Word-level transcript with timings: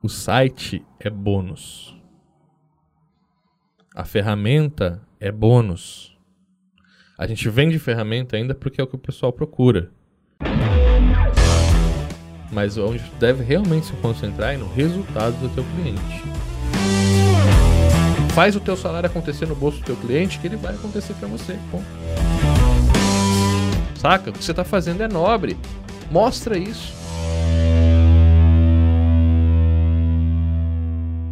O 0.00 0.08
site 0.08 0.86
é 1.00 1.10
bônus. 1.10 1.92
A 3.92 4.04
ferramenta 4.04 5.02
é 5.18 5.32
bônus. 5.32 6.16
A 7.18 7.26
gente 7.26 7.48
vende 7.48 7.80
ferramenta 7.80 8.36
ainda 8.36 8.54
porque 8.54 8.80
é 8.80 8.84
o 8.84 8.86
que 8.86 8.94
o 8.94 8.98
pessoal 8.98 9.32
procura. 9.32 9.90
Mas 12.52 12.78
onde 12.78 13.02
deve 13.18 13.42
realmente 13.42 13.86
se 13.86 13.92
concentrar 13.94 14.54
é 14.54 14.56
no 14.56 14.72
resultado 14.72 15.36
do 15.40 15.48
teu 15.52 15.64
cliente. 15.64 16.22
Faz 18.36 18.54
o 18.54 18.60
teu 18.60 18.76
salário 18.76 19.08
acontecer 19.08 19.46
no 19.46 19.56
bolso 19.56 19.80
do 19.80 19.84
teu 19.84 19.96
cliente 19.96 20.38
que 20.38 20.46
ele 20.46 20.56
vai 20.56 20.76
acontecer 20.76 21.14
para 21.14 21.26
você. 21.26 21.58
Ponto. 21.72 21.84
Saca? 23.96 24.30
O 24.30 24.32
que 24.32 24.44
você 24.44 24.52
está 24.52 24.62
fazendo 24.62 25.02
é 25.02 25.08
nobre. 25.08 25.58
Mostra 26.08 26.56
isso. 26.56 27.07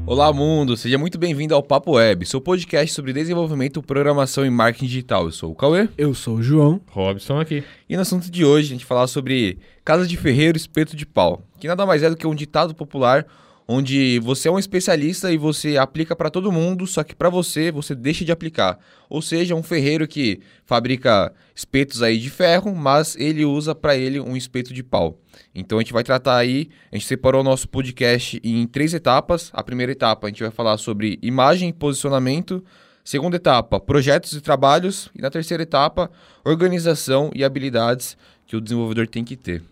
Olá, 0.08 0.32
mundo! 0.32 0.76
Seja 0.76 0.96
muito 0.96 1.18
bem-vindo 1.18 1.52
ao 1.52 1.60
Papo 1.60 1.94
Web, 1.94 2.24
seu 2.26 2.40
podcast 2.40 2.94
sobre 2.94 3.12
desenvolvimento, 3.12 3.82
programação 3.82 4.46
e 4.46 4.50
marketing 4.50 4.86
digital. 4.86 5.24
Eu 5.24 5.32
sou 5.32 5.50
o 5.50 5.54
Cauê. 5.56 5.88
Eu 5.98 6.14
sou 6.14 6.36
o 6.36 6.42
João. 6.42 6.80
Robson 6.92 7.40
aqui. 7.40 7.64
E 7.88 7.96
no 7.96 8.02
assunto 8.02 8.30
de 8.30 8.44
hoje, 8.44 8.68
a 8.68 8.70
gente 8.70 8.84
falar 8.84 9.08
sobre 9.08 9.58
Casa 9.84 10.06
de 10.06 10.16
Ferreiro, 10.16 10.56
Espeto 10.56 10.94
de 10.94 11.04
Pau, 11.04 11.42
que 11.58 11.66
nada 11.66 11.84
mais 11.84 12.04
é 12.04 12.08
do 12.08 12.16
que 12.16 12.24
um 12.24 12.36
ditado 12.36 12.72
popular 12.72 13.26
onde 13.68 14.18
você 14.20 14.48
é 14.48 14.50
um 14.50 14.58
especialista 14.58 15.32
e 15.32 15.36
você 15.36 15.76
aplica 15.76 16.14
para 16.14 16.30
todo 16.30 16.52
mundo, 16.52 16.86
só 16.86 17.02
que 17.02 17.14
para 17.14 17.28
você, 17.28 17.72
você 17.72 17.94
deixa 17.94 18.24
de 18.24 18.30
aplicar. 18.30 18.78
Ou 19.08 19.20
seja, 19.20 19.54
um 19.54 19.62
ferreiro 19.62 20.06
que 20.06 20.40
fabrica 20.64 21.32
espetos 21.54 22.02
aí 22.02 22.18
de 22.18 22.30
ferro, 22.30 22.74
mas 22.74 23.16
ele 23.16 23.44
usa 23.44 23.74
para 23.74 23.96
ele 23.96 24.20
um 24.20 24.36
espeto 24.36 24.72
de 24.72 24.82
pau. 24.82 25.18
Então 25.54 25.78
a 25.78 25.82
gente 25.82 25.92
vai 25.92 26.04
tratar 26.04 26.36
aí, 26.36 26.68
a 26.92 26.96
gente 26.96 27.06
separou 27.06 27.40
o 27.40 27.44
nosso 27.44 27.68
podcast 27.68 28.40
em 28.44 28.66
três 28.66 28.94
etapas. 28.94 29.50
A 29.52 29.62
primeira 29.62 29.92
etapa 29.92 30.26
a 30.26 30.30
gente 30.30 30.42
vai 30.42 30.52
falar 30.52 30.78
sobre 30.78 31.18
imagem 31.22 31.70
e 31.70 31.72
posicionamento. 31.72 32.64
Segunda 33.04 33.36
etapa, 33.36 33.78
projetos 33.78 34.32
e 34.32 34.40
trabalhos. 34.40 35.10
E 35.14 35.22
na 35.22 35.30
terceira 35.30 35.62
etapa, 35.62 36.10
organização 36.44 37.30
e 37.34 37.44
habilidades 37.44 38.16
que 38.46 38.56
o 38.56 38.60
desenvolvedor 38.60 39.06
tem 39.06 39.24
que 39.24 39.36
ter. 39.36 39.62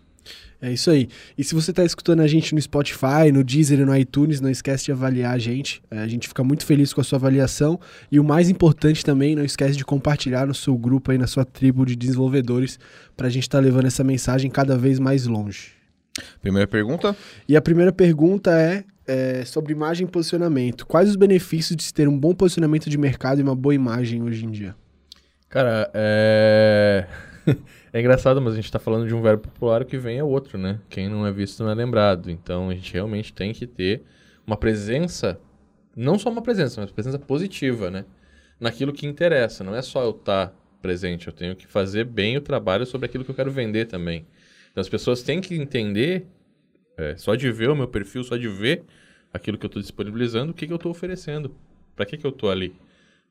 É 0.61 0.71
isso 0.71 0.89
aí. 0.89 1.09
E 1.37 1.43
se 1.43 1.53
você 1.53 1.71
está 1.71 1.83
escutando 1.83 2.21
a 2.21 2.27
gente 2.27 2.55
no 2.55 2.61
Spotify, 2.61 3.31
no 3.31 3.43
Deezer 3.43 3.79
e 3.79 3.85
no 3.85 3.95
iTunes, 3.95 4.39
não 4.41 4.49
esquece 4.49 4.85
de 4.85 4.91
avaliar 4.91 5.35
a 5.35 5.37
gente. 5.37 5.81
É, 5.91 5.99
a 5.99 6.07
gente 6.07 6.27
fica 6.27 6.43
muito 6.43 6.65
feliz 6.65 6.93
com 6.93 7.01
a 7.01 7.03
sua 7.03 7.17
avaliação. 7.17 7.79
E 8.11 8.19
o 8.19 8.23
mais 8.23 8.49
importante 8.49 9.03
também, 9.03 9.35
não 9.35 9.43
esquece 9.43 9.77
de 9.77 9.85
compartilhar 9.85 10.47
no 10.47 10.53
seu 10.53 10.77
grupo 10.77 11.11
aí, 11.11 11.17
na 11.17 11.27
sua 11.27 11.45
tribo 11.45 11.85
de 11.85 11.95
desenvolvedores, 11.95 12.79
para 13.15 13.27
a 13.27 13.29
gente 13.29 13.43
estar 13.43 13.59
tá 13.59 13.63
levando 13.63 13.85
essa 13.85 14.03
mensagem 14.03 14.49
cada 14.49 14.77
vez 14.77 14.99
mais 14.99 15.27
longe. 15.27 15.73
Primeira 16.41 16.67
pergunta? 16.67 17.15
E 17.47 17.55
a 17.55 17.61
primeira 17.61 17.91
pergunta 17.91 18.51
é, 18.51 18.83
é 19.05 19.43
sobre 19.45 19.73
imagem 19.73 20.07
e 20.07 20.09
posicionamento. 20.09 20.85
Quais 20.85 21.09
os 21.09 21.15
benefícios 21.15 21.75
de 21.75 21.83
se 21.83 21.93
ter 21.93 22.07
um 22.07 22.17
bom 22.17 22.33
posicionamento 22.33 22.89
de 22.89 22.97
mercado 22.97 23.39
e 23.39 23.43
uma 23.43 23.55
boa 23.55 23.75
imagem 23.75 24.23
hoje 24.23 24.45
em 24.45 24.51
dia? 24.51 24.75
Cara, 25.49 25.89
é. 25.93 27.07
É 27.93 27.99
engraçado, 27.99 28.41
mas 28.41 28.53
a 28.53 28.55
gente 28.57 28.65
está 28.65 28.79
falando 28.79 29.07
de 29.07 29.13
um 29.13 29.21
verbo 29.21 29.43
popular 29.43 29.85
que 29.85 29.97
vem 29.97 30.17
é 30.17 30.23
outro, 30.23 30.57
né? 30.57 30.79
Quem 30.89 31.07
não 31.07 31.25
é 31.25 31.31
visto 31.31 31.63
não 31.63 31.71
é 31.71 31.73
lembrado. 31.73 32.29
Então 32.29 32.69
a 32.69 32.73
gente 32.73 32.93
realmente 32.93 33.33
tem 33.33 33.53
que 33.53 33.65
ter 33.65 34.03
uma 34.45 34.57
presença, 34.57 35.39
não 35.95 36.19
só 36.19 36.29
uma 36.29 36.41
presença, 36.41 36.81
mas 36.81 36.89
uma 36.89 36.93
presença 36.93 37.17
positiva, 37.17 37.89
né? 37.89 38.05
Naquilo 38.59 38.91
que 38.91 39.05
interessa. 39.07 39.63
Não 39.63 39.75
é 39.75 39.81
só 39.81 40.03
eu 40.03 40.11
estar 40.11 40.47
tá 40.47 40.53
presente, 40.81 41.27
eu 41.27 41.33
tenho 41.33 41.55
que 41.55 41.65
fazer 41.65 42.03
bem 42.03 42.37
o 42.37 42.41
trabalho 42.41 42.85
sobre 42.85 43.05
aquilo 43.05 43.23
que 43.23 43.31
eu 43.31 43.35
quero 43.35 43.51
vender 43.51 43.85
também. 43.85 44.25
Então 44.71 44.81
as 44.81 44.89
pessoas 44.89 45.23
têm 45.23 45.39
que 45.39 45.55
entender, 45.55 46.27
é, 46.97 47.15
só 47.15 47.33
de 47.35 47.49
ver 47.51 47.69
o 47.69 47.75
meu 47.75 47.87
perfil, 47.87 48.23
só 48.23 48.35
de 48.35 48.47
ver 48.47 48.83
aquilo 49.33 49.57
que 49.57 49.65
eu 49.65 49.67
estou 49.67 49.81
disponibilizando, 49.81 50.51
o 50.51 50.53
que, 50.53 50.67
que 50.67 50.73
eu 50.73 50.77
estou 50.77 50.91
oferecendo, 50.91 51.55
para 51.95 52.05
que, 52.05 52.17
que 52.17 52.25
eu 52.25 52.31
estou 52.31 52.51
ali. 52.51 52.75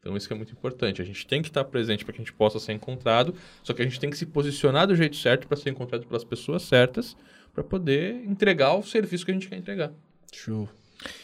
Então 0.04 0.14
isso 0.18 0.30
é 0.30 0.36
muito 0.36 0.52
importante. 0.52 1.00
A 1.00 1.04
gente 1.04 1.26
tem 1.26 1.40
que 1.40 1.48
estar 1.48 1.64
presente 1.64 2.04
para 2.04 2.12
que 2.12 2.20
a 2.20 2.24
gente 2.24 2.34
possa 2.34 2.60
ser 2.60 2.74
encontrado, 2.74 3.34
só 3.62 3.72
que 3.72 3.80
a 3.80 3.84
gente 3.86 3.98
tem 3.98 4.10
que 4.10 4.18
se 4.18 4.26
posicionar 4.26 4.86
do 4.86 4.94
jeito 4.94 5.16
certo 5.16 5.48
para 5.48 5.56
ser 5.56 5.70
encontrado 5.70 6.06
pelas 6.06 6.22
pessoas 6.22 6.62
certas, 6.62 7.16
para 7.54 7.64
poder 7.64 8.22
entregar 8.26 8.74
o 8.74 8.82
serviço 8.82 9.24
que 9.24 9.30
a 9.30 9.34
gente 9.34 9.48
quer 9.48 9.56
entregar. 9.56 9.90
Show. 10.30 10.68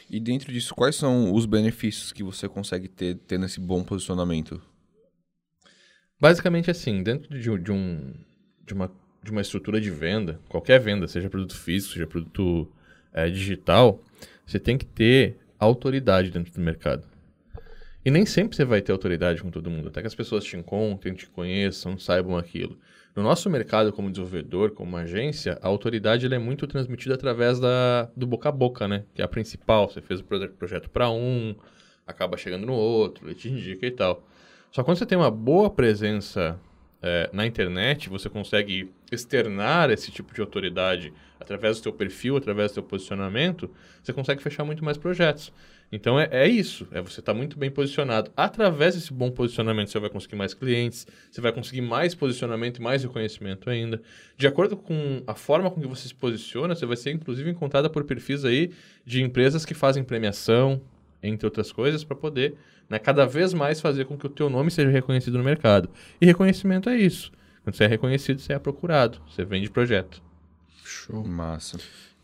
E 0.08 0.18
dentro 0.18 0.50
disso, 0.50 0.74
quais 0.74 0.96
são 0.96 1.34
os 1.34 1.44
benefícios 1.44 2.10
que 2.10 2.22
você 2.22 2.48
consegue 2.48 2.88
ter 2.88 3.18
tendo 3.26 3.44
esse 3.44 3.60
bom 3.60 3.84
posicionamento? 3.84 4.62
Basicamente 6.18 6.70
assim, 6.70 7.02
dentro 7.02 7.38
de, 7.38 7.58
de, 7.58 7.72
um, 7.72 8.14
de, 8.66 8.72
uma, 8.72 8.90
de 9.22 9.30
uma 9.30 9.42
estrutura 9.42 9.78
de 9.78 9.90
venda, 9.90 10.40
qualquer 10.48 10.80
venda, 10.80 11.06
seja 11.06 11.28
produto 11.28 11.54
físico, 11.54 11.92
seja 11.92 12.06
produto 12.06 12.66
é, 13.12 13.28
digital, 13.28 14.02
você 14.46 14.58
tem 14.58 14.78
que 14.78 14.86
ter 14.86 15.36
autoridade 15.58 16.30
dentro 16.30 16.50
do 16.50 16.60
mercado. 16.60 17.09
E 18.04 18.10
nem 18.10 18.24
sempre 18.24 18.56
você 18.56 18.64
vai 18.64 18.80
ter 18.80 18.92
autoridade 18.92 19.42
com 19.42 19.50
todo 19.50 19.70
mundo, 19.70 19.88
até 19.88 20.00
que 20.00 20.06
as 20.06 20.14
pessoas 20.14 20.42
te 20.42 20.56
encontrem, 20.56 21.12
te 21.12 21.28
conheçam, 21.28 21.98
saibam 21.98 22.36
aquilo. 22.36 22.78
No 23.14 23.22
nosso 23.22 23.50
mercado, 23.50 23.92
como 23.92 24.10
desenvolvedor, 24.10 24.70
como 24.70 24.96
agência, 24.96 25.58
a 25.60 25.68
autoridade 25.68 26.32
é 26.32 26.38
muito 26.38 26.66
transmitida 26.66 27.14
através 27.14 27.60
da, 27.60 28.08
do 28.16 28.26
boca 28.26 28.48
a 28.48 28.52
boca, 28.52 28.88
né? 28.88 29.04
Que 29.14 29.20
é 29.20 29.24
a 29.24 29.28
principal. 29.28 29.90
Você 29.90 30.00
fez 30.00 30.20
o 30.20 30.24
projeto 30.24 30.88
para 30.88 31.10
um, 31.10 31.54
acaba 32.06 32.36
chegando 32.36 32.66
no 32.66 32.72
outro, 32.72 33.26
ele 33.26 33.34
te 33.34 33.48
indica 33.48 33.86
e 33.86 33.90
tal. 33.90 34.26
Só 34.70 34.82
quando 34.82 34.96
você 34.96 35.04
tem 35.04 35.18
uma 35.18 35.30
boa 35.30 35.68
presença 35.68 36.58
é, 37.02 37.28
na 37.32 37.46
internet, 37.46 38.08
você 38.08 38.28
consegue 38.28 38.90
externar 39.10 39.90
esse 39.90 40.10
tipo 40.10 40.32
de 40.32 40.40
autoridade 40.40 41.12
através 41.38 41.78
do 41.78 41.82
seu 41.82 41.92
perfil, 41.92 42.36
através 42.36 42.70
do 42.70 42.74
seu 42.74 42.82
posicionamento, 42.82 43.70
você 44.02 44.12
consegue 44.12 44.42
fechar 44.42 44.64
muito 44.64 44.84
mais 44.84 44.96
projetos. 44.96 45.52
Então 45.92 46.18
é, 46.20 46.28
é 46.30 46.46
isso, 46.46 46.86
é 46.92 47.00
você 47.00 47.18
estar 47.20 47.32
tá 47.32 47.38
muito 47.38 47.58
bem 47.58 47.70
posicionado. 47.70 48.30
Através 48.36 48.94
desse 48.94 49.12
bom 49.12 49.30
posicionamento, 49.30 49.90
você 49.90 49.98
vai 49.98 50.08
conseguir 50.08 50.36
mais 50.36 50.54
clientes, 50.54 51.06
você 51.30 51.40
vai 51.40 51.52
conseguir 51.52 51.80
mais 51.80 52.14
posicionamento 52.14 52.78
e 52.78 52.82
mais 52.82 53.02
reconhecimento 53.02 53.68
ainda. 53.68 54.00
De 54.36 54.46
acordo 54.46 54.76
com 54.76 55.22
a 55.26 55.34
forma 55.34 55.70
com 55.70 55.80
que 55.80 55.88
você 55.88 56.06
se 56.06 56.14
posiciona, 56.14 56.74
você 56.74 56.86
vai 56.86 56.96
ser 56.96 57.10
inclusive 57.10 57.50
encontrada 57.50 57.90
por 57.90 58.04
perfis 58.04 58.44
aí 58.44 58.70
de 59.04 59.22
empresas 59.22 59.64
que 59.64 59.74
fazem 59.74 60.04
premiação, 60.04 60.80
entre 61.22 61.46
outras 61.46 61.72
coisas, 61.72 62.04
para 62.04 62.16
poder 62.16 62.54
né, 62.88 62.98
cada 62.98 63.26
vez 63.26 63.52
mais 63.52 63.80
fazer 63.80 64.04
com 64.04 64.16
que 64.16 64.26
o 64.26 64.30
teu 64.30 64.48
nome 64.48 64.70
seja 64.70 64.90
reconhecido 64.90 65.38
no 65.38 65.44
mercado. 65.44 65.90
E 66.20 66.26
reconhecimento 66.26 66.88
é 66.88 66.96
isso. 66.96 67.32
Quando 67.64 67.76
você 67.76 67.84
é 67.84 67.86
reconhecido, 67.88 68.40
você 68.40 68.52
é 68.52 68.58
procurado, 68.58 69.20
você 69.28 69.44
vende 69.44 69.70
projeto. 69.70 70.22
Show. 70.84 71.24
Massa. 71.26 71.78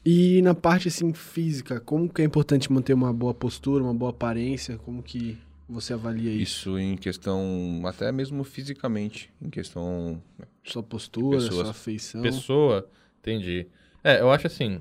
E 0.07 0.41
na 0.41 0.55
parte 0.55 0.87
assim 0.87 1.13
física, 1.13 1.81
como 1.81 2.09
que 2.09 2.23
é 2.23 2.25
importante 2.25 2.73
manter 2.73 2.95
uma 2.95 3.13
boa 3.13 3.35
postura, 3.35 3.83
uma 3.83 3.93
boa 3.93 4.13
aparência? 4.13 4.79
Como 4.79 5.03
que 5.03 5.37
você 5.69 5.95
avalia 5.95 6.31
isso? 6.31 6.43
Isso 6.71 6.79
em 6.79 6.97
questão 6.97 7.83
até 7.85 8.13
mesmo 8.13 8.45
fisicamente, 8.45 9.33
em 9.43 9.51
questão 9.51 10.23
sua 10.63 10.81
postura, 10.81 11.39
pessoas. 11.39 11.67
sua 11.67 11.75
feição. 11.75 12.23
Pessoa, 12.23 12.89
entendi. 13.19 13.67
É, 14.05 14.21
eu 14.21 14.31
acho 14.31 14.47
assim, 14.47 14.81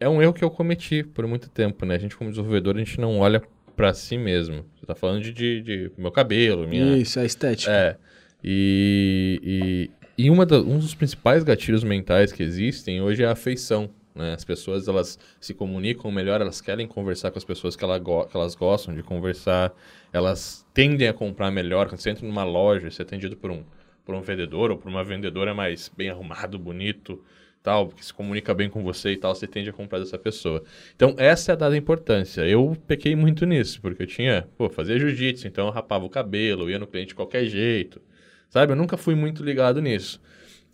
é 0.00 0.08
um 0.08 0.20
erro 0.20 0.32
que 0.32 0.42
eu 0.42 0.50
cometi 0.50 1.04
por 1.04 1.24
muito 1.28 1.48
tempo, 1.48 1.86
né? 1.86 1.94
A 1.94 1.98
gente 1.98 2.16
como 2.16 2.28
desenvolvedor, 2.28 2.74
a 2.74 2.80
gente 2.80 3.00
não 3.00 3.20
olha 3.20 3.40
para 3.76 3.94
si 3.94 4.18
mesmo. 4.18 4.64
Você 4.74 4.84
tá 4.84 4.96
falando 4.96 5.22
de, 5.22 5.32
de, 5.32 5.62
de, 5.62 5.92
meu 5.96 6.10
cabelo, 6.10 6.66
minha 6.66 6.96
Isso, 6.96 7.20
a 7.20 7.24
estética. 7.24 7.70
É. 7.70 7.96
E, 8.42 9.88
e, 10.18 10.24
e 10.24 10.30
uma 10.30 10.44
da, 10.44 10.58
um 10.58 10.80
dos 10.80 10.96
principais 10.96 11.44
gatilhos 11.44 11.84
mentais 11.84 12.32
que 12.32 12.42
existem 12.42 13.00
hoje 13.00 13.22
é 13.22 13.26
a 13.26 13.32
afeição. 13.32 13.88
Né? 14.18 14.34
As 14.34 14.44
pessoas 14.44 14.88
elas 14.88 15.16
se 15.40 15.54
comunicam 15.54 16.10
melhor, 16.10 16.40
elas 16.40 16.60
querem 16.60 16.88
conversar 16.88 17.30
com 17.30 17.38
as 17.38 17.44
pessoas 17.44 17.76
que, 17.76 17.84
ela 17.84 18.00
que 18.00 18.36
elas 18.36 18.56
gostam 18.56 18.92
de 18.92 19.02
conversar, 19.02 19.72
elas 20.12 20.66
tendem 20.74 21.06
a 21.06 21.14
comprar 21.14 21.52
melhor. 21.52 21.88
Quando 21.88 22.00
você 22.00 22.10
entra 22.10 22.26
numa 22.26 22.42
loja, 22.42 22.90
você 22.90 23.02
é 23.02 23.04
atendido 23.04 23.36
por 23.36 23.52
um, 23.52 23.62
por 24.04 24.16
um 24.16 24.20
vendedor 24.20 24.72
ou 24.72 24.76
por 24.76 24.88
uma 24.88 25.04
vendedora 25.04 25.54
mais 25.54 25.88
bem 25.96 26.10
arrumado, 26.10 26.58
bonito, 26.58 27.22
tal, 27.62 27.88
que 27.88 28.04
se 28.04 28.12
comunica 28.12 28.52
bem 28.52 28.68
com 28.68 28.82
você 28.82 29.12
e 29.12 29.16
tal, 29.16 29.34
você 29.34 29.46
tende 29.46 29.70
a 29.70 29.72
comprar 29.72 30.00
dessa 30.00 30.18
pessoa. 30.18 30.64
Então, 30.96 31.14
essa 31.16 31.52
é 31.52 31.54
a 31.54 31.56
dada 31.56 31.76
importância. 31.76 32.42
Eu 32.42 32.76
pequei 32.88 33.14
muito 33.14 33.46
nisso, 33.46 33.80
porque 33.80 34.02
eu 34.02 34.06
tinha, 34.06 34.48
pô, 34.58 34.68
fazia 34.68 34.98
jiu-jitsu, 34.98 35.46
então 35.46 35.66
eu 35.66 35.72
rapava 35.72 36.04
o 36.04 36.10
cabelo, 36.10 36.68
ia 36.68 36.78
no 36.78 36.86
cliente 36.88 37.08
de 37.08 37.14
qualquer 37.14 37.44
jeito, 37.46 38.02
sabe? 38.50 38.72
Eu 38.72 38.76
nunca 38.76 38.96
fui 38.96 39.14
muito 39.14 39.44
ligado 39.44 39.80
nisso. 39.80 40.20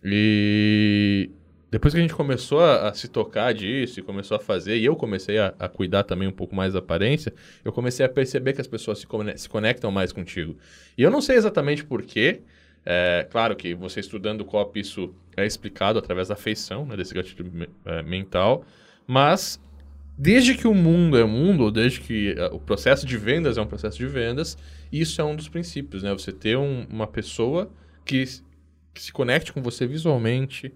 E 0.02 1.30
depois 1.74 1.92
que 1.92 1.98
a 1.98 2.02
gente 2.02 2.14
começou 2.14 2.60
a, 2.60 2.90
a, 2.90 2.94
se 2.94 3.08
tocar 3.08 3.52
disso 3.52 3.98
e 3.98 4.02
começou 4.02 4.36
a 4.36 4.40
fazer, 4.40 4.76
e 4.76 4.84
eu 4.84 4.94
comecei 4.94 5.40
a, 5.40 5.52
a, 5.58 5.68
cuidar 5.68 6.04
também 6.04 6.28
um 6.28 6.32
pouco 6.32 6.54
mais 6.54 6.72
da 6.72 6.78
aparência, 6.78 7.34
eu 7.64 7.72
comecei 7.72 8.06
a 8.06 8.08
perceber 8.08 8.52
que 8.52 8.60
as 8.60 8.68
pessoas 8.68 9.00
se, 9.00 9.08
se 9.36 9.48
conectam 9.48 9.90
mais 9.90 10.12
contigo. 10.12 10.56
E 10.96 11.02
eu 11.02 11.10
não 11.10 11.20
sei 11.20 11.34
exatamente 11.34 11.84
porquê, 11.84 12.42
é, 12.86 13.26
claro 13.28 13.56
que 13.56 13.74
você 13.74 13.98
estudando 13.98 14.42
o 14.42 14.44
COP 14.44 14.78
isso 14.78 15.12
é 15.36 15.44
explicado 15.44 15.98
através 15.98 16.28
da 16.28 16.36
feição, 16.36 16.86
né, 16.86 16.96
desse 16.96 17.12
gatilho 17.12 17.50
é, 17.84 18.04
mental, 18.04 18.64
mas 19.04 19.60
desde 20.16 20.54
que 20.54 20.68
o 20.68 20.74
mundo 20.74 21.18
é 21.18 21.24
mundo, 21.24 21.64
ou 21.64 21.72
desde 21.72 22.00
que 22.02 22.36
é, 22.38 22.46
o 22.52 22.60
processo 22.60 23.04
de 23.04 23.16
vendas 23.16 23.58
é 23.58 23.60
um 23.60 23.66
processo 23.66 23.98
de 23.98 24.06
vendas, 24.06 24.56
isso 24.92 25.20
é 25.20 25.24
um 25.24 25.34
dos 25.34 25.48
princípios, 25.48 26.04
né? 26.04 26.12
Você 26.12 26.30
ter 26.30 26.56
um, 26.56 26.86
uma 26.88 27.08
pessoa 27.08 27.68
que, 28.04 28.24
que 28.94 29.02
se 29.02 29.12
conecte 29.12 29.52
com 29.52 29.60
você 29.60 29.88
visualmente, 29.88 30.72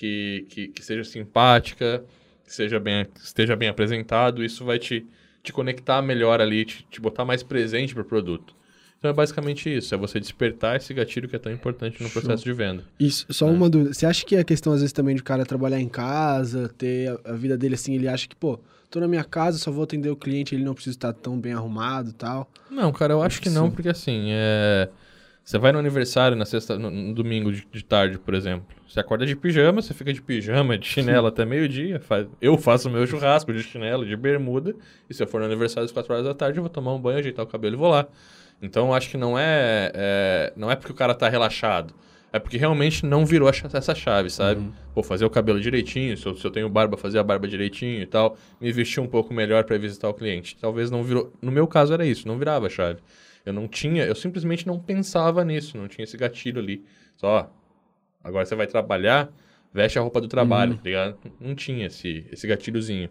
que, 0.00 0.46
que, 0.48 0.68
que 0.68 0.82
seja 0.82 1.04
simpática, 1.04 2.02
que 2.46 2.54
seja 2.54 2.80
bem, 2.80 3.06
esteja 3.22 3.54
bem 3.54 3.68
apresentado, 3.68 4.42
isso 4.42 4.64
vai 4.64 4.78
te, 4.78 5.06
te 5.42 5.52
conectar 5.52 6.00
melhor 6.00 6.40
ali, 6.40 6.64
te, 6.64 6.86
te 6.90 6.98
botar 7.02 7.26
mais 7.26 7.42
presente 7.42 7.92
para 7.92 8.00
o 8.02 8.06
produto. 8.06 8.54
Então 8.98 9.10
é 9.10 9.14
basicamente 9.14 9.68
isso, 9.74 9.94
é 9.94 9.98
você 9.98 10.18
despertar 10.18 10.76
esse 10.76 10.94
gatilho 10.94 11.28
que 11.28 11.36
é 11.36 11.38
tão 11.38 11.52
importante 11.52 12.02
no 12.02 12.08
Show. 12.08 12.22
processo 12.22 12.42
de 12.44 12.52
venda. 12.54 12.82
Isso, 12.98 13.26
só 13.28 13.46
É. 13.46 13.50
uma 13.50 13.68
dúvida. 13.68 13.92
Você 13.92 14.06
acha 14.06 14.24
que 14.24 14.34
é 14.36 14.42
questão, 14.42 14.72
às 14.72 14.80
vezes, 14.80 14.92
também 14.94 15.14
de 15.14 15.20
o 15.20 15.24
cara 15.24 15.44
trabalhar 15.44 15.78
em 15.80 15.88
casa, 15.88 16.70
ter 16.78 17.10
a, 17.26 17.32
a 17.32 17.32
vida 17.34 17.58
dele 17.58 17.74
assim, 17.74 17.94
ele 17.94 18.08
acha 18.08 18.26
que, 18.26 18.34
pô, 18.34 18.58
tô 18.90 19.00
na 19.00 19.08
minha 19.08 19.24
casa, 19.24 19.58
só 19.58 19.70
vou 19.70 19.84
atender 19.84 20.08
o 20.08 20.16
cliente, 20.16 20.54
ele 20.54 20.64
não 20.64 20.72
precisa 20.72 20.96
estar 20.96 21.12
tão 21.12 21.38
bem 21.38 21.52
arrumado 21.52 22.08
e 22.08 22.14
tal. 22.14 22.50
Não, 22.70 22.90
cara, 22.90 23.12
eu 23.12 23.22
acho 23.22 23.38
que 23.42 23.50
não, 23.50 23.70
porque 23.70 23.90
assim, 23.90 24.28
é... 24.30 24.88
você 25.44 25.58
vai 25.58 25.72
no 25.72 25.78
aniversário 25.78 26.36
na 26.36 26.44
sexta, 26.44 26.78
no, 26.78 26.90
no 26.90 27.14
domingo 27.14 27.52
de, 27.52 27.66
de 27.72 27.84
tarde, 27.84 28.18
por 28.18 28.34
exemplo. 28.34 28.66
Você 28.88 29.00
acorda 29.00 29.24
de 29.26 29.34
pijama, 29.34 29.80
você 29.82 29.94
fica 29.94 30.12
de 30.12 30.20
pijama, 30.22 30.76
de 30.78 30.86
chinelo 30.86 31.26
até 31.26 31.44
meio-dia. 31.44 32.00
Eu 32.40 32.56
faço 32.58 32.88
o 32.88 32.92
meu 32.92 33.06
churrasco 33.06 33.52
de 33.52 33.62
chinelo, 33.62 34.04
de 34.06 34.16
bermuda. 34.16 34.74
E 35.08 35.14
se 35.14 35.22
eu 35.22 35.26
for 35.26 35.40
no 35.40 35.46
aniversário 35.46 35.84
às 35.84 35.92
4 35.92 36.12
horas 36.12 36.26
da 36.26 36.34
tarde, 36.34 36.58
eu 36.58 36.62
vou 36.62 36.70
tomar 36.70 36.92
um 36.94 37.00
banho, 37.00 37.18
ajeitar 37.18 37.44
o 37.44 37.48
cabelo 37.48 37.74
e 37.74 37.78
vou 37.78 37.90
lá. 37.90 38.06
Então 38.62 38.88
eu 38.88 38.94
acho 38.94 39.08
que 39.10 39.16
não 39.16 39.38
é, 39.38 39.90
é- 39.94 40.52
não 40.56 40.70
é 40.70 40.76
porque 40.76 40.92
o 40.92 40.94
cara 40.94 41.14
tá 41.14 41.28
relaxado. 41.28 41.94
É 42.32 42.38
porque 42.38 42.56
realmente 42.56 43.04
não 43.04 43.26
virou 43.26 43.48
essa 43.48 43.92
chave, 43.92 44.30
sabe? 44.30 44.60
Pô, 44.94 45.02
fazer 45.02 45.24
o 45.24 45.30
cabelo 45.30 45.60
direitinho, 45.60 46.16
se 46.16 46.24
eu, 46.26 46.36
se 46.36 46.44
eu 46.46 46.50
tenho 46.52 46.68
barba, 46.68 46.96
fazer 46.96 47.18
a 47.18 47.24
barba 47.24 47.48
direitinho 47.48 48.00
e 48.02 48.06
tal. 48.06 48.36
Me 48.60 48.70
vestir 48.70 49.00
um 49.00 49.06
pouco 49.08 49.34
melhor 49.34 49.64
para 49.64 49.76
visitar 49.78 50.08
o 50.08 50.14
cliente. 50.14 50.56
Talvez 50.60 50.92
não 50.92 51.02
virou. 51.02 51.32
No 51.42 51.50
meu 51.50 51.66
caso 51.66 51.92
era 51.92 52.06
isso, 52.06 52.28
não 52.28 52.38
virava 52.38 52.66
a 52.66 52.70
chave. 52.70 53.00
Eu 53.44 53.52
não 53.52 53.66
tinha, 53.66 54.04
eu 54.04 54.14
simplesmente 54.14 54.66
não 54.66 54.78
pensava 54.78 55.44
nisso, 55.44 55.76
não 55.76 55.88
tinha 55.88 56.04
esse 56.04 56.16
gatilho 56.16 56.60
ali. 56.60 56.84
Só, 57.16 57.52
agora 58.22 58.44
você 58.44 58.54
vai 58.54 58.66
trabalhar, 58.66 59.32
veste 59.72 59.98
a 59.98 60.02
roupa 60.02 60.20
do 60.20 60.28
trabalho, 60.28 60.76
tá 60.76 60.82
ligado? 60.84 61.18
Não 61.40 61.54
tinha 61.54 61.86
esse, 61.86 62.26
esse 62.30 62.46
gatilhozinho. 62.46 63.08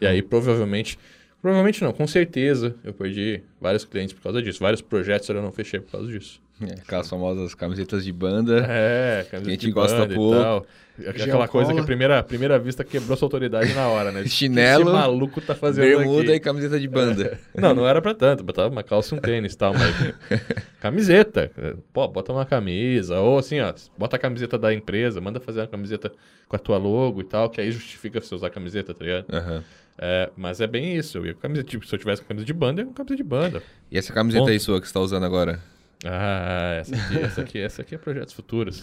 E 0.00 0.06
aí, 0.06 0.22
provavelmente, 0.22 0.98
provavelmente 1.40 1.82
não, 1.82 1.92
com 1.92 2.06
certeza, 2.06 2.76
eu 2.84 2.92
perdi 2.92 3.42
vários 3.60 3.84
clientes 3.84 4.12
por 4.14 4.22
causa 4.22 4.42
disso. 4.42 4.60
Vários 4.60 4.80
projetos 4.82 5.28
eu 5.28 5.42
não 5.42 5.52
fechei 5.52 5.80
por 5.80 5.92
causa 5.92 6.08
disso. 6.08 6.40
É, 6.60 6.74
aquelas 6.74 7.08
famosas 7.08 7.54
camisetas 7.54 8.04
de 8.04 8.12
banda. 8.12 8.66
É, 8.68 9.26
camiseta 9.30 9.40
Que 9.44 9.48
a 9.48 9.50
gente 9.52 9.66
de 9.66 9.72
gosta 9.72 9.96
banda 9.98 10.12
e 10.12 10.16
pouco. 10.16 10.36
tal. 10.38 10.66
Aquela 11.08 11.48
coisa 11.48 11.72
que 11.72 11.80
a 11.80 11.82
primeira, 11.84 12.18
a 12.18 12.22
primeira 12.22 12.58
vista 12.58 12.84
quebrou 12.84 13.16
sua 13.16 13.24
autoridade 13.24 13.72
na 13.72 13.88
hora, 13.88 14.12
né? 14.12 14.20
O 14.20 14.24
que 14.24 14.28
Chinelo, 14.28 14.82
Esse 14.82 14.92
maluco 14.92 15.40
tá 15.40 15.54
fazendo 15.54 15.86
Bermuda 15.86 16.22
aqui? 16.24 16.32
e 16.32 16.40
camiseta 16.40 16.78
de 16.78 16.86
banda. 16.86 17.38
Não, 17.56 17.74
não 17.74 17.88
era 17.88 18.02
pra 18.02 18.12
tanto. 18.12 18.44
Botava 18.44 18.68
uma 18.68 18.82
calça 18.82 19.14
e 19.14 19.18
um 19.18 19.20
tênis 19.20 19.54
e 19.54 19.56
tal, 19.56 19.72
mas... 19.72 20.14
camiseta. 20.78 21.50
Pô, 21.92 22.06
bota 22.06 22.32
uma 22.32 22.44
camisa. 22.44 23.18
Ou 23.18 23.38
assim, 23.38 23.60
ó, 23.60 23.72
bota 23.96 24.16
a 24.16 24.18
camiseta 24.18 24.58
da 24.58 24.74
empresa, 24.74 25.20
manda 25.22 25.40
fazer 25.40 25.60
uma 25.60 25.66
camiseta 25.68 26.12
com 26.46 26.56
a 26.56 26.58
tua 26.58 26.76
logo 26.76 27.22
e 27.22 27.24
tal, 27.24 27.48
que 27.48 27.60
aí 27.62 27.70
justifica 27.72 28.20
você 28.20 28.34
usar 28.34 28.48
a 28.48 28.50
camiseta, 28.50 28.92
tá 28.92 29.02
ligado? 29.04 29.24
Aham. 29.32 29.64
É, 29.98 30.30
mas 30.36 30.60
é 30.60 30.66
bem 30.66 30.96
isso. 30.96 31.16
Eu 31.18 31.26
ia 31.26 31.34
com 31.34 31.40
camiseta, 31.40 31.68
tipo, 31.68 31.86
se 31.86 31.94
eu 31.94 31.98
tivesse 31.98 32.20
com 32.22 32.28
camisa 32.28 32.44
de 32.44 32.52
banda, 32.52 32.80
eu 32.80 32.84
ia 32.84 32.88
com 32.88 32.94
camisa 32.94 33.16
de 33.16 33.22
banda. 33.22 33.62
E 33.90 33.96
essa 33.96 34.12
camiseta 34.12 34.42
Ponto. 34.42 34.50
aí 34.52 34.60
sua 34.60 34.80
que 34.80 34.86
você 34.86 34.92
tá 34.92 35.00
usando 35.00 35.24
agora? 35.24 35.60
Ah, 36.04 36.78
essa 36.80 36.96
aqui, 36.96 37.18
essa 37.18 37.40
aqui, 37.42 37.58
essa 37.58 37.82
aqui 37.82 37.94
é 37.94 37.98
projetos 37.98 38.32
futuros. 38.32 38.82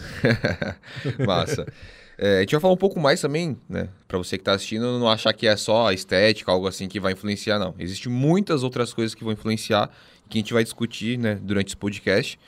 Massa. 1.25 1.65
É, 2.17 2.37
a 2.37 2.39
gente 2.41 2.51
vai 2.51 2.61
falar 2.61 2.73
um 2.73 2.77
pouco 2.77 2.99
mais 2.99 3.21
também, 3.21 3.57
né? 3.69 3.89
Pra 4.07 4.17
você 4.17 4.37
que 4.37 4.43
tá 4.43 4.53
assistindo, 4.53 4.99
não 4.99 5.09
achar 5.09 5.33
que 5.33 5.45
é 5.47 5.55
só 5.55 5.87
a 5.87 5.93
estética, 5.93 6.51
algo 6.51 6.67
assim 6.67 6.87
que 6.87 6.99
vai 6.99 7.13
influenciar, 7.13 7.59
não. 7.59 7.75
Existem 7.77 8.11
muitas 8.11 8.63
outras 8.63 8.93
coisas 8.93 9.13
que 9.13 9.23
vão 9.23 9.33
influenciar, 9.33 9.89
que 10.27 10.37
a 10.37 10.41
gente 10.41 10.53
vai 10.53 10.63
discutir, 10.63 11.17
né, 11.17 11.35
durante 11.41 11.67
esse 11.67 11.77
podcast. 11.77 12.39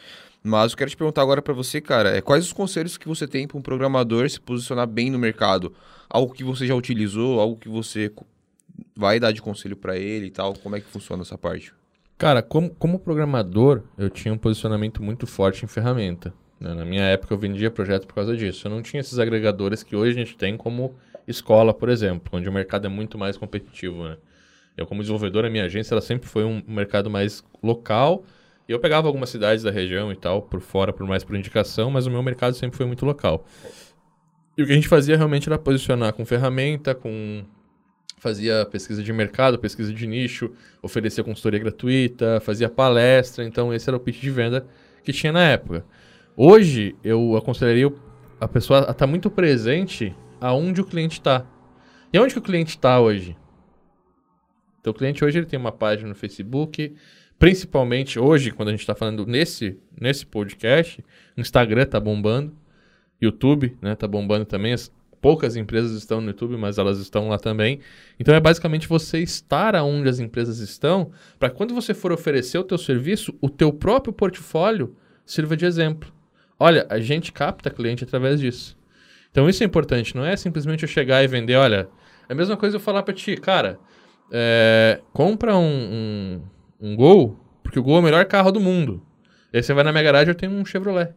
Mas 0.44 0.72
eu 0.72 0.78
quero 0.78 0.90
te 0.90 0.98
perguntar 0.98 1.22
agora 1.22 1.42
pra 1.42 1.54
você, 1.54 1.82
cara, 1.82 2.18
é, 2.18 2.22
quais 2.22 2.46
os 2.46 2.54
conselhos 2.54 2.98
que 2.98 3.08
você 3.08 3.28
tem 3.28 3.48
pra 3.48 3.58
um 3.58 3.62
programador 3.62 4.28
se 4.30 4.40
posicionar 4.40 4.88
bem 4.88 5.12
no 5.12 5.20
mercado? 5.20 5.74
Algo 6.10 6.34
que 6.34 6.44
você 6.44 6.66
já 6.66 6.74
utilizou, 6.74 7.40
algo 7.40 7.58
que 7.58 7.70
você 7.70 8.12
vai 8.96 9.20
dar 9.20 9.32
de 9.32 9.42
conselho 9.42 9.76
pra 9.76 9.98
ele 9.98 10.28
e 10.28 10.32
tal? 10.32 10.54
Como 10.56 10.76
é 10.76 10.80
que 10.80 10.88
funciona 10.88 11.22
essa 11.22 11.38
parte? 11.38 11.74
Cara, 12.20 12.42
como, 12.42 12.70
como 12.72 13.00
programador, 13.00 13.82
eu 13.98 14.10
tinha 14.10 14.34
um 14.34 14.38
posicionamento 14.38 15.02
muito 15.02 15.26
forte 15.26 15.64
em 15.64 15.70
ferramenta. 15.70 16.34
né? 16.60 16.74
Na 16.74 16.84
minha 16.84 17.04
época, 17.04 17.34
eu 17.34 17.38
vendia 17.38 17.72
projeto 17.72 18.06
por 18.06 18.14
causa 18.14 18.36
disso. 18.36 18.68
Eu 18.68 18.72
não 18.72 18.82
tinha 18.82 19.00
esses 19.00 19.18
agregadores 19.18 19.84
que 19.84 19.96
hoje 19.96 20.12
a 20.12 20.26
gente 20.26 20.36
tem 20.36 20.58
como 20.58 20.94
escola, 21.26 21.74
por 21.74 21.88
exemplo, 21.88 22.38
onde 22.38 22.50
o 22.50 22.52
mercado 22.52 22.86
é 22.86 22.90
muito 22.90 23.18
mais 23.18 23.38
competitivo. 23.38 24.04
Né? 24.04 24.18
Eu, 24.76 24.86
como 24.86 25.00
desenvolvedor, 25.00 25.46
a 25.46 25.50
minha 25.50 25.64
agência 25.64 25.94
ela 25.94 26.02
sempre 26.02 26.28
foi 26.28 26.44
um 26.44 26.62
mercado 26.68 27.10
mais 27.10 27.42
local. 27.64 28.26
E 28.68 28.74
eu 28.74 28.80
pegava 28.82 29.08
algumas 29.08 29.30
cidades 29.30 29.64
da 29.64 29.72
região 29.72 30.12
e 30.12 30.16
tal, 30.18 30.42
por 30.42 30.60
fora, 30.60 30.92
por 30.92 31.08
mais 31.08 31.24
por 31.24 31.38
indicação, 31.38 31.90
mas 31.90 32.06
o 32.06 32.12
meu 32.12 32.22
mercado 32.22 32.54
sempre 32.54 32.76
foi 32.76 32.86
muito 32.86 33.06
local. 33.06 33.46
E 34.58 34.62
o 34.62 34.66
que 34.66 34.74
a 34.74 34.76
gente 34.76 34.90
fazia 34.90 35.16
realmente 35.16 35.48
era 35.48 35.58
posicionar 35.58 36.12
com 36.12 36.26
ferramenta, 36.26 36.94
com 36.94 37.46
fazia 38.20 38.66
pesquisa 38.66 39.02
de 39.02 39.12
mercado, 39.12 39.58
pesquisa 39.58 39.94
de 39.94 40.06
nicho, 40.06 40.52
oferecia 40.82 41.24
consultoria 41.24 41.60
gratuita, 41.60 42.40
fazia 42.42 42.70
palestra, 42.70 43.44
então 43.44 43.74
esse 43.74 43.90
era 43.90 43.98
o 43.98 44.00
pitch 44.00 44.20
de 44.22 44.30
venda 44.30 44.68
que 45.04 45.12
tinha 45.12 45.32
na 45.32 45.44
época. 45.44 45.86
Hoje, 46.36 46.96
eu 47.04 47.36
aconselharia 47.36 47.92
a 48.40 48.48
pessoa 48.48 48.88
a 48.88 48.92
estar 48.92 49.08
muito 49.08 49.30
presente 49.30 50.16
aonde 50.40 50.82
o 50.82 50.86
cliente 50.86 51.20
está. 51.20 51.46
E 52.14 52.18
aonde 52.18 52.34
que 52.34 52.40
o 52.40 52.44
cliente 52.44 52.72
está 52.72 53.00
hoje? 53.00 53.36
Então, 54.80 54.92
o 54.92 54.94
cliente 54.94 55.24
hoje 55.24 55.40
ele 55.40 55.46
tem 55.46 55.60
uma 55.60 55.72
página 55.72 56.10
no 56.10 56.16
Facebook, 56.16 56.96
principalmente 57.38 58.20
hoje, 58.20 58.52
quando 58.52 58.70
a 58.70 58.72
gente 58.72 58.82
está 58.82 58.96
falando 58.96 59.26
nesse, 59.26 59.78
nesse 60.00 60.26
podcast, 60.26 61.04
o 61.38 61.42
Instagram 61.42 61.84
está 61.84 62.00
bombando, 62.00 62.56
YouTube 63.22 63.78
né, 63.82 63.96
tá 63.96 64.08
bombando 64.08 64.46
também, 64.46 64.74
as, 64.74 64.92
poucas 65.22 65.56
empresas 65.56 65.92
estão 65.92 66.22
no 66.22 66.28
YouTube, 66.28 66.58
mas 66.58 66.78
elas 66.78 67.00
estão 67.00 67.30
lá 67.30 67.38
também. 67.38 67.80
Então 68.20 68.34
é 68.34 68.40
basicamente 68.40 68.88
você 68.88 69.20
estar 69.20 69.76
aonde 69.76 70.10
as 70.10 70.20
empresas 70.20 70.60
estão, 70.60 71.12
para 71.38 71.50
quando 71.50 71.74
você 71.74 71.94
for 71.94 72.12
oferecer 72.12 72.58
o 72.58 72.64
teu 72.64 72.78
serviço, 72.78 73.34
o 73.42 73.50
teu 73.50 73.72
próprio 73.72 74.14
portfólio 74.14 74.96
sirva 75.26 75.56
de 75.56 75.66
exemplo. 75.66 76.12
Olha, 76.60 76.86
a 76.90 77.00
gente 77.00 77.32
capta 77.32 77.70
cliente 77.70 78.04
através 78.04 78.40
disso. 78.40 78.78
Então 79.32 79.48
isso 79.48 79.64
é 79.64 79.66
importante, 79.66 80.16
não 80.16 80.26
é 80.26 80.36
simplesmente 80.36 80.84
eu 80.84 80.90
chegar 80.90 81.24
e 81.24 81.28
vender, 81.28 81.56
olha, 81.56 81.88
é 82.28 82.34
a 82.34 82.36
mesma 82.36 82.58
coisa 82.58 82.78
eu 82.78 82.82
falar 82.82 83.04
para 83.04 83.14
ti, 83.14 83.38
cara, 83.38 83.80
é, 84.32 85.02
compra 85.14 85.56
um, 85.56 86.42
um, 86.82 86.90
um 86.92 86.96
Gol, 86.96 87.40
porque 87.64 87.80
o 87.80 87.84
Gol 87.84 87.98
é 87.98 88.00
o 88.00 88.04
melhor 88.04 88.26
carro 88.26 88.52
do 88.52 88.60
mundo. 88.60 89.06
E 89.54 89.58
aí 89.58 89.64
você 89.64 89.74
vai 89.74 89.84
na 89.84 89.92
minha 89.92 90.04
garagem, 90.04 90.30
eu 90.30 90.36
tenho 90.36 90.52
um 90.52 90.66
Chevrolet. 90.66 91.14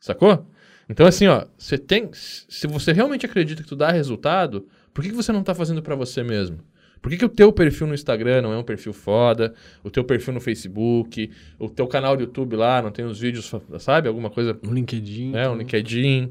Sacou? 0.00 0.46
Então, 0.88 1.06
assim, 1.06 1.26
ó, 1.26 1.46
você 1.58 1.76
tem. 1.76 2.08
Se 2.12 2.66
você 2.66 2.92
realmente 2.92 3.26
acredita 3.26 3.62
que 3.62 3.68
tu 3.68 3.76
dá 3.76 3.90
resultado, 3.90 4.66
por 4.94 5.02
que, 5.02 5.10
que 5.10 5.16
você 5.16 5.32
não 5.32 5.42
tá 5.42 5.54
fazendo 5.54 5.82
pra 5.82 5.94
você 5.94 6.22
mesmo? 6.22 6.58
Por 7.02 7.10
que, 7.10 7.18
que 7.18 7.24
o 7.24 7.28
teu 7.28 7.52
perfil 7.52 7.86
no 7.86 7.94
Instagram 7.94 8.42
não 8.42 8.52
é 8.52 8.58
um 8.58 8.62
perfil 8.64 8.92
foda? 8.92 9.54
O 9.84 9.90
teu 9.90 10.02
perfil 10.02 10.32
no 10.34 10.40
Facebook, 10.40 11.30
o 11.58 11.68
teu 11.68 11.86
canal 11.86 12.16
do 12.16 12.22
YouTube 12.22 12.56
lá 12.56 12.80
não 12.82 12.90
tem 12.90 13.04
os 13.04 13.20
vídeos, 13.20 13.52
sabe? 13.78 14.08
Alguma 14.08 14.30
coisa, 14.30 14.58
Um 14.64 14.72
LinkedIn. 14.72 15.30
né? 15.30 15.42
Um 15.42 15.42
então. 15.52 15.58
LinkedIn. 15.58 16.30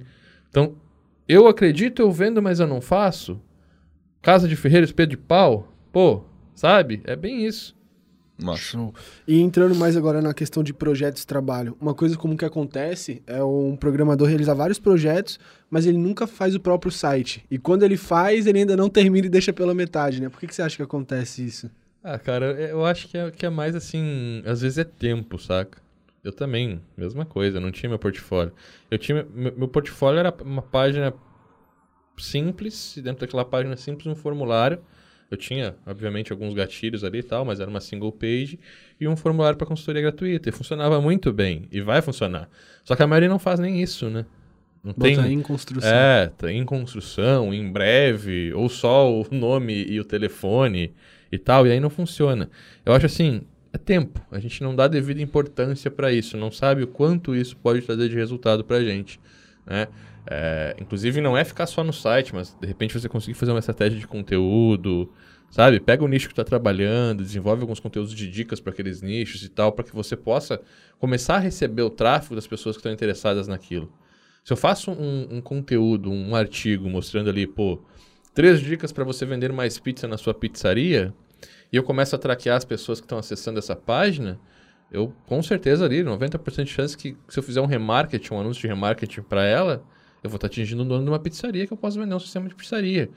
Então, 0.49 0.75
eu 1.27 1.47
acredito, 1.47 2.01
eu 2.01 2.11
vendo, 2.11 2.41
mas 2.41 2.59
eu 2.59 2.67
não 2.67 2.81
faço. 2.81 3.39
Casa 4.21 4.47
de 4.47 4.55
Ferreiro, 4.55 4.85
espelho 4.85 5.09
de 5.09 5.17
pau. 5.17 5.71
Pô, 5.91 6.23
sabe? 6.53 7.01
É 7.05 7.15
bem 7.15 7.45
isso. 7.45 7.74
Massa. 8.37 8.61
Show. 8.61 8.93
E 9.27 9.39
entrando 9.39 9.73
mais 9.75 9.95
agora 9.95 10.21
na 10.21 10.33
questão 10.33 10.61
de 10.61 10.73
projetos 10.73 11.21
de 11.21 11.27
trabalho, 11.27 11.77
uma 11.79 11.93
coisa 11.93 12.17
comum 12.17 12.35
que 12.35 12.43
acontece 12.43 13.23
é 13.25 13.41
um 13.43 13.75
programador 13.77 14.27
realizar 14.27 14.53
vários 14.53 14.77
projetos, 14.77 15.39
mas 15.69 15.85
ele 15.85 15.97
nunca 15.97 16.27
faz 16.27 16.53
o 16.53 16.59
próprio 16.59 16.91
site. 16.91 17.45
E 17.49 17.57
quando 17.57 17.83
ele 17.83 17.95
faz, 17.95 18.45
ele 18.45 18.59
ainda 18.59 18.75
não 18.75 18.89
termina 18.89 19.27
e 19.27 19.29
deixa 19.29 19.53
pela 19.53 19.73
metade, 19.73 20.21
né? 20.21 20.29
Por 20.29 20.39
que, 20.39 20.47
que 20.47 20.55
você 20.55 20.61
acha 20.61 20.75
que 20.75 20.83
acontece 20.83 21.45
isso? 21.45 21.71
Ah, 22.03 22.19
cara, 22.19 22.51
eu 22.51 22.85
acho 22.85 23.07
que 23.07 23.17
é, 23.17 23.31
que 23.31 23.45
é 23.45 23.49
mais 23.49 23.75
assim, 23.75 24.43
às 24.45 24.61
vezes 24.61 24.77
é 24.77 24.83
tempo, 24.83 25.39
saca? 25.39 25.81
Eu 26.23 26.31
também, 26.31 26.81
mesma 26.97 27.25
coisa, 27.25 27.59
não 27.59 27.71
tinha 27.71 27.89
meu 27.89 27.99
portfólio. 27.99 28.51
Eu 28.91 28.97
tinha, 28.97 29.25
meu, 29.33 29.53
meu 29.55 29.67
portfólio 29.67 30.19
era 30.19 30.33
uma 30.43 30.61
página 30.61 31.13
simples, 32.17 32.97
e 32.97 33.01
dentro 33.01 33.21
daquela 33.21 33.45
página 33.45 33.77
simples 33.77 34.07
um 34.07 34.15
formulário. 34.15 34.79
Eu 35.29 35.37
tinha, 35.37 35.75
obviamente, 35.85 36.31
alguns 36.31 36.53
gatilhos 36.53 37.03
ali 37.03 37.19
e 37.19 37.23
tal, 37.23 37.43
mas 37.43 37.59
era 37.59 37.69
uma 37.69 37.81
single 37.81 38.11
page 38.11 38.59
e 38.99 39.07
um 39.07 39.15
formulário 39.15 39.57
para 39.57 39.67
consultoria 39.67 40.01
gratuita. 40.01 40.49
E 40.49 40.51
funcionava 40.51 41.01
muito 41.01 41.33
bem, 41.33 41.67
e 41.71 41.81
vai 41.81 42.01
funcionar. 42.01 42.49
Só 42.83 42.95
que 42.95 43.03
a 43.03 43.07
maioria 43.07 43.29
não 43.29 43.39
faz 43.39 43.59
nem 43.59 43.81
isso, 43.81 44.09
né? 44.09 44.25
Não 44.83 44.93
Bota 44.93 45.23
tem, 45.23 45.33
em 45.33 45.41
construção. 45.41 45.89
é, 45.89 46.27
tá 46.37 46.51
em 46.51 46.63
construção, 46.63 47.51
em 47.51 47.71
breve, 47.71 48.53
ou 48.53 48.69
só 48.69 49.11
o 49.11 49.25
nome 49.31 49.83
e 49.83 49.99
o 49.99 50.05
telefone 50.05 50.93
e 51.31 51.39
tal, 51.39 51.65
e 51.65 51.71
aí 51.71 51.79
não 51.79 51.89
funciona. 51.89 52.51
Eu 52.85 52.93
acho 52.93 53.07
assim, 53.07 53.41
é 53.73 53.79
tempo. 53.79 54.21
A 54.29 54.37
gente 54.39 54.61
não 54.61 54.75
dá 54.75 54.87
devida 54.87 55.19
importância 55.19 55.89
para 55.89 56.13
isso, 56.13 56.37
não 56.37 56.51
sabe 56.51 56.83
o 56.83 56.87
quanto 56.87 57.35
isso 57.35 57.57
pode 57.57 57.81
trazer 57.81 58.09
de 58.09 58.15
resultado 58.15 58.63
pra 58.63 58.83
gente, 58.83 59.19
né? 59.65 59.87
É, 60.27 60.75
inclusive 60.79 61.21
não 61.21 61.37
é 61.37 61.43
ficar 61.43 61.67
só 61.67 61.83
no 61.83 61.93
site, 61.93 62.33
mas 62.33 62.55
de 62.59 62.67
repente 62.67 62.99
você 62.99 63.07
conseguir 63.07 63.35
fazer 63.35 63.51
uma 63.51 63.59
estratégia 63.59 63.99
de 63.99 64.07
conteúdo, 64.07 65.11
sabe? 65.51 65.79
Pega 65.79 66.03
o 66.03 66.07
nicho 66.07 66.27
que 66.27 66.33
está 66.33 66.43
trabalhando, 66.43 67.23
desenvolve 67.23 67.61
alguns 67.61 67.79
conteúdos 67.79 68.13
de 68.13 68.29
dicas 68.29 68.59
para 68.59 68.73
aqueles 68.73 69.01
nichos 69.01 69.43
e 69.43 69.49
tal, 69.49 69.71
para 69.71 69.85
que 69.85 69.93
você 69.93 70.15
possa 70.15 70.59
começar 70.99 71.35
a 71.35 71.39
receber 71.39 71.83
o 71.83 71.89
tráfego 71.89 72.35
das 72.35 72.47
pessoas 72.47 72.75
que 72.75 72.79
estão 72.79 72.91
interessadas 72.91 73.47
naquilo. 73.47 73.91
Se 74.43 74.53
eu 74.53 74.57
faço 74.57 74.91
um, 74.91 75.37
um 75.37 75.41
conteúdo, 75.41 76.11
um 76.11 76.35
artigo 76.35 76.89
mostrando 76.89 77.29
ali, 77.29 77.47
pô, 77.47 77.81
três 78.33 78.59
dicas 78.59 78.91
para 78.91 79.03
você 79.03 79.25
vender 79.25 79.51
mais 79.51 79.79
pizza 79.79 80.07
na 80.07 80.17
sua 80.17 80.33
pizzaria, 80.33 81.13
e 81.71 81.77
eu 81.77 81.83
começo 81.83 82.15
a 82.15 82.19
traquear 82.19 82.57
as 82.57 82.65
pessoas 82.65 82.99
que 82.99 83.05
estão 83.05 83.17
acessando 83.17 83.59
essa 83.59 83.75
página, 83.75 84.39
eu 84.91 85.13
com 85.25 85.41
certeza 85.41 85.85
ali, 85.85 86.03
90% 86.03 86.63
de 86.63 86.69
chance 86.69 86.97
que 86.97 87.17
se 87.27 87.39
eu 87.39 87.43
fizer 87.43 87.61
um 87.61 87.65
remarketing, 87.65 88.33
um 88.33 88.39
anúncio 88.39 88.61
de 88.61 88.67
remarketing 88.67 89.21
para 89.23 89.43
ela, 89.43 89.83
eu 90.25 90.29
vou 90.29 90.37
estar 90.37 90.47
atingindo 90.47 90.83
o 90.83 90.85
dono 90.85 91.03
de 91.03 91.09
uma 91.09 91.19
pizzaria 91.19 91.65
que 91.67 91.73
eu 91.73 91.77
posso 91.77 91.99
vender 91.99 92.15
um 92.15 92.19
sistema 92.19 92.47
de 92.47 92.55
pizzaria. 92.55 93.09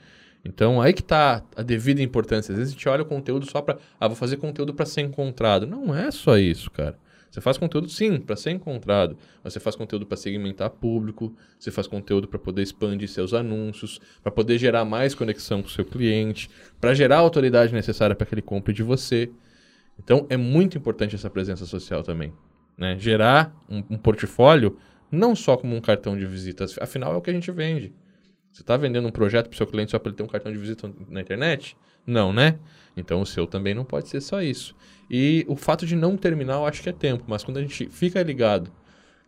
Então, 0.43 0.81
aí 0.81 0.93
que 0.93 1.01
está 1.01 1.43
a 1.55 1.61
devida 1.61 2.01
importância. 2.01 2.51
Às 2.51 2.57
vezes 2.57 2.73
a 2.73 2.75
gente 2.75 2.87
olha 2.87 3.03
o 3.03 3.05
conteúdo 3.05 3.49
só 3.49 3.61
para, 3.61 3.77
ah, 3.99 4.07
vou 4.07 4.15
fazer 4.15 4.37
conteúdo 4.37 4.73
para 4.73 4.85
ser 4.85 5.01
encontrado. 5.01 5.67
Não 5.67 5.93
é 5.93 6.09
só 6.11 6.37
isso, 6.37 6.71
cara. 6.71 6.97
Você 7.29 7.41
faz 7.41 7.57
conteúdo 7.57 7.87
sim 7.89 8.19
para 8.19 8.35
ser 8.35 8.51
encontrado, 8.51 9.15
mas 9.43 9.53
você 9.53 9.59
faz 9.59 9.75
conteúdo 9.75 10.05
para 10.05 10.17
segmentar 10.17 10.69
público, 10.71 11.35
você 11.59 11.69
faz 11.69 11.85
conteúdo 11.85 12.27
para 12.27 12.39
poder 12.39 12.63
expandir 12.63 13.07
seus 13.07 13.35
anúncios, 13.35 14.01
para 14.23 14.31
poder 14.31 14.57
gerar 14.57 14.83
mais 14.83 15.13
conexão 15.13 15.61
com 15.61 15.67
o 15.67 15.71
seu 15.71 15.85
cliente, 15.85 16.49
para 16.81 16.93
gerar 16.95 17.17
a 17.17 17.19
autoridade 17.19 17.71
necessária 17.71 18.15
para 18.15 18.25
que 18.25 18.33
ele 18.33 18.41
compre 18.41 18.73
de 18.73 18.81
você. 18.81 19.29
Então 20.03 20.25
é 20.27 20.37
muito 20.37 20.77
importante 20.77 21.13
essa 21.13 21.29
presença 21.29 21.67
social 21.67 22.01
também. 22.01 22.33
Né? 22.75 22.97
Gerar 22.97 23.53
um, 23.69 23.83
um 23.91 23.97
portfólio 23.97 24.77
não 25.11 25.35
só 25.35 25.57
como 25.57 25.75
um 25.75 25.81
cartão 25.81 26.17
de 26.17 26.25
visitas, 26.25 26.77
afinal 26.79 27.13
é 27.13 27.17
o 27.17 27.21
que 27.21 27.29
a 27.29 27.33
gente 27.33 27.51
vende. 27.51 27.93
Você 28.51 28.61
está 28.61 28.75
vendendo 28.77 29.07
um 29.07 29.11
projeto 29.11 29.47
para 29.47 29.53
o 29.53 29.57
seu 29.57 29.67
cliente 29.67 29.91
só 29.91 29.99
para 29.99 30.09
ele 30.09 30.17
ter 30.17 30.23
um 30.23 30.27
cartão 30.27 30.51
de 30.51 30.57
visita 30.57 30.91
na 31.07 31.21
internet? 31.21 31.77
Não, 32.05 32.33
né? 32.33 32.57
Então 32.97 33.21
o 33.21 33.25
seu 33.25 33.45
também 33.45 33.73
não 33.73 33.85
pode 33.85 34.09
ser 34.09 34.21
só 34.21 34.41
isso. 34.41 34.75
E 35.09 35.45
o 35.47 35.55
fato 35.55 35.85
de 35.85 35.95
não 35.95 36.17
terminar, 36.17 36.55
eu 36.55 36.65
acho 36.65 36.81
que 36.81 36.89
é 36.89 36.93
tempo, 36.93 37.23
mas 37.27 37.43
quando 37.43 37.57
a 37.57 37.61
gente 37.61 37.87
fica 37.89 38.21
ligado 38.21 38.71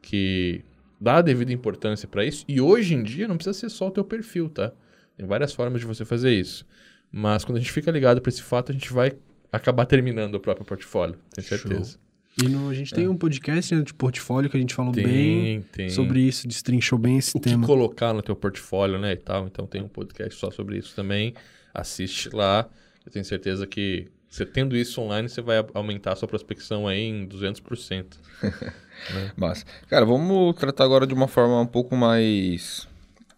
que 0.02 0.64
dá 1.00 1.18
a 1.18 1.22
devida 1.22 1.54
importância 1.54 2.08
para 2.08 2.26
isso, 2.26 2.44
e 2.48 2.60
hoje 2.60 2.94
em 2.94 3.04
dia 3.04 3.28
não 3.28 3.36
precisa 3.36 3.58
ser 3.58 3.70
só 3.70 3.88
o 3.88 3.92
teu 3.92 4.04
perfil, 4.04 4.50
tá? 4.50 4.72
Tem 5.16 5.26
várias 5.26 5.54
formas 5.54 5.82
de 5.82 5.88
você 5.88 6.04
fazer 6.04 6.32
isso. 6.32 6.66
Mas 7.12 7.44
quando 7.44 7.58
a 7.58 7.60
gente 7.60 7.72
fica 7.72 7.92
ligado 7.92 8.22
para 8.22 8.30
esse 8.30 8.42
fato, 8.42 8.72
a 8.72 8.74
gente 8.74 8.92
vai 8.92 9.14
acabar 9.52 9.86
terminando 9.86 10.36
o 10.36 10.40
próprio 10.40 10.66
portfólio, 10.66 11.18
tenho 11.34 11.48
certeza. 11.48 11.92
Show. 11.92 12.11
E 12.42 12.48
no, 12.48 12.70
a 12.70 12.74
gente 12.74 12.94
é. 12.94 12.96
tem 12.96 13.08
um 13.08 13.18
podcast 13.18 13.76
né, 13.76 13.82
de 13.82 13.94
portfólio 13.94 14.50
que 14.50 14.56
a 14.56 14.60
gente 14.60 14.74
falou 14.74 14.94
tem, 14.94 15.04
bem 15.04 15.62
tem. 15.72 15.90
sobre 15.90 16.22
isso, 16.22 16.48
destrinchou 16.48 16.98
bem 16.98 17.18
esse 17.18 17.36
o 17.36 17.40
tema. 17.40 17.58
O 17.58 17.62
que 17.62 17.68
colocar 17.68 18.14
no 18.14 18.22
teu 18.22 18.36
portfólio, 18.36 18.98
né, 18.98 19.14
e 19.14 19.18
tal. 19.18 19.48
Então 19.48 19.68
tem 19.68 19.82
um 19.82 19.88
podcast 19.88 20.40
só 20.40 20.50
sobre 20.50 20.78
isso 20.78 20.96
também. 20.96 21.34
Assiste 21.74 22.30
lá. 22.34 22.70
Eu 23.06 23.12
tenho 23.12 23.26
certeza 23.26 23.68
que 23.68 24.08
você 24.32 24.46
tendo 24.46 24.78
isso 24.78 25.02
online, 25.02 25.28
você 25.28 25.42
vai 25.42 25.58
aumentar 25.74 26.14
a 26.14 26.16
sua 26.16 26.28
prospecção 26.28 26.88
aí 26.88 27.02
em 27.02 27.28
200%. 27.28 28.06
né? 28.42 29.32
Mas, 29.36 29.66
cara, 29.90 30.06
vamos 30.06 30.56
tratar 30.56 30.86
agora 30.86 31.06
de 31.06 31.14
uma 31.14 31.28
forma 31.28 31.60
um 31.60 31.68
pouco 31.68 31.98
mais 31.98 32.88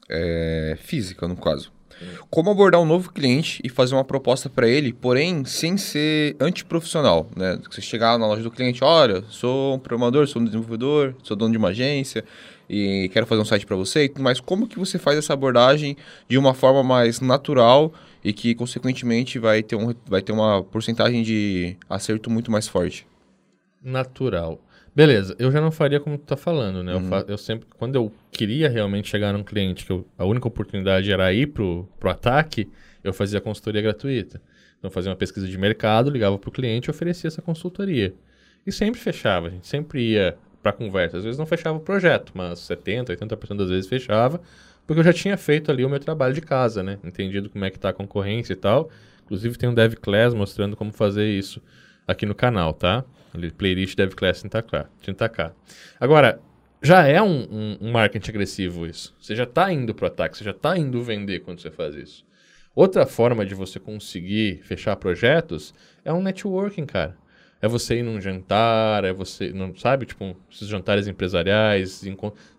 é, 0.07 0.77
física, 0.79 1.27
no 1.27 1.35
caso. 1.35 1.72
Como 2.29 2.49
abordar 2.49 2.81
um 2.81 2.85
novo 2.85 3.11
cliente 3.11 3.61
e 3.63 3.69
fazer 3.69 3.95
uma 3.95 4.03
proposta 4.03 4.49
para 4.49 4.67
ele, 4.67 4.93
porém 4.93 5.45
sem 5.45 5.77
ser 5.77 6.35
antiprofissional, 6.39 7.27
né? 7.35 7.59
Você 7.69 7.81
chegar 7.81 8.17
na 8.17 8.27
loja 8.27 8.43
do 8.43 8.51
cliente, 8.51 8.83
olha, 8.83 9.23
sou 9.29 9.75
um 9.75 9.79
programador, 9.79 10.27
sou 10.27 10.41
um 10.41 10.45
desenvolvedor, 10.45 11.15
sou 11.23 11.37
dono 11.37 11.51
de 11.51 11.57
uma 11.57 11.69
agência 11.69 12.23
e 12.69 13.09
quero 13.13 13.25
fazer 13.25 13.41
um 13.41 13.45
site 13.45 13.65
para 13.65 13.75
você, 13.75 14.11
mas 14.17 14.39
como 14.39 14.67
que 14.67 14.79
você 14.79 14.97
faz 14.97 15.17
essa 15.17 15.33
abordagem 15.33 15.95
de 16.27 16.37
uma 16.37 16.53
forma 16.53 16.83
mais 16.83 17.19
natural 17.19 17.93
e 18.23 18.33
que 18.33 18.55
consequentemente 18.55 19.37
vai 19.37 19.61
ter, 19.61 19.75
um, 19.75 19.93
vai 20.07 20.21
ter 20.21 20.31
uma 20.31 20.63
porcentagem 20.63 21.23
de 21.23 21.75
acerto 21.89 22.29
muito 22.29 22.51
mais 22.51 22.67
forte? 22.67 23.05
Natural. 23.83 24.59
Beleza, 24.95 25.35
eu 25.39 25.51
já 25.51 25.59
não 25.59 25.71
faria 25.71 25.99
como 25.99 26.17
tu 26.17 26.25
tá 26.25 26.37
falando, 26.37 26.83
né? 26.83 26.93
Uhum. 26.93 27.01
Eu, 27.01 27.07
fa 27.07 27.25
eu, 27.27 27.37
sempre, 27.37 27.67
quando 27.77 27.95
eu 27.95 28.11
queria 28.31 28.69
realmente 28.69 29.09
chegar 29.09 29.33
num 29.33 29.43
cliente, 29.43 29.85
que 29.85 29.91
eu, 29.91 30.05
a 30.17 30.25
única 30.25 30.47
oportunidade 30.47 31.11
era 31.11 31.33
ir 31.33 31.47
pro, 31.47 31.89
pro 31.99 32.11
ataque, 32.11 32.69
eu 33.03 33.11
fazia 33.11 33.41
consultoria 33.41 33.81
gratuita. 33.81 34.39
Então, 34.77 34.91
fazia 34.91 35.09
uma 35.09 35.15
pesquisa 35.15 35.47
de 35.47 35.57
mercado, 35.57 36.09
ligava 36.09 36.37
pro 36.37 36.51
cliente 36.51 36.89
e 36.89 36.91
oferecia 36.91 37.27
essa 37.27 37.41
consultoria. 37.41 38.13
E 38.67 38.71
sempre 38.71 38.99
fechava, 38.99 39.47
a 39.47 39.49
gente 39.49 39.67
sempre 39.67 40.11
ia 40.11 40.37
para 40.61 40.71
conversa. 40.71 41.17
Às 41.17 41.23
vezes 41.23 41.39
não 41.39 41.45
fechava 41.45 41.77
o 41.77 41.81
projeto, 41.81 42.31
mas 42.35 42.59
70%, 42.59 43.07
80% 43.09 43.57
das 43.57 43.69
vezes 43.69 43.87
fechava, 43.87 44.41
porque 44.85 44.99
eu 44.99 45.03
já 45.03 45.13
tinha 45.13 45.37
feito 45.37 45.71
ali 45.71 45.83
o 45.83 45.89
meu 45.89 45.99
trabalho 45.99 46.33
de 46.33 46.41
casa, 46.41 46.83
né? 46.83 46.99
Entendido 47.03 47.49
como 47.49 47.65
é 47.65 47.69
que 47.69 47.79
tá 47.79 47.89
a 47.89 47.93
concorrência 47.93 48.53
e 48.53 48.55
tal. 48.55 48.89
Inclusive 49.25 49.57
tem 49.57 49.69
um 49.69 49.73
Dev 49.73 49.95
Class 49.95 50.33
mostrando 50.33 50.75
como 50.75 50.91
fazer 50.91 51.27
isso 51.27 51.61
aqui 52.07 52.25
no 52.25 52.35
canal, 52.35 52.73
tá? 52.73 53.03
Playlist 53.57 53.95
Dev 53.95 54.13
Class 54.13 54.43
30K. 54.43 54.87
30K. 55.05 55.51
Agora, 55.99 56.39
já 56.81 57.07
é 57.07 57.21
um, 57.21 57.47
um, 57.49 57.77
um 57.81 57.91
marketing 57.91 58.29
agressivo 58.29 58.85
isso. 58.85 59.15
Você 59.19 59.35
já 59.35 59.43
está 59.43 59.71
indo 59.71 59.95
para 59.95 60.03
o 60.03 60.07
ataque, 60.07 60.37
você 60.37 60.43
já 60.43 60.51
está 60.51 60.77
indo 60.77 61.01
vender 61.01 61.39
quando 61.39 61.61
você 61.61 61.71
faz 61.71 61.95
isso. 61.95 62.25
Outra 62.75 63.05
forma 63.05 63.45
de 63.45 63.53
você 63.53 63.79
conseguir 63.79 64.61
fechar 64.63 64.95
projetos 64.95 65.73
é 66.03 66.11
um 66.11 66.21
networking, 66.21 66.85
cara. 66.85 67.15
É 67.63 67.67
você 67.69 67.99
ir 67.99 68.03
num 68.03 68.19
jantar, 68.19 69.05
é 69.05 69.13
você, 69.13 69.53
não 69.53 69.73
sabe, 69.73 70.05
tipo, 70.05 70.35
esses 70.51 70.67
jantares 70.67 71.07
empresariais, 71.07 72.03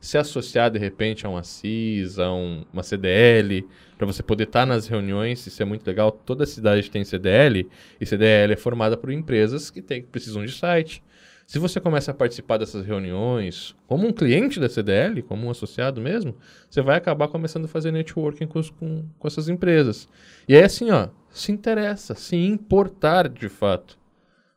se 0.01 0.17
associar 0.17 0.71
de 0.71 0.79
repente 0.79 1.27
a 1.27 1.29
uma 1.29 1.43
CIS, 1.43 2.19
a 2.19 2.33
um, 2.33 2.65
uma 2.73 2.83
CDL, 2.83 3.69
para 3.99 4.07
você 4.07 4.23
poder 4.23 4.45
estar 4.45 4.61
tá 4.61 4.67
nas 4.67 4.87
reuniões, 4.87 5.47
isso 5.47 5.63
é 5.63 5.67
muito 5.67 5.87
legal. 5.87 6.11
Toda 6.11 6.47
cidade 6.47 6.91
tem 6.91 7.05
CDL, 7.05 7.69
e 8.01 8.07
CDL 8.07 8.55
é 8.55 8.57
formada 8.57 8.97
por 8.97 9.13
empresas 9.13 9.69
que, 9.69 9.83
tem, 9.83 10.03
precisam 10.03 10.43
de 10.43 10.53
site. 10.53 11.03
Se 11.47 11.59
você 11.59 11.79
começa 11.83 12.11
a 12.11 12.15
participar 12.15 12.57
dessas 12.57 12.87
reuniões 12.87 13.77
como 13.87 14.07
um 14.07 14.13
cliente 14.13 14.59
da 14.59 14.71
CDL, 14.71 15.21
como 15.21 15.47
um 15.47 15.51
associado 15.51 16.01
mesmo, 16.01 16.35
você 16.71 16.81
vai 16.81 16.97
acabar 16.97 17.29
começando 17.29 17.67
a 17.67 17.69
fazer 17.69 17.91
networking 17.91 18.47
com, 18.47 18.63
com, 18.63 19.05
com 19.19 19.29
essas 19.29 19.51
empresas. 19.51 20.09
E 20.49 20.55
é 20.55 20.65
assim, 20.65 20.91
ó, 20.91 21.09
se 21.29 21.53
interessa, 21.53 22.15
se 22.15 22.37
importar 22.37 23.29
de 23.29 23.51
fato. 23.51 24.03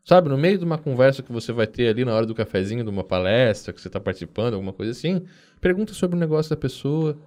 Sabe, 0.08 0.30
no 0.30 0.38
meio 0.38 0.58
de 0.58 0.64
uma 0.64 0.78
conversa 0.78 1.22
que 1.22 1.34
você 1.34 1.52
vai 1.52 1.68
ter 1.68 1.90
ali 1.90 2.06
na 2.06 2.16
hora 2.16 2.26
do 2.26 2.34
cafezinho, 2.34 2.82
de 2.82 2.90
uma 2.90 3.04
palestra 3.04 3.74
que 3.74 3.82
você 3.82 3.90
está 3.90 4.00
participando, 4.00 4.54
alguma 4.54 4.72
coisa 4.72 4.94
assim, 4.94 5.22
pergunta 5.60 5.94
sobre 5.94 6.16
o 6.16 6.20
negócio 6.20 6.50
da 6.50 6.56
pessoa, 6.56 7.18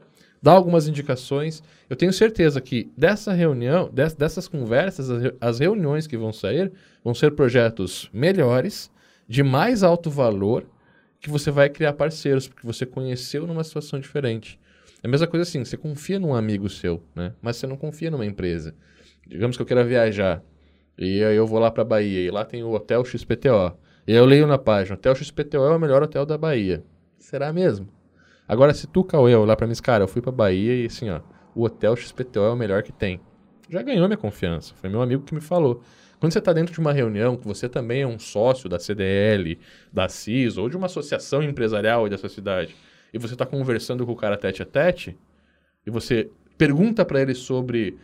dá 0.41 0.53
algumas 0.53 0.89
indicações. 0.89 1.63
Eu 1.91 1.95
tenho 1.95 2.11
certeza 2.11 2.59
que 2.59 2.91
dessa 2.97 3.35
reunião, 3.35 3.91
dessas 3.93 4.49
conversas, 4.49 5.09
as 5.39 5.59
reuniões 5.59 6.07
que 6.07 6.17
vão 6.17 6.33
sair, 6.33 6.73
vão 7.05 7.13
ser 7.13 7.33
projetos 7.33 8.09
melhores, 8.15 8.91
de 9.29 9.43
mais 9.43 9.83
alto 9.83 10.09
valor, 10.09 10.65
que 11.21 11.29
você 11.29 11.51
vai 11.51 11.69
criar 11.69 11.93
parceiros, 11.93 12.49
porque 12.49 12.67
você 12.67 12.87
conheceu 12.87 13.47
numa 13.47 13.63
situação 13.63 14.01
diferente. 14.01 14.59
É 15.03 15.07
a 15.07 15.11
mesma 15.11 15.27
coisa 15.27 15.43
assim, 15.43 15.63
você 15.63 15.77
confia 15.77 16.19
num 16.19 16.35
amigo 16.35 16.67
seu, 16.71 17.03
né? 17.15 17.35
Mas 17.43 17.59
você 17.59 17.67
não 17.67 17.77
confia 17.77 18.11
numa 18.11 18.25
empresa. 18.25 18.75
Digamos 19.27 19.55
que 19.55 19.63
eu 19.63 19.67
queira 19.67 19.85
viajar 19.85 20.43
e 21.01 21.25
aí 21.25 21.35
eu 21.35 21.47
vou 21.47 21.59
lá 21.59 21.71
para 21.71 21.83
Bahia 21.83 22.21
e 22.21 22.31
lá 22.31 22.45
tem 22.45 22.63
o 22.63 22.73
Hotel 22.73 23.03
XPTO. 23.05 23.75
E 24.07 24.13
eu 24.13 24.25
leio 24.27 24.47
na 24.47 24.59
página, 24.59 24.97
Hotel 24.97 25.15
XPTO 25.15 25.57
é 25.57 25.75
o 25.75 25.79
melhor 25.79 26.03
hotel 26.03 26.27
da 26.27 26.37
Bahia. 26.37 26.85
Será 27.19 27.53
mesmo? 27.53 27.89
Agora, 28.47 28.75
se 28.75 28.87
tu, 28.87 29.03
Cauê, 29.03 29.35
lá 29.37 29.57
pra 29.57 29.67
mim, 29.67 29.75
cara, 29.83 30.05
eu 30.05 30.09
fui 30.09 30.21
pra 30.21 30.31
Bahia 30.31 30.83
e 30.83 30.87
assim, 30.87 31.09
ó, 31.09 31.21
o 31.55 31.65
Hotel 31.65 31.97
XPTO 31.97 32.41
é 32.41 32.51
o 32.51 32.57
melhor 32.57 32.83
que 32.83 32.93
tem. 32.93 33.21
Já 33.69 33.81
ganhou 33.81 34.07
minha 34.09 34.19
confiança. 34.19 34.75
Foi 34.75 34.91
meu 34.91 35.01
amigo 35.01 35.23
que 35.23 35.35
me 35.35 35.41
falou. 35.41 35.81
Quando 36.19 36.33
você 36.33 36.39
está 36.39 36.53
dentro 36.53 36.75
de 36.75 36.81
uma 36.81 36.93
reunião, 36.93 37.35
que 37.35 37.47
você 37.47 37.67
também 37.67 38.03
é 38.03 38.07
um 38.07 38.19
sócio 38.19 38.69
da 38.69 38.79
CDL, 38.79 39.59
da 39.91 40.07
CIS 40.07 40.59
ou 40.59 40.69
de 40.69 40.77
uma 40.77 40.87
associação 40.87 41.43
empresarial 41.43 42.09
dessa 42.11 42.29
cidade, 42.29 42.77
e 43.15 43.19
você 43.19 43.33
está 43.33 43.47
conversando 43.47 44.05
com 44.05 44.13
o 44.13 44.17
cara 44.17 44.37
tete 44.37 44.63
a 44.63 44.67
tete, 44.67 45.17
e 45.87 45.91
você 45.91 46.31
pergunta 46.59 47.07
para 47.07 47.23
ele 47.23 47.35
sobre 47.35 47.97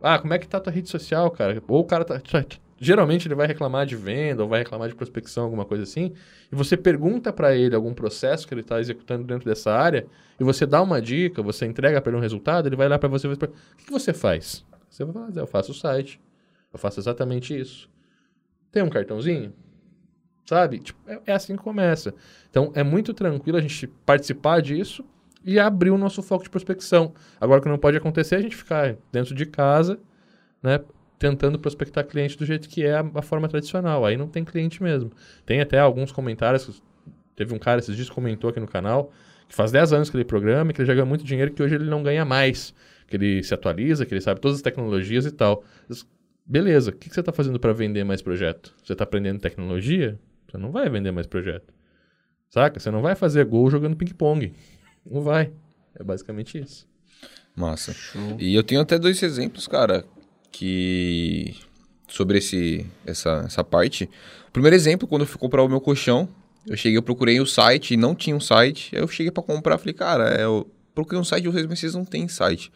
ah, 0.00 0.18
como 0.18 0.34
é 0.34 0.38
que 0.38 0.46
tá 0.46 0.58
a 0.58 0.60
tua 0.60 0.72
rede 0.72 0.88
social, 0.88 1.30
cara? 1.30 1.62
Ou 1.66 1.80
o 1.80 1.84
cara 1.84 2.04
tá, 2.04 2.20
tá. 2.20 2.44
Geralmente 2.78 3.26
ele 3.26 3.34
vai 3.34 3.46
reclamar 3.46 3.86
de 3.86 3.96
venda 3.96 4.42
ou 4.42 4.48
vai 4.48 4.58
reclamar 4.58 4.88
de 4.88 4.94
prospecção, 4.94 5.44
alguma 5.44 5.64
coisa 5.64 5.84
assim. 5.84 6.12
E 6.52 6.54
você 6.54 6.76
pergunta 6.76 7.32
para 7.32 7.56
ele 7.56 7.74
algum 7.74 7.94
processo 7.94 8.46
que 8.46 8.52
ele 8.52 8.60
está 8.60 8.78
executando 8.78 9.24
dentro 9.24 9.48
dessa 9.48 9.72
área 9.72 10.06
e 10.38 10.44
você 10.44 10.66
dá 10.66 10.82
uma 10.82 11.00
dica, 11.00 11.42
você 11.42 11.64
entrega 11.64 12.00
para 12.02 12.10
ele 12.10 12.18
um 12.18 12.22
resultado, 12.22 12.68
ele 12.68 12.76
vai 12.76 12.88
lá 12.88 12.98
para 12.98 13.08
você 13.08 13.26
e 13.26 13.34
vai 13.34 13.48
o 13.48 13.76
que, 13.76 13.90
você 13.90 14.12
faz? 14.12 14.64
Você 14.90 15.04
vai 15.04 15.26
fazer, 15.26 15.40
eu 15.40 15.46
faço 15.46 15.72
o 15.72 15.74
site. 15.74 16.20
Eu 16.70 16.78
faço 16.78 17.00
exatamente 17.00 17.58
isso. 17.58 17.88
Tem 18.70 18.82
um 18.82 18.90
cartãozinho? 18.90 19.54
Sabe? 20.44 20.78
Tipo, 20.80 21.00
é, 21.10 21.20
é 21.26 21.32
assim 21.32 21.56
que 21.56 21.62
começa. 21.62 22.14
Então 22.50 22.70
é 22.74 22.82
muito 22.82 23.14
tranquilo 23.14 23.56
a 23.56 23.60
gente 23.62 23.86
participar 24.04 24.60
disso 24.60 25.02
e 25.46 25.60
abrir 25.60 25.90
o 25.90 25.96
nosso 25.96 26.22
foco 26.22 26.44
de 26.44 26.50
prospecção. 26.50 27.14
Agora, 27.40 27.60
o 27.60 27.62
que 27.62 27.68
não 27.68 27.78
pode 27.78 27.96
acontecer 27.96 28.34
é 28.34 28.38
a 28.38 28.42
gente 28.42 28.56
ficar 28.56 28.96
dentro 29.12 29.34
de 29.34 29.46
casa, 29.46 29.98
né, 30.60 30.80
tentando 31.18 31.58
prospectar 31.58 32.04
cliente 32.04 32.36
do 32.36 32.44
jeito 32.44 32.68
que 32.68 32.84
é 32.84 32.96
a, 32.96 33.10
a, 33.14 33.22
forma 33.22 33.48
tradicional. 33.48 34.04
Aí 34.04 34.16
não 34.16 34.26
tem 34.26 34.44
cliente 34.44 34.82
mesmo. 34.82 35.12
Tem 35.46 35.60
até 35.60 35.78
alguns 35.78 36.10
comentários. 36.10 36.82
Teve 37.36 37.54
um 37.54 37.58
cara 37.58 37.78
esses 37.78 37.94
dias 37.94 38.10
comentou 38.10 38.50
aqui 38.50 38.58
no 38.58 38.66
canal 38.66 39.12
que 39.48 39.54
faz 39.54 39.70
10 39.70 39.92
anos 39.92 40.10
que 40.10 40.16
ele 40.16 40.24
programa, 40.24 40.72
que 40.72 40.80
ele 40.80 40.86
já 40.86 40.94
ganha 40.94 41.06
muito 41.06 41.24
dinheiro, 41.24 41.52
que 41.52 41.62
hoje 41.62 41.76
ele 41.76 41.88
não 41.88 42.02
ganha 42.02 42.24
mais. 42.24 42.74
Que 43.06 43.16
ele 43.16 43.42
se 43.42 43.54
atualiza, 43.54 44.04
que 44.04 44.12
ele 44.12 44.20
sabe 44.20 44.40
todas 44.40 44.56
as 44.56 44.62
tecnologias 44.62 45.24
e 45.24 45.30
tal. 45.30 45.62
Beleza, 46.44 46.90
o 46.90 46.92
que, 46.92 47.08
que 47.08 47.14
você 47.14 47.20
está 47.20 47.32
fazendo 47.32 47.58
para 47.58 47.72
vender 47.72 48.04
mais 48.04 48.20
projeto? 48.20 48.74
Você 48.82 48.92
está 48.92 49.04
aprendendo 49.04 49.40
tecnologia? 49.40 50.18
Você 50.48 50.58
não 50.58 50.72
vai 50.72 50.88
vender 50.88 51.12
mais 51.12 51.26
projeto. 51.26 51.72
Saca? 52.50 52.80
Você 52.80 52.90
não 52.90 53.02
vai 53.02 53.14
fazer 53.14 53.44
gol 53.44 53.70
jogando 53.70 53.96
ping-pong. 53.96 54.52
Não 55.10 55.22
vai. 55.22 55.52
É 55.94 56.02
basicamente 56.02 56.58
isso. 56.58 56.86
Massa. 57.54 57.94
E 58.38 58.54
eu 58.54 58.62
tenho 58.62 58.80
até 58.80 58.98
dois 58.98 59.22
exemplos, 59.22 59.66
cara, 59.66 60.04
que 60.52 61.56
sobre 62.08 62.38
esse 62.38 62.86
essa, 63.04 63.44
essa 63.46 63.64
parte. 63.64 64.08
O 64.48 64.52
primeiro 64.52 64.76
exemplo, 64.76 65.08
quando 65.08 65.22
eu 65.22 65.26
fui 65.26 65.38
comprar 65.38 65.62
o 65.62 65.68
meu 65.68 65.80
colchão, 65.80 66.28
eu 66.66 66.76
cheguei, 66.76 66.98
eu 66.98 67.02
procurei 67.02 67.40
o 67.40 67.46
site 67.46 67.94
e 67.94 67.96
não 67.96 68.14
tinha 68.14 68.36
um 68.36 68.40
site. 68.40 68.94
Aí 68.94 69.00
eu 69.00 69.08
cheguei 69.08 69.30
para 69.30 69.42
comprar, 69.42 69.78
falei, 69.78 69.94
cara, 69.94 70.40
eu 70.40 70.70
procurei 70.94 71.20
um 71.20 71.24
site 71.24 71.44
de 71.44 71.48
vocês, 71.48 71.66
mas 71.66 71.78
vocês 71.78 71.94
não 71.94 72.04
têm 72.04 72.28
site. 72.28 72.70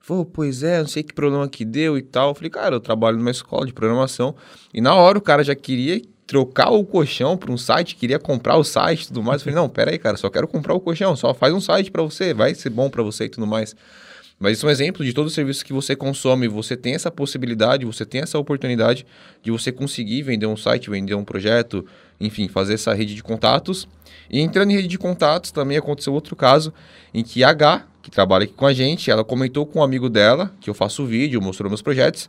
Falei, 0.00 0.26
pois 0.32 0.62
é, 0.62 0.80
não 0.80 0.88
sei 0.88 1.02
que 1.02 1.14
problema 1.14 1.48
que 1.48 1.64
deu 1.64 1.96
e 1.96 2.02
tal. 2.02 2.30
Eu 2.30 2.34
falei, 2.34 2.50
cara, 2.50 2.76
eu 2.76 2.80
trabalho 2.80 3.16
numa 3.16 3.30
escola 3.30 3.66
de 3.66 3.72
programação. 3.72 4.34
E 4.72 4.80
na 4.80 4.94
hora 4.94 5.16
o 5.16 5.20
cara 5.20 5.42
já 5.42 5.54
queria 5.54 6.00
trocar 6.26 6.70
o 6.70 6.84
colchão 6.84 7.36
para 7.36 7.52
um 7.52 7.58
site, 7.58 7.96
queria 7.96 8.18
comprar 8.18 8.56
o 8.56 8.64
site 8.64 9.02
e 9.02 9.06
tudo 9.08 9.22
mais. 9.22 9.40
Eu 9.40 9.44
falei, 9.44 9.54
não, 9.54 9.68
pera 9.68 9.90
aí, 9.90 9.98
cara, 9.98 10.16
só 10.16 10.30
quero 10.30 10.48
comprar 10.48 10.74
o 10.74 10.80
colchão, 10.80 11.14
só 11.16 11.34
faz 11.34 11.52
um 11.52 11.60
site 11.60 11.90
para 11.90 12.02
você, 12.02 12.32
vai 12.32 12.54
ser 12.54 12.70
bom 12.70 12.88
para 12.88 13.02
você 13.02 13.24
e 13.24 13.28
tudo 13.28 13.46
mais. 13.46 13.76
Mas 14.38 14.56
isso 14.56 14.66
é 14.66 14.68
um 14.68 14.72
exemplo 14.72 15.04
de 15.04 15.12
todo 15.12 15.26
o 15.26 15.30
serviço 15.30 15.64
que 15.64 15.72
você 15.72 15.94
consome. 15.94 16.48
Você 16.48 16.76
tem 16.76 16.94
essa 16.94 17.10
possibilidade, 17.10 17.84
você 17.84 18.04
tem 18.04 18.20
essa 18.20 18.38
oportunidade 18.38 19.06
de 19.42 19.50
você 19.50 19.70
conseguir 19.70 20.22
vender 20.22 20.46
um 20.46 20.56
site, 20.56 20.90
vender 20.90 21.14
um 21.14 21.24
projeto, 21.24 21.86
enfim, 22.20 22.48
fazer 22.48 22.74
essa 22.74 22.92
rede 22.92 23.14
de 23.14 23.22
contatos. 23.22 23.86
E 24.28 24.40
entrando 24.40 24.70
em 24.70 24.74
rede 24.74 24.88
de 24.88 24.98
contatos, 24.98 25.52
também 25.52 25.76
aconteceu 25.76 26.12
outro 26.12 26.34
caso 26.34 26.74
em 27.12 27.22
que 27.22 27.44
a 27.44 27.50
H, 27.50 27.86
que 28.02 28.10
trabalha 28.10 28.44
aqui 28.44 28.52
com 28.52 28.66
a 28.66 28.72
gente, 28.72 29.10
ela 29.10 29.24
comentou 29.24 29.64
com 29.64 29.78
um 29.78 29.82
amigo 29.82 30.10
dela, 30.10 30.52
que 30.60 30.68
eu 30.68 30.74
faço 30.74 31.06
vídeo, 31.06 31.40
mostrou 31.40 31.70
meus 31.70 31.82
projetos, 31.82 32.28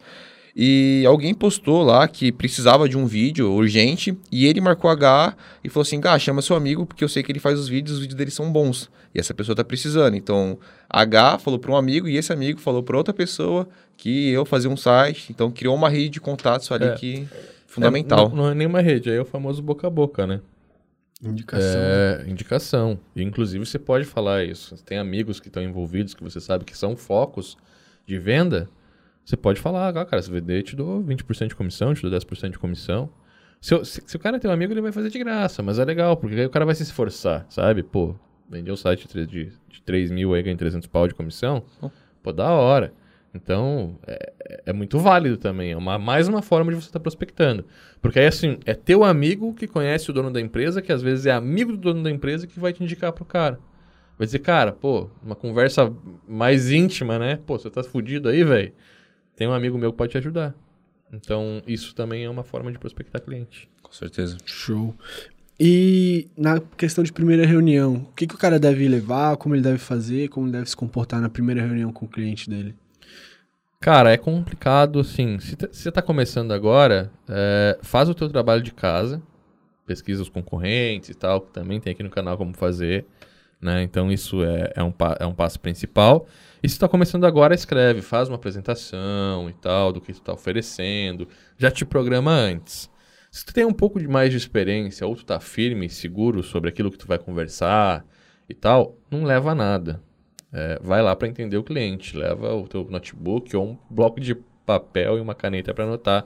e 0.55 1.03
alguém 1.05 1.33
postou 1.33 1.83
lá 1.83 2.07
que 2.07 2.31
precisava 2.31 2.87
de 2.87 2.97
um 2.97 3.05
vídeo 3.05 3.51
urgente 3.51 4.17
e 4.31 4.45
ele 4.45 4.61
marcou 4.61 4.89
H 4.89 5.35
e 5.61 5.67
falou 5.67 5.81
assim: 5.81 5.99
Gá, 5.99 6.17
chama 6.17 6.41
seu 6.41 6.55
amigo 6.55 6.85
porque 6.85 7.03
eu 7.03 7.09
sei 7.09 7.21
que 7.21 7.31
ele 7.31 7.41
faz 7.41 7.59
os 7.59 7.67
vídeos, 7.67 7.97
os 7.97 7.99
vídeos 7.99 8.17
dele 8.17 8.31
são 8.31 8.49
bons. 8.49 8.89
E 9.13 9.19
essa 9.19 9.33
pessoa 9.33 9.53
tá 9.53 9.65
precisando. 9.65 10.15
Então, 10.15 10.57
H 10.89 11.39
falou 11.39 11.59
para 11.59 11.71
um 11.71 11.75
amigo 11.75 12.07
e 12.07 12.15
esse 12.15 12.31
amigo 12.31 12.61
falou 12.61 12.81
para 12.81 12.95
outra 12.95 13.13
pessoa 13.13 13.67
que 13.97 14.29
eu 14.29 14.45
fazia 14.45 14.69
um 14.69 14.77
site. 14.77 15.27
Então, 15.29 15.51
criou 15.51 15.75
uma 15.75 15.89
rede 15.89 16.09
de 16.09 16.21
contatos 16.21 16.71
ali 16.71 16.85
é. 16.85 16.93
que 16.93 17.27
fundamental. 17.67 18.27
É, 18.27 18.29
não, 18.29 18.35
não, 18.35 18.49
é 18.49 18.53
nenhuma 18.53 18.79
rede, 18.79 19.09
aí 19.09 19.17
é 19.17 19.21
o 19.21 19.25
famoso 19.25 19.61
boca 19.61 19.87
a 19.87 19.89
boca, 19.89 20.25
né? 20.25 20.39
Indicação. 21.21 21.81
É, 21.81 22.25
indicação. 22.27 22.99
E, 23.13 23.21
inclusive, 23.21 23.65
você 23.65 23.79
pode 23.79 24.05
falar 24.05 24.45
isso. 24.45 24.75
Tem 24.85 24.97
amigos 24.97 25.41
que 25.41 25.47
estão 25.47 25.61
envolvidos 25.61 26.13
que 26.13 26.23
você 26.23 26.39
sabe 26.39 26.63
que 26.63 26.77
são 26.77 26.95
focos 26.95 27.57
de 28.05 28.17
venda 28.17 28.69
você 29.25 29.35
pode 29.35 29.59
falar, 29.59 29.89
ah, 29.89 30.05
cara, 30.05 30.21
se 30.21 30.29
vender, 30.29 30.61
te 30.61 30.75
dou 30.75 31.03
20% 31.03 31.47
de 31.47 31.55
comissão, 31.55 31.95
te 31.95 32.01
dou 32.03 32.11
10% 32.11 32.51
de 32.51 32.59
comissão. 32.59 33.09
Se, 33.59 33.83
se, 33.83 34.03
se, 34.05 34.15
o 34.15 34.19
cara 34.19 34.39
tem 34.39 34.49
um 34.49 34.53
amigo, 34.53 34.71
ele 34.71 34.81
vai 34.81 34.91
fazer 34.91 35.09
de 35.09 35.17
graça, 35.17 35.63
mas 35.63 35.79
é 35.79 35.83
legal, 35.83 36.15
porque 36.15 36.35
aí 36.35 36.45
o 36.45 36.49
cara 36.49 36.63
vai 36.63 36.75
se 36.75 36.83
esforçar, 36.83 37.43
sabe? 37.49 37.81
Pô, 37.81 38.13
vender 38.47 38.71
um 38.71 38.75
site 38.75 39.07
de, 39.07 39.25
de, 39.25 39.51
de 39.67 39.81
3 39.81 40.11
mil 40.11 40.35
aí, 40.35 40.43
ganha 40.43 40.55
300 40.55 40.87
pau 40.87 41.07
de 41.07 41.15
comissão, 41.15 41.63
pô, 42.21 42.31
da 42.31 42.51
hora. 42.51 42.93
Então, 43.33 43.97
é, 44.05 44.33
é, 44.67 44.73
muito 44.73 44.99
válido 44.99 45.37
também. 45.37 45.71
É 45.71 45.77
uma, 45.77 45.97
mais 45.97 46.27
uma 46.27 46.43
forma 46.43 46.71
de 46.71 46.75
você 46.75 46.87
estar 46.87 46.99
tá 46.99 47.03
prospectando. 47.03 47.65
Porque 48.01 48.19
aí, 48.19 48.27
assim, 48.27 48.59
é 48.63 48.75
teu 48.75 49.03
amigo 49.03 49.53
que 49.55 49.67
conhece 49.67 50.09
o 50.09 50.13
dono 50.13 50.31
da 50.31 50.39
empresa, 50.39 50.81
que 50.81 50.93
às 50.93 51.01
vezes 51.01 51.25
é 51.25 51.31
amigo 51.31 51.71
do 51.71 51.77
dono 51.79 52.03
da 52.03 52.11
empresa, 52.11 52.45
que 52.47 52.59
vai 52.59 52.71
te 52.71 52.81
indicar 52.81 53.11
pro 53.11 53.25
cara. 53.25 53.59
Vai 54.17 54.25
dizer, 54.25 54.39
cara, 54.39 54.71
pô, 54.71 55.09
uma 55.21 55.35
conversa 55.35 55.91
mais 56.25 56.71
íntima, 56.71 57.19
né? 57.19 57.39
Pô, 57.45 57.57
você 57.57 57.69
tá 57.69 57.83
fudido 57.83 58.29
aí, 58.29 58.43
velho 58.43 58.71
tem 59.35 59.47
um 59.47 59.53
amigo 59.53 59.77
meu 59.77 59.91
que 59.91 59.97
pode 59.97 60.11
te 60.11 60.17
ajudar. 60.17 60.53
Então, 61.11 61.61
isso 61.67 61.93
também 61.93 62.23
é 62.23 62.29
uma 62.29 62.43
forma 62.43 62.71
de 62.71 62.79
prospectar 62.79 63.21
cliente. 63.21 63.69
Com 63.81 63.91
certeza. 63.91 64.37
Show. 64.45 64.95
E 65.59 66.27
na 66.35 66.59
questão 66.59 67.03
de 67.03 67.13
primeira 67.13 67.45
reunião, 67.45 67.95
o 67.95 68.13
que, 68.13 68.27
que 68.27 68.35
o 68.35 68.37
cara 68.37 68.59
deve 68.59 68.87
levar, 68.87 69.37
como 69.37 69.55
ele 69.55 69.61
deve 69.61 69.77
fazer, 69.77 70.27
como 70.27 70.47
ele 70.47 70.53
deve 70.53 70.69
se 70.69 70.75
comportar 70.75 71.21
na 71.21 71.29
primeira 71.29 71.61
reunião 71.61 71.93
com 71.93 72.05
o 72.05 72.09
cliente 72.09 72.49
dele? 72.49 72.75
Cara, 73.79 74.11
é 74.11 74.17
complicado, 74.17 74.99
assim, 74.99 75.39
se 75.39 75.55
você 75.55 75.89
está 75.89 76.01
começando 76.01 76.51
agora, 76.51 77.11
é, 77.29 77.77
faz 77.81 78.09
o 78.09 78.15
teu 78.15 78.27
trabalho 78.27 78.61
de 78.61 78.73
casa, 78.73 79.21
pesquisa 79.85 80.21
os 80.21 80.29
concorrentes 80.29 81.09
e 81.09 81.13
tal, 81.13 81.39
que 81.41 81.53
também 81.53 81.79
tem 81.79 81.93
aqui 81.93 82.01
no 82.01 82.09
canal 82.09 82.37
como 82.37 82.53
fazer, 82.53 83.05
né? 83.61 83.83
Então 83.83 84.11
isso 84.11 84.43
é, 84.43 84.73
é, 84.75 84.83
um, 84.83 84.93
é 85.19 85.25
um 85.25 85.33
passo 85.33 85.59
principal. 85.59 86.27
E 86.61 86.69
se 86.69 86.75
está 86.75 86.87
começando 86.87 87.25
agora, 87.25 87.53
escreve, 87.53 88.01
faz 88.01 88.27
uma 88.27 88.35
apresentação 88.35 89.49
e 89.49 89.53
tal, 89.53 89.91
do 89.91 90.01
que 90.01 90.11
tu 90.11 90.19
está 90.19 90.33
oferecendo, 90.33 91.27
já 91.57 91.69
te 91.69 91.85
programa 91.85 92.31
antes. 92.31 92.89
Se 93.31 93.45
tu 93.45 93.53
tem 93.53 93.65
um 93.65 93.73
pouco 93.73 93.99
de 93.99 94.07
mais 94.07 94.31
de 94.31 94.37
experiência, 94.37 95.05
ou 95.05 95.15
tu 95.15 95.25
tá 95.25 95.39
firme 95.39 95.87
e 95.87 95.89
seguro 95.89 96.41
sobre 96.41 96.69
aquilo 96.69 96.89
que 96.89 96.97
tu 96.97 97.05
vai 97.05 97.19
conversar 97.19 98.05
e 98.49 98.53
tal, 98.53 98.97
não 99.11 99.23
leva 99.23 99.51
a 99.51 99.55
nada. 99.55 100.01
É, 100.53 100.79
vai 100.81 101.01
lá 101.01 101.13
para 101.15 101.27
entender 101.27 101.57
o 101.57 101.63
cliente, 101.63 102.15
leva 102.15 102.53
o 102.53 102.67
teu 102.67 102.85
notebook 102.85 103.53
ou 103.57 103.71
um 103.71 103.77
bloco 103.89 104.21
de 104.21 104.35
papel 104.65 105.17
e 105.17 105.21
uma 105.21 105.35
caneta 105.35 105.73
para 105.73 105.83
anotar 105.83 106.25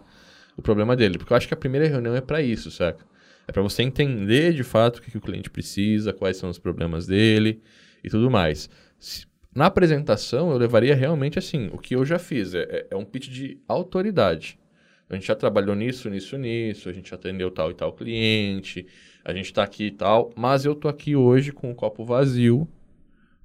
o 0.56 0.62
problema 0.62 0.96
dele. 0.96 1.18
Porque 1.18 1.34
eu 1.34 1.38
acho 1.38 1.48
que 1.48 1.54
a 1.54 1.58
primeira 1.58 1.88
reunião 1.88 2.15
é 2.15 2.22
para 2.22 2.42
isso, 2.42 2.70
saca? 2.70 3.04
É 3.50 3.52
para 3.52 3.64
você 3.64 3.82
entender 3.82 4.54
de 4.54 4.64
fato 4.64 4.98
o 4.98 5.02
que, 5.02 5.10
que, 5.10 5.18
o 5.18 5.22
cliente 5.22 5.50
precisa, 5.50 6.14
quais 6.14 6.38
são 6.38 6.52
os 6.52 6.60
problemas 6.60 7.08
dele 7.08 7.64
e 8.04 8.08
tudo 8.08 8.30
mais. 8.30 8.70
Se, 9.00 9.26
na 9.56 9.66
apresentação, 9.66 10.52
eu 10.52 10.58
levaria 10.60 10.94
realmente 10.94 11.40
assim, 11.40 11.68
o 11.74 11.80
que 11.80 11.96
eu 11.96 12.06
já 12.06 12.20
fiz, 12.20 12.54
é, 12.54 12.62
é, 12.70 12.88
é 12.92 12.96
um 12.96 13.04
pitch 13.04 13.28
de 13.28 13.60
autoridade. 13.68 14.60
A 15.10 15.16
gente 15.16 15.26
já 15.26 15.36
trabalhou 15.36 15.76
nisso, 15.76 16.12
nisso, 16.12 16.38
nisso, 16.38 16.90
a 16.90 16.94
gente 16.94 17.12
atendeu 17.12 17.50
tal 17.50 17.72
e 17.72 17.74
tal 17.74 17.92
cliente, 17.92 18.86
a 19.26 19.34
gente 19.34 19.46
está 19.46 19.64
aqui 19.64 19.86
e 19.86 19.92
tal, 19.92 20.32
mas 20.36 20.64
eu 20.64 20.76
tô 20.76 20.88
aqui 20.88 21.16
hoje 21.16 21.52
com 21.52 21.72
o 21.72 21.76
copo 21.76 22.06
vazio 22.06 22.68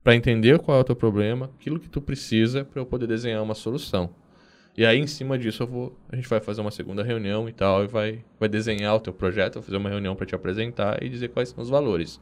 para 0.03 0.15
entender 0.15 0.59
qual 0.59 0.77
é 0.77 0.81
o 0.83 0.85
teu 0.85 0.95
problema, 0.95 1.51
aquilo 1.59 1.81
que 1.81 1.89
tu 1.89 2.03
precisa 2.03 2.63
para 2.63 2.79
eu 2.79 2.85
poder 2.85 3.07
desenhar 3.07 3.43
uma 3.43 3.55
solução. 3.55 4.15
E 4.77 4.85
aí, 4.85 4.99
em 4.99 5.07
cima 5.07 5.39
disso, 5.39 5.65
vou, 5.67 5.97
a 6.09 6.17
gente 6.17 6.29
vai 6.29 6.41
fazer 6.41 6.61
uma 6.61 6.71
segunda 6.71 7.03
reunião 7.05 7.49
e 7.49 7.53
tal, 7.53 7.85
e 7.85 7.87
vai, 7.87 8.25
vai 8.41 8.49
desenhar 8.49 8.97
o 8.97 9.01
teu 9.01 9.13
projeto, 9.13 9.63
fazer 9.63 9.77
uma 9.77 9.89
reunião 9.89 10.17
para 10.17 10.27
te 10.27 10.35
apresentar 10.35 11.01
e 11.03 11.09
dizer 11.09 11.29
quais 11.29 11.51
são 11.51 11.63
os 11.63 11.71
valores. 11.71 12.21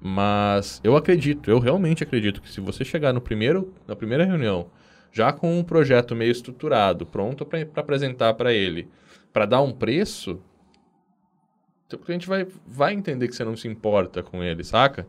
Mas 0.00 0.80
eu 0.84 0.96
acredito, 0.96 1.50
eu 1.50 1.58
realmente 1.58 2.02
acredito 2.02 2.42
que 2.42 2.50
se 2.50 2.60
você 2.60 2.84
chegar 2.84 3.12
no 3.12 3.20
primeiro, 3.20 3.72
na 3.86 3.96
primeira 3.96 4.24
reunião, 4.24 4.70
já 5.10 5.32
com 5.32 5.58
um 5.58 5.64
projeto 5.64 6.14
meio 6.14 6.30
estruturado, 6.30 7.06
pronto 7.06 7.46
para 7.46 7.66
apresentar 7.76 8.34
para 8.34 8.52
ele, 8.52 8.88
para 9.32 9.46
dar 9.46 9.62
um 9.62 9.72
preço, 9.72 10.40
o 11.92 11.98
cliente 11.98 12.28
vai, 12.28 12.46
vai 12.66 12.92
entender 12.92 13.28
que 13.28 13.34
você 13.34 13.44
não 13.44 13.56
se 13.56 13.66
importa 13.66 14.22
com 14.22 14.44
ele, 14.44 14.62
saca? 14.62 15.06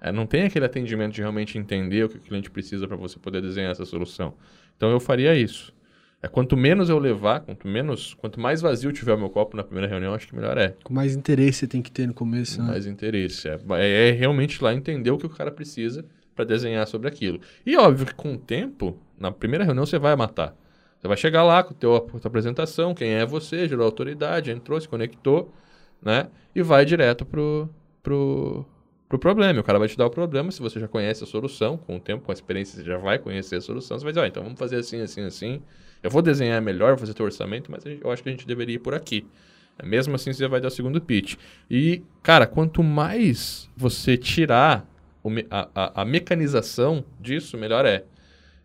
É, 0.00 0.10
não 0.10 0.26
tem 0.26 0.44
aquele 0.44 0.64
atendimento 0.64 1.12
de 1.12 1.20
realmente 1.20 1.58
entender 1.58 2.04
o 2.04 2.08
que 2.08 2.16
o 2.16 2.20
cliente 2.20 2.50
precisa 2.50 2.88
para 2.88 2.96
você 2.96 3.18
poder 3.18 3.42
desenhar 3.42 3.70
essa 3.70 3.84
solução. 3.84 4.34
Então 4.76 4.90
eu 4.90 4.98
faria 4.98 5.34
isso. 5.34 5.72
É, 6.22 6.28
quanto 6.28 6.56
menos 6.56 6.88
eu 6.88 7.00
levar, 7.00 7.40
quanto 7.40 7.66
menos, 7.66 8.14
quanto 8.14 8.38
mais 8.38 8.60
vazio 8.60 8.92
tiver 8.92 9.12
o 9.12 9.18
meu 9.18 9.28
copo 9.28 9.56
na 9.56 9.64
primeira 9.64 9.88
reunião, 9.88 10.14
acho 10.14 10.28
que 10.28 10.36
melhor 10.36 10.56
é. 10.56 10.72
Com 10.84 10.94
mais 10.94 11.16
interesse 11.16 11.66
tem 11.66 11.82
que 11.82 11.90
ter 11.90 12.06
no 12.06 12.14
começo, 12.14 12.58
Com 12.58 12.62
né? 12.62 12.70
Mais 12.70 12.86
interesse. 12.86 13.48
É, 13.48 13.58
é, 13.72 14.08
é 14.08 14.12
realmente 14.12 14.62
lá 14.62 14.72
entender 14.72 15.10
o 15.10 15.18
que 15.18 15.26
o 15.26 15.30
cara 15.30 15.50
precisa 15.50 16.04
para 16.36 16.44
desenhar 16.44 16.86
sobre 16.86 17.08
aquilo. 17.08 17.40
E 17.66 17.76
óbvio 17.76 18.06
que 18.06 18.14
com 18.14 18.34
o 18.34 18.38
tempo, 18.38 18.96
na 19.18 19.32
primeira 19.32 19.64
reunião 19.64 19.84
você 19.84 19.98
vai 19.98 20.14
matar. 20.14 20.54
Você 21.00 21.08
vai 21.08 21.16
chegar 21.16 21.42
lá 21.42 21.64
com 21.64 21.74
a 21.74 21.76
tua, 21.76 22.00
tua 22.00 22.28
apresentação, 22.28 22.94
quem 22.94 23.14
é 23.14 23.26
você, 23.26 23.66
gerou 23.68 23.84
autoridade, 23.84 24.52
entrou, 24.52 24.80
se 24.80 24.88
conectou, 24.88 25.52
né? 26.00 26.28
E 26.54 26.62
vai 26.62 26.84
direto 26.84 27.26
pro, 27.26 27.68
pro, 28.00 28.64
pro 29.08 29.18
problema. 29.18 29.58
O 29.58 29.64
cara 29.64 29.80
vai 29.80 29.88
te 29.88 29.96
dar 29.96 30.06
o 30.06 30.10
problema, 30.10 30.52
se 30.52 30.60
você 30.60 30.78
já 30.78 30.86
conhece 30.86 31.24
a 31.24 31.26
solução, 31.26 31.76
com 31.76 31.96
o 31.96 32.00
tempo, 32.00 32.24
com 32.24 32.30
a 32.30 32.34
experiência, 32.34 32.76
você 32.76 32.84
já 32.84 32.96
vai 32.96 33.18
conhecer 33.18 33.56
a 33.56 33.60
solução, 33.60 33.98
você 33.98 34.04
vai 34.04 34.12
dizer, 34.12 34.24
ah, 34.24 34.28
então 34.28 34.44
vamos 34.44 34.56
fazer 34.56 34.76
assim, 34.76 35.00
assim, 35.00 35.24
assim 35.24 35.60
eu 36.02 36.10
vou 36.10 36.22
desenhar 36.22 36.60
melhor, 36.60 36.90
vou 36.90 36.98
fazer 36.98 37.14
teu 37.14 37.24
orçamento, 37.24 37.70
mas 37.70 37.84
eu 37.84 38.10
acho 38.10 38.22
que 38.22 38.28
a 38.28 38.32
gente 38.32 38.46
deveria 38.46 38.76
ir 38.76 38.80
por 38.80 38.94
aqui. 38.94 39.26
Mesmo 39.82 40.14
assim, 40.14 40.32
você 40.32 40.46
vai 40.46 40.60
dar 40.60 40.68
o 40.68 40.70
segundo 40.70 41.00
pitch. 41.00 41.36
E, 41.70 42.02
cara, 42.22 42.46
quanto 42.46 42.82
mais 42.82 43.68
você 43.76 44.16
tirar 44.16 44.86
a, 45.50 45.68
a, 45.74 46.02
a, 46.02 46.04
mecanização 46.04 47.04
disso, 47.20 47.56
melhor 47.56 47.86
é. 47.86 48.04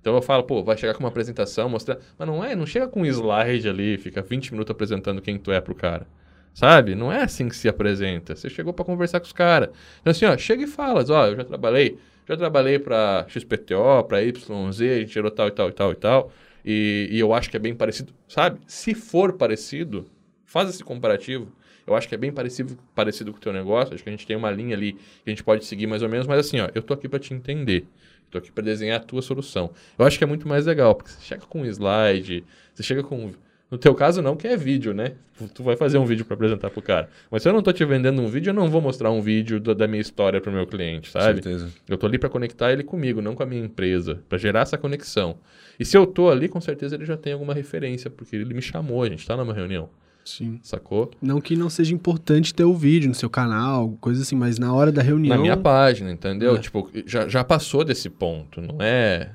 Então 0.01 0.15
eu 0.15 0.21
falo, 0.21 0.43
pô, 0.43 0.63
vai 0.63 0.77
chegar 0.77 0.93
com 0.93 0.99
uma 0.99 1.09
apresentação, 1.09 1.69
mostrar. 1.69 1.97
Mas 2.17 2.27
não 2.27 2.43
é, 2.43 2.55
não 2.55 2.65
chega 2.65 2.87
com 2.87 3.01
um 3.01 3.05
slide 3.05 3.67
ali, 3.67 3.97
fica 3.97 4.21
20 4.21 4.51
minutos 4.51 4.71
apresentando 4.71 5.21
quem 5.21 5.37
tu 5.37 5.51
é 5.51 5.61
pro 5.61 5.75
cara. 5.75 6.07
Sabe? 6.53 6.95
Não 6.95 7.11
é 7.11 7.23
assim 7.23 7.47
que 7.47 7.55
se 7.55 7.69
apresenta. 7.69 8.35
Você 8.35 8.49
chegou 8.49 8.73
para 8.73 8.85
conversar 8.85 9.19
com 9.19 9.27
os 9.27 9.33
caras. 9.33 9.69
Então, 10.01 10.11
assim, 10.11 10.25
ó, 10.25 10.35
chega 10.37 10.63
e 10.63 10.67
fala, 10.67 11.03
ó, 11.07 11.27
eu 11.27 11.35
já 11.35 11.43
trabalhei, 11.43 11.97
já 12.27 12.35
trabalhei 12.35 12.79
para 12.79 13.25
XPTO, 13.27 14.03
para 14.07 14.21
YZ, 14.21 14.49
a 14.49 14.99
gente 14.99 15.11
tirou 15.11 15.29
tal 15.29 15.47
e 15.47 15.51
tal 15.51 15.69
e 15.69 15.71
tal 15.71 15.91
e 15.91 15.95
tal. 15.95 16.31
E, 16.69 17.07
e, 17.11 17.17
eu 17.17 17.33
acho 17.33 17.49
que 17.49 17.55
é 17.55 17.59
bem 17.59 17.73
parecido, 17.73 18.13
sabe? 18.27 18.59
Se 18.67 18.93
for 18.93 19.31
parecido, 19.31 20.05
faz 20.43 20.69
esse 20.69 20.83
comparativo. 20.83 21.49
Eu 21.87 21.95
acho 21.95 22.09
que 22.09 22.13
é 22.13 22.17
bem 22.17 22.29
parecido, 22.29 22.77
parecido 22.93 23.31
com 23.31 23.37
o 23.37 23.41
teu 23.41 23.53
negócio. 23.53 23.93
Acho 23.93 24.03
que 24.03 24.09
a 24.09 24.11
gente 24.11 24.27
tem 24.27 24.35
uma 24.35 24.51
linha 24.51 24.75
ali 24.75 24.91
que 24.91 25.21
a 25.27 25.29
gente 25.29 25.45
pode 25.45 25.63
seguir 25.63 25.87
mais 25.87 26.03
ou 26.03 26.09
menos, 26.09 26.27
mas 26.27 26.45
assim, 26.45 26.59
ó, 26.59 26.69
eu 26.75 26.81
tô 26.81 26.93
aqui 26.93 27.07
para 27.07 27.19
te 27.19 27.33
entender. 27.33 27.87
Tô 28.29 28.37
aqui 28.37 28.51
para 28.51 28.65
desenhar 28.65 28.99
a 28.99 28.99
tua 29.01 29.21
solução. 29.21 29.71
Eu 29.97 30.05
acho 30.05 30.17
que 30.17 30.25
é 30.25 30.27
muito 30.27 30.45
mais 30.45 30.65
legal, 30.65 30.93
porque 30.93 31.09
você 31.09 31.21
chega 31.21 31.45
com 31.45 31.61
um 31.61 31.65
slide, 31.65 32.43
você 32.73 32.83
chega 32.83 33.01
com 33.01 33.31
No 33.69 33.77
teu 33.77 33.93
caso, 33.93 34.21
não, 34.21 34.37
que 34.37 34.47
é 34.47 34.55
vídeo, 34.55 34.93
né? 34.93 35.13
Tu- 35.53 35.61
vai 35.61 35.75
fazer 35.75 35.97
um 35.97 36.05
vídeo 36.05 36.23
para 36.23 36.35
apresentar 36.35 36.69
pro 36.69 36.81
cara. 36.81 37.09
Mas 37.29 37.43
se 37.43 37.49
eu 37.49 37.53
não 37.53 37.61
tô 37.61 37.73
te 37.73 37.83
vendendo 37.83 38.21
um 38.21 38.27
vídeo, 38.27 38.51
eu 38.51 38.53
não 38.53 38.69
vou 38.69 38.79
mostrar 38.81 39.11
um 39.11 39.21
vídeo 39.21 39.59
do- 39.59 39.75
da 39.75 39.85
minha 39.87 39.99
história 40.01 40.39
pro 40.39 40.51
meu 40.51 40.65
cliente, 40.65 41.11
sabe? 41.11 41.43
Certeza. 41.43 41.69
Eu 41.87 41.97
tô 41.97 42.05
ali 42.07 42.17
para 42.17 42.29
conectar 42.29 42.71
ele 42.71 42.81
comigo, 42.83 43.21
não 43.21 43.35
com 43.35 43.43
a 43.43 43.45
minha 43.45 43.61
empresa, 43.63 44.21
para 44.29 44.37
gerar 44.37 44.61
essa 44.61 44.77
conexão. 44.77 45.37
E 45.77 45.83
se 45.83 45.97
eu 45.97 46.07
tô 46.07 46.29
ali, 46.29 46.47
com 46.47 46.61
certeza 46.61 46.95
ele 46.95 47.03
já 47.05 47.17
tem 47.17 47.33
alguma 47.33 47.53
referência, 47.53 48.09
porque 48.09 48.37
ele 48.37 48.53
me 48.53 48.61
chamou, 48.61 49.03
a 49.03 49.09
gente 49.09 49.27
tá 49.27 49.35
numa 49.35 49.53
reunião, 49.53 49.89
Sim. 50.23 50.59
sacou? 50.63 51.11
Não 51.21 51.41
que 51.41 51.55
não 51.57 51.69
seja 51.69 51.93
importante 51.93 52.53
ter 52.53 52.63
o 52.63 52.73
vídeo 52.73 53.09
no 53.09 53.15
seu 53.15 53.29
canal, 53.29 53.97
coisa 53.99 54.21
assim, 54.21 54.35
mas 54.35 54.57
na 54.57 54.73
hora 54.73 54.93
da 54.93 55.01
reunião. 55.01 55.35
Na 55.35 55.41
minha 55.41 55.57
página, 55.57 56.09
entendeu? 56.09 56.55
É. 56.55 56.59
Tipo, 56.59 56.89
já, 57.05 57.27
já 57.27 57.43
passou 57.43 57.83
desse 57.83 58.09
ponto, 58.09 58.61
não 58.61 58.77
é. 58.81 59.31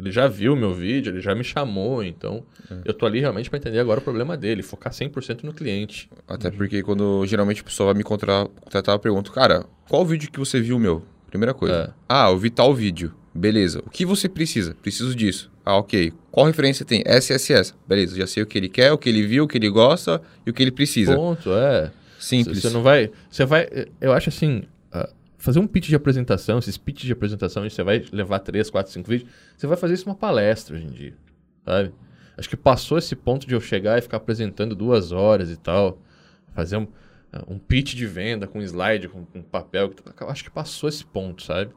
Ele 0.00 0.10
já 0.10 0.26
viu 0.26 0.56
meu 0.56 0.72
vídeo, 0.72 1.12
ele 1.12 1.20
já 1.20 1.34
me 1.34 1.44
chamou, 1.44 2.02
então 2.02 2.42
eu 2.84 2.94
tô 2.94 3.04
ali 3.04 3.20
realmente 3.20 3.50
para 3.50 3.58
entender 3.58 3.78
agora 3.78 4.00
o 4.00 4.02
problema 4.02 4.36
dele, 4.36 4.62
focar 4.62 4.92
100% 4.92 5.44
no 5.44 5.52
cliente. 5.52 6.08
Até 6.26 6.50
porque 6.50 6.82
quando 6.82 7.24
geralmente 7.26 7.62
o 7.62 7.64
pessoal 7.64 7.88
vai 7.88 7.96
me 7.96 8.02
contratar, 8.02 8.46
contratar, 8.46 8.94
eu 8.94 8.98
pergunto, 8.98 9.30
cara, 9.30 9.64
qual 9.88 10.04
vídeo 10.06 10.30
que 10.30 10.38
você 10.38 10.60
viu 10.60 10.78
meu? 10.78 11.04
Primeira 11.28 11.54
coisa. 11.54 11.74
É. 11.74 11.90
Ah, 12.08 12.30
eu 12.30 12.38
vi 12.38 12.50
tal 12.50 12.74
vídeo. 12.74 13.14
Beleza. 13.32 13.80
O 13.86 13.90
que 13.90 14.04
você 14.04 14.28
precisa? 14.28 14.74
Preciso 14.82 15.14
disso. 15.14 15.50
Ah, 15.64 15.76
ok. 15.76 16.12
Qual 16.30 16.46
referência 16.46 16.84
tem? 16.84 17.02
SSS. 17.06 17.74
Beleza, 17.86 18.16
já 18.16 18.26
sei 18.26 18.42
o 18.42 18.46
que 18.46 18.58
ele 18.58 18.68
quer, 18.68 18.90
o 18.92 18.98
que 18.98 19.08
ele 19.08 19.22
viu, 19.22 19.44
o 19.44 19.48
que 19.48 19.58
ele 19.58 19.68
gosta 19.68 20.20
e 20.44 20.50
o 20.50 20.52
que 20.52 20.62
ele 20.62 20.72
precisa. 20.72 21.14
Ponto, 21.14 21.52
é. 21.52 21.92
Simples. 22.18 22.60
Você 22.60 22.70
não 22.70 22.82
vai. 22.82 23.10
Você 23.30 23.44
vai. 23.44 23.68
Eu 24.00 24.12
acho 24.12 24.28
assim. 24.28 24.64
Fazer 25.40 25.58
um 25.58 25.66
pitch 25.66 25.88
de 25.88 25.94
apresentação, 25.94 26.58
esses 26.58 26.76
pitch 26.76 27.04
de 27.04 27.12
apresentação, 27.12 27.68
você 27.68 27.82
vai 27.82 28.04
levar 28.12 28.38
3, 28.40 28.68
4, 28.70 28.92
5 28.92 29.08
vídeos. 29.08 29.30
Você 29.56 29.66
vai 29.66 29.76
fazer 29.76 29.94
isso 29.94 30.06
numa 30.06 30.14
palestra 30.14 30.76
hoje 30.76 30.86
em 30.86 30.90
dia. 30.90 31.14
Sabe? 31.64 31.92
Acho 32.36 32.48
que 32.48 32.56
passou 32.56 32.98
esse 32.98 33.14
ponto 33.16 33.46
de 33.46 33.54
eu 33.54 33.60
chegar 33.60 33.98
e 33.98 34.02
ficar 34.02 34.18
apresentando 34.18 34.74
duas 34.74 35.12
horas 35.12 35.50
e 35.50 35.56
tal. 35.56 35.98
Fazer 36.54 36.76
um, 36.76 36.86
um 37.46 37.58
pitch 37.58 37.94
de 37.94 38.06
venda 38.06 38.46
com 38.46 38.60
slide, 38.62 39.08
com, 39.08 39.24
com 39.24 39.42
papel. 39.42 39.92
Eu 40.20 40.28
acho 40.30 40.44
que 40.44 40.50
passou 40.50 40.88
esse 40.88 41.04
ponto, 41.04 41.42
sabe? 41.42 41.70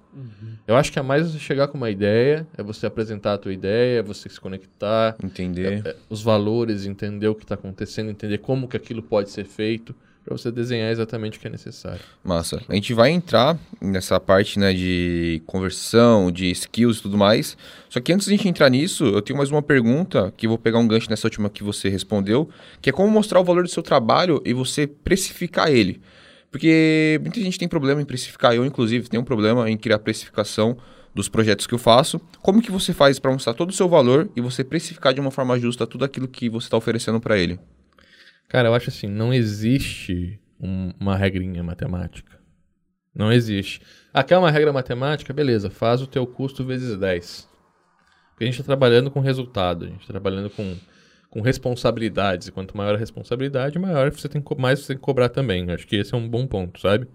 Eu 0.67 0.75
acho 0.75 0.91
que 0.91 0.99
é 0.99 1.01
mais 1.01 1.29
você 1.31 1.39
chegar 1.39 1.67
com 1.67 1.77
uma 1.77 1.89
ideia, 1.89 2.47
é 2.57 2.63
você 2.63 2.85
apresentar 2.85 3.33
a 3.33 3.37
tua 3.37 3.53
ideia, 3.53 3.99
é 3.99 4.03
você 4.03 4.29
se 4.29 4.39
conectar, 4.39 5.15
Entender. 5.23 5.85
é, 5.85 5.95
os 6.09 6.21
valores, 6.23 6.85
entender 6.85 7.27
o 7.27 7.35
que 7.35 7.43
está 7.43 7.55
acontecendo, 7.55 8.09
entender 8.09 8.37
como 8.37 8.67
que 8.67 8.77
aquilo 8.77 9.03
pode 9.03 9.29
ser 9.31 9.45
feito, 9.45 9.93
para 10.23 10.37
você 10.37 10.51
desenhar 10.51 10.91
exatamente 10.91 11.37
o 11.37 11.41
que 11.41 11.47
é 11.47 11.49
necessário. 11.49 11.99
Massa. 12.23 12.61
A 12.69 12.75
gente 12.75 12.93
vai 12.93 13.11
entrar 13.11 13.57
nessa 13.81 14.19
parte, 14.19 14.57
né, 14.57 14.73
de 14.73 15.41
conversão, 15.45 16.31
de 16.31 16.49
skills 16.51 16.99
e 16.99 17.01
tudo 17.01 17.17
mais. 17.17 17.57
Só 17.89 17.99
que 17.99 18.13
antes 18.13 18.27
de 18.27 18.33
a 18.33 18.37
gente 18.37 18.47
entrar 18.47 18.69
nisso, 18.69 19.03
eu 19.05 19.21
tenho 19.21 19.37
mais 19.37 19.51
uma 19.51 19.61
pergunta, 19.61 20.33
que 20.37 20.47
vou 20.47 20.57
pegar 20.57 20.79
um 20.79 20.87
gancho 20.87 21.09
nessa 21.09 21.27
última 21.27 21.49
que 21.49 21.63
você 21.63 21.89
respondeu, 21.89 22.49
que 22.81 22.89
é 22.89 22.93
como 22.93 23.09
mostrar 23.09 23.39
o 23.39 23.43
valor 23.43 23.63
do 23.63 23.69
seu 23.69 23.83
trabalho 23.83 24.41
e 24.45 24.53
você 24.53 24.87
precificar 24.87 25.69
ele. 25.69 26.01
Porque 26.49 27.19
muita 27.21 27.41
gente 27.41 27.59
tem 27.59 27.67
problema 27.67 28.01
em 28.01 28.05
precificar, 28.05 28.53
eu 28.53 28.65
inclusive 28.65 29.09
tenho 29.09 29.21
um 29.21 29.25
problema 29.25 29.69
em 29.69 29.75
criar 29.75 29.99
precificação 29.99 30.77
dos 31.13 31.27
projetos 31.27 31.67
que 31.67 31.73
eu 31.73 31.79
faço. 31.79 32.19
Como 32.41 32.61
que 32.61 32.71
você 32.71 32.93
faz 32.93 33.19
para 33.19 33.31
mostrar 33.31 33.53
todo 33.53 33.69
o 33.69 33.73
seu 33.73 33.89
valor 33.89 34.29
e 34.35 34.41
você 34.41 34.63
precificar 34.63 35.13
de 35.13 35.19
uma 35.19 35.31
forma 35.31 35.59
justa 35.59 35.85
tudo 35.85 36.05
aquilo 36.05 36.27
que 36.27 36.49
você 36.49 36.67
está 36.67 36.77
oferecendo 36.77 37.19
para 37.19 37.37
ele? 37.37 37.59
Cara, 38.53 38.67
eu 38.67 38.75
acho 38.75 38.91
assim, 38.91 39.07
não 39.07 39.33
existe 39.33 40.39
um- 40.59 40.91
uma 40.99 41.17
regrinha 41.17 41.63
matemática. 41.63 42.39
Não 43.13 43.33
existe. 43.33 43.81
Ah, 44.13 44.23
quer 44.23 44.37
uma 44.37 44.51
regra 44.51 44.71
matemática? 44.71 45.33
Beleza, 45.33 45.71
faz 45.71 46.03
o 46.03 46.07
teu 46.07 46.27
custo 46.27 46.63
vezes 46.63 46.95
10. 46.95 47.49
Porque 48.29 48.43
a 48.43 48.45
gente 48.45 48.53
está 48.61 48.65
trabalhando 48.65 49.09
com 49.09 49.19
resultado, 49.21 49.85
a 49.85 49.87
gente 49.87 50.01
está 50.01 50.13
trabalhando 50.13 50.51
com, 50.51 50.77
com 51.31 51.41
responsabilidades. 51.41 52.47
E 52.47 52.51
quanto 52.51 52.77
maior 52.77 52.93
a 52.93 52.97
responsabilidade, 52.99 53.79
maior 53.79 54.11
você 54.11 54.29
tem, 54.29 54.43
mais 54.59 54.81
você 54.81 54.89
tem 54.89 54.97
que 54.97 55.01
cobrar 55.01 55.29
também. 55.29 55.71
Acho 55.71 55.87
que 55.87 55.95
esse 55.95 56.13
é 56.13 56.17
um 56.17 56.29
bom 56.29 56.45
ponto, 56.45 56.79
sabe? 56.79 57.07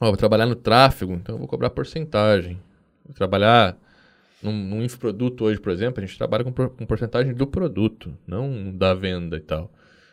Ó, 0.00 0.06
vou 0.08 0.16
trabalhar 0.16 0.46
no 0.46 0.56
tráfego, 0.56 1.12
então 1.12 1.36
eu 1.36 1.38
vou 1.38 1.46
cobrar 1.46 1.70
porcentagem. 1.70 2.60
Vou 3.04 3.14
trabalhar 3.14 3.76
num, 4.42 4.52
num 4.52 4.82
infoproduto 4.82 5.44
hoje, 5.44 5.60
por 5.60 5.70
exemplo, 5.70 6.02
a 6.02 6.06
gente 6.06 6.18
trabalha 6.18 6.42
com, 6.42 6.52
com 6.52 6.84
porcentagem 6.84 7.32
do 7.32 7.46
produto, 7.46 8.12
não 8.26 8.76
da 8.76 8.92
venda 8.92 9.36
e 9.36 9.40
tal. 9.40 9.70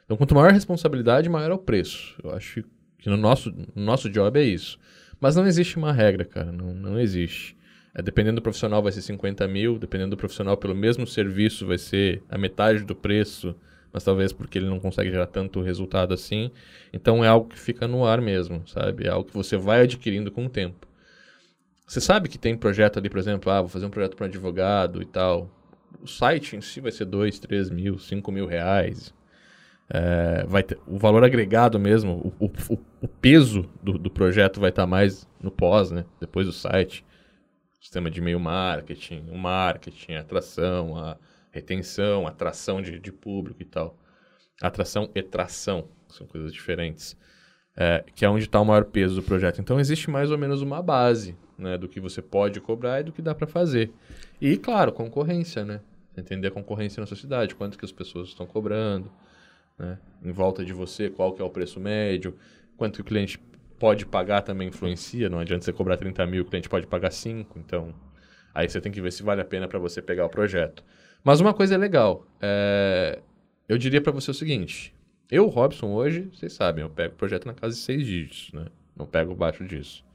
Então, 0.08 0.16
quanto 0.16 0.34
maior 0.34 0.52
a 0.52 0.54
responsabilidade, 0.54 1.28
maior 1.28 1.52
é 1.52 1.54
o 1.54 1.58
preço. 1.58 2.16
Eu 2.24 2.32
acho 2.32 2.64
que 2.98 3.10
no 3.10 3.18
nosso, 3.18 3.54
no 3.76 3.84
nosso 3.84 4.10
job 4.10 4.40
é 4.40 4.44
isso. 4.44 4.80
Mas 5.20 5.36
não 5.36 5.46
existe 5.46 5.76
uma 5.76 5.92
regra, 5.92 6.24
cara. 6.24 6.50
Não, 6.50 6.74
não 6.74 6.98
existe. 6.98 7.58
É, 7.94 8.02
dependendo 8.02 8.38
do 8.38 8.42
profissional, 8.42 8.82
vai 8.82 8.94
ser 8.94 9.02
50 9.02 9.46
mil. 9.50 9.78
Dependendo 9.78 10.12
do 10.12 10.18
profissional, 10.18 10.56
pelo 10.56 10.74
mesmo 10.74 11.06
serviço, 11.06 11.68
vai 11.68 11.78
ser 11.78 12.24
a 12.30 12.38
metade 12.38 12.86
do 12.86 12.96
preço. 12.96 13.54
Mas 13.92 14.06
talvez 14.06 14.32
porque 14.32 14.58
ele 14.58 14.70
não 14.70 14.80
consegue 14.80 15.12
gerar 15.12 15.28
tanto 15.28 15.62
resultado 15.62 16.14
assim. 16.14 16.52
Então, 16.94 17.22
é 17.22 17.28
algo 17.28 17.50
que 17.50 17.60
fica 17.60 17.86
no 17.86 18.06
ar 18.06 18.22
mesmo, 18.22 18.66
sabe? 18.66 19.08
É 19.08 19.10
algo 19.10 19.28
que 19.28 19.34
você 19.34 19.58
vai 19.58 19.82
adquirindo 19.82 20.32
com 20.32 20.46
o 20.46 20.50
tempo. 20.50 20.88
Você 21.86 22.00
sabe 22.00 22.30
que 22.30 22.38
tem 22.38 22.56
projeto 22.56 22.98
ali, 22.98 23.10
por 23.10 23.20
exemplo, 23.20 23.52
ah, 23.52 23.60
vou 23.60 23.70
fazer 23.70 23.86
um 23.86 23.90
projeto 23.90 24.16
para 24.16 24.28
advogado 24.28 25.02
e 25.02 25.06
tal. 25.06 25.50
O 26.02 26.08
site 26.08 26.56
em 26.56 26.62
si 26.62 26.80
vai 26.80 26.94
ser 26.94 27.04
2, 27.04 27.40
3 27.40 27.70
mil, 27.70 28.00
5 28.00 28.32
mil 28.32 28.46
reais. 28.46 29.14
É, 29.90 30.46
vai 30.48 30.64
ter, 30.64 30.78
o 30.86 30.98
valor 30.98 31.24
agregado 31.24 31.80
mesmo, 31.80 32.34
o, 32.40 32.46
o, 32.46 32.52
o- 33.02 33.08
peso 33.08 33.64
do, 33.82 33.98
do 33.98 34.10
projeto 34.10 34.60
vai 34.60 34.70
estar 34.70 34.86
mais 34.86 35.28
no 35.42 35.50
pós, 35.50 35.92
né? 35.92 36.06
Depois 36.20 36.46
do 36.46 36.52
site. 36.52 37.06
Sistema 37.80 38.12
de 38.12 38.20
e-mail 38.20 38.40
marketing, 38.40 39.30
o 39.32 39.38
marketing, 39.38 40.14
a 40.14 40.22
atração, 40.22 40.98
a 40.98 41.18
retenção, 41.52 42.26
a 42.28 42.32
atração 42.32 42.82
de, 42.82 43.00
de 43.00 43.12
público 43.12 43.62
e 43.62 43.66
tal. 43.66 43.96
Atração 44.62 45.10
e 45.16 45.24
tração, 45.24 45.88
são 46.10 46.28
coisas 46.28 46.52
diferentes. 46.52 47.16
É, 47.80 48.04
que 48.16 48.26
é 48.26 48.30
onde 48.30 48.46
está 48.46 48.60
o 48.60 48.66
maior 48.66 48.86
peso 48.86 49.16
do 49.16 49.24
projeto. 49.24 49.62
Então 49.62 49.80
existe 49.80 50.10
mais 50.10 50.32
ou 50.32 50.38
menos 50.38 50.62
uma 50.64 50.82
base 50.82 51.38
né, 51.58 51.78
do 51.78 51.88
que 51.88 52.00
você 52.00 52.22
pode 52.22 52.60
cobrar 52.60 53.02
e 53.02 53.04
do 53.04 53.12
que 53.12 53.22
dá 53.22 53.36
para 53.36 53.46
fazer. 53.48 53.92
E, 54.42 54.58
claro, 54.58 54.92
concorrência, 54.92 55.64
né? 55.64 55.80
Entender 56.18 56.48
a 56.48 56.52
concorrência 56.52 57.00
na 57.00 57.06
sociedade, 57.06 57.54
quanto 57.56 57.78
que 57.78 57.86
as 57.86 57.92
pessoas 57.92 58.30
estão 58.30 58.48
cobrando, 58.48 59.12
né? 59.78 59.98
Em 60.24 60.32
volta 60.32 60.66
de 60.66 60.74
você, 60.74 61.10
qual 61.10 61.34
que 61.34 61.42
é 61.42 61.46
o 61.46 61.50
preço 61.50 61.80
médio, 61.80 62.36
quanto 62.76 62.96
que 62.96 63.02
o 63.02 63.06
cliente 63.06 63.40
pode 63.80 64.06
pagar 64.06 64.42
também 64.42 64.70
influencia, 64.70 65.30
não 65.30 65.40
adianta 65.40 65.64
você 65.64 65.74
cobrar 65.74 65.98
30 65.98 66.26
mil, 66.26 66.44
o 66.44 66.46
cliente 66.46 66.68
pode 66.68 66.88
pagar 66.88 67.12
5, 67.12 67.60
então 67.60 67.94
aí 68.54 68.68
você 68.68 68.82
tem 68.82 68.92
que 68.92 69.02
ver 69.02 69.12
se 69.12 69.22
vale 69.22 69.42
a 69.42 69.46
pena 69.46 69.68
para 69.68 69.78
você 69.78 70.02
pegar 70.02 70.26
o 70.26 70.30
projeto. 70.30 70.84
Mas 71.24 71.40
uma 71.40 71.54
coisa 71.54 71.76
é 71.76 71.78
legal, 71.78 72.26
é, 72.42 73.20
eu 73.70 73.78
diria 73.78 74.02
para 74.02 74.12
você 74.12 74.32
o 74.32 74.34
seguinte, 74.34 74.96
eu, 75.30 75.48
Robson, 75.48 75.92
hoje, 75.92 76.30
vocês 76.34 76.54
sabem, 76.54 76.84
eu 76.84 76.90
pego 76.90 77.16
projeto 77.16 77.46
na 77.46 77.54
casa 77.54 77.76
de 77.76 77.82
6 77.82 78.06
dígitos, 78.06 78.54
né? 78.54 78.68
Não 78.96 79.06
pego 79.06 79.34
abaixo 79.34 79.66
disso. 79.66 80.06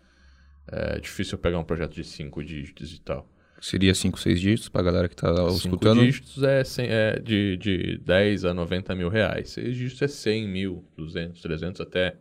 É 0.66 0.98
difícil 0.98 1.36
eu 1.36 1.38
pegar 1.38 1.58
um 1.58 1.64
projeto 1.64 1.92
de 1.92 2.02
5 2.02 2.42
dígitos 2.42 2.94
e 2.94 3.00
tal. 3.00 3.28
Seria 3.64 3.94
5, 3.94 4.18
6 4.18 4.40
dígitos 4.40 4.68
pra 4.68 4.82
galera 4.82 5.08
que 5.08 5.14
tá 5.14 5.32
Cinco 5.36 5.50
escutando. 5.52 6.00
dígitos 6.00 6.42
é, 6.42 6.64
cem- 6.64 6.88
é 6.90 7.20
de, 7.20 7.56
de 7.58 7.98
10 7.98 8.44
a 8.44 8.52
90 8.52 8.92
mil 8.96 9.08
reais. 9.08 9.50
Seis 9.50 9.76
dígitos 9.76 10.02
é 10.02 10.08
100 10.08 10.48
mil, 10.48 10.84
200, 10.96 11.40
300 11.40 11.80
até 11.80 12.16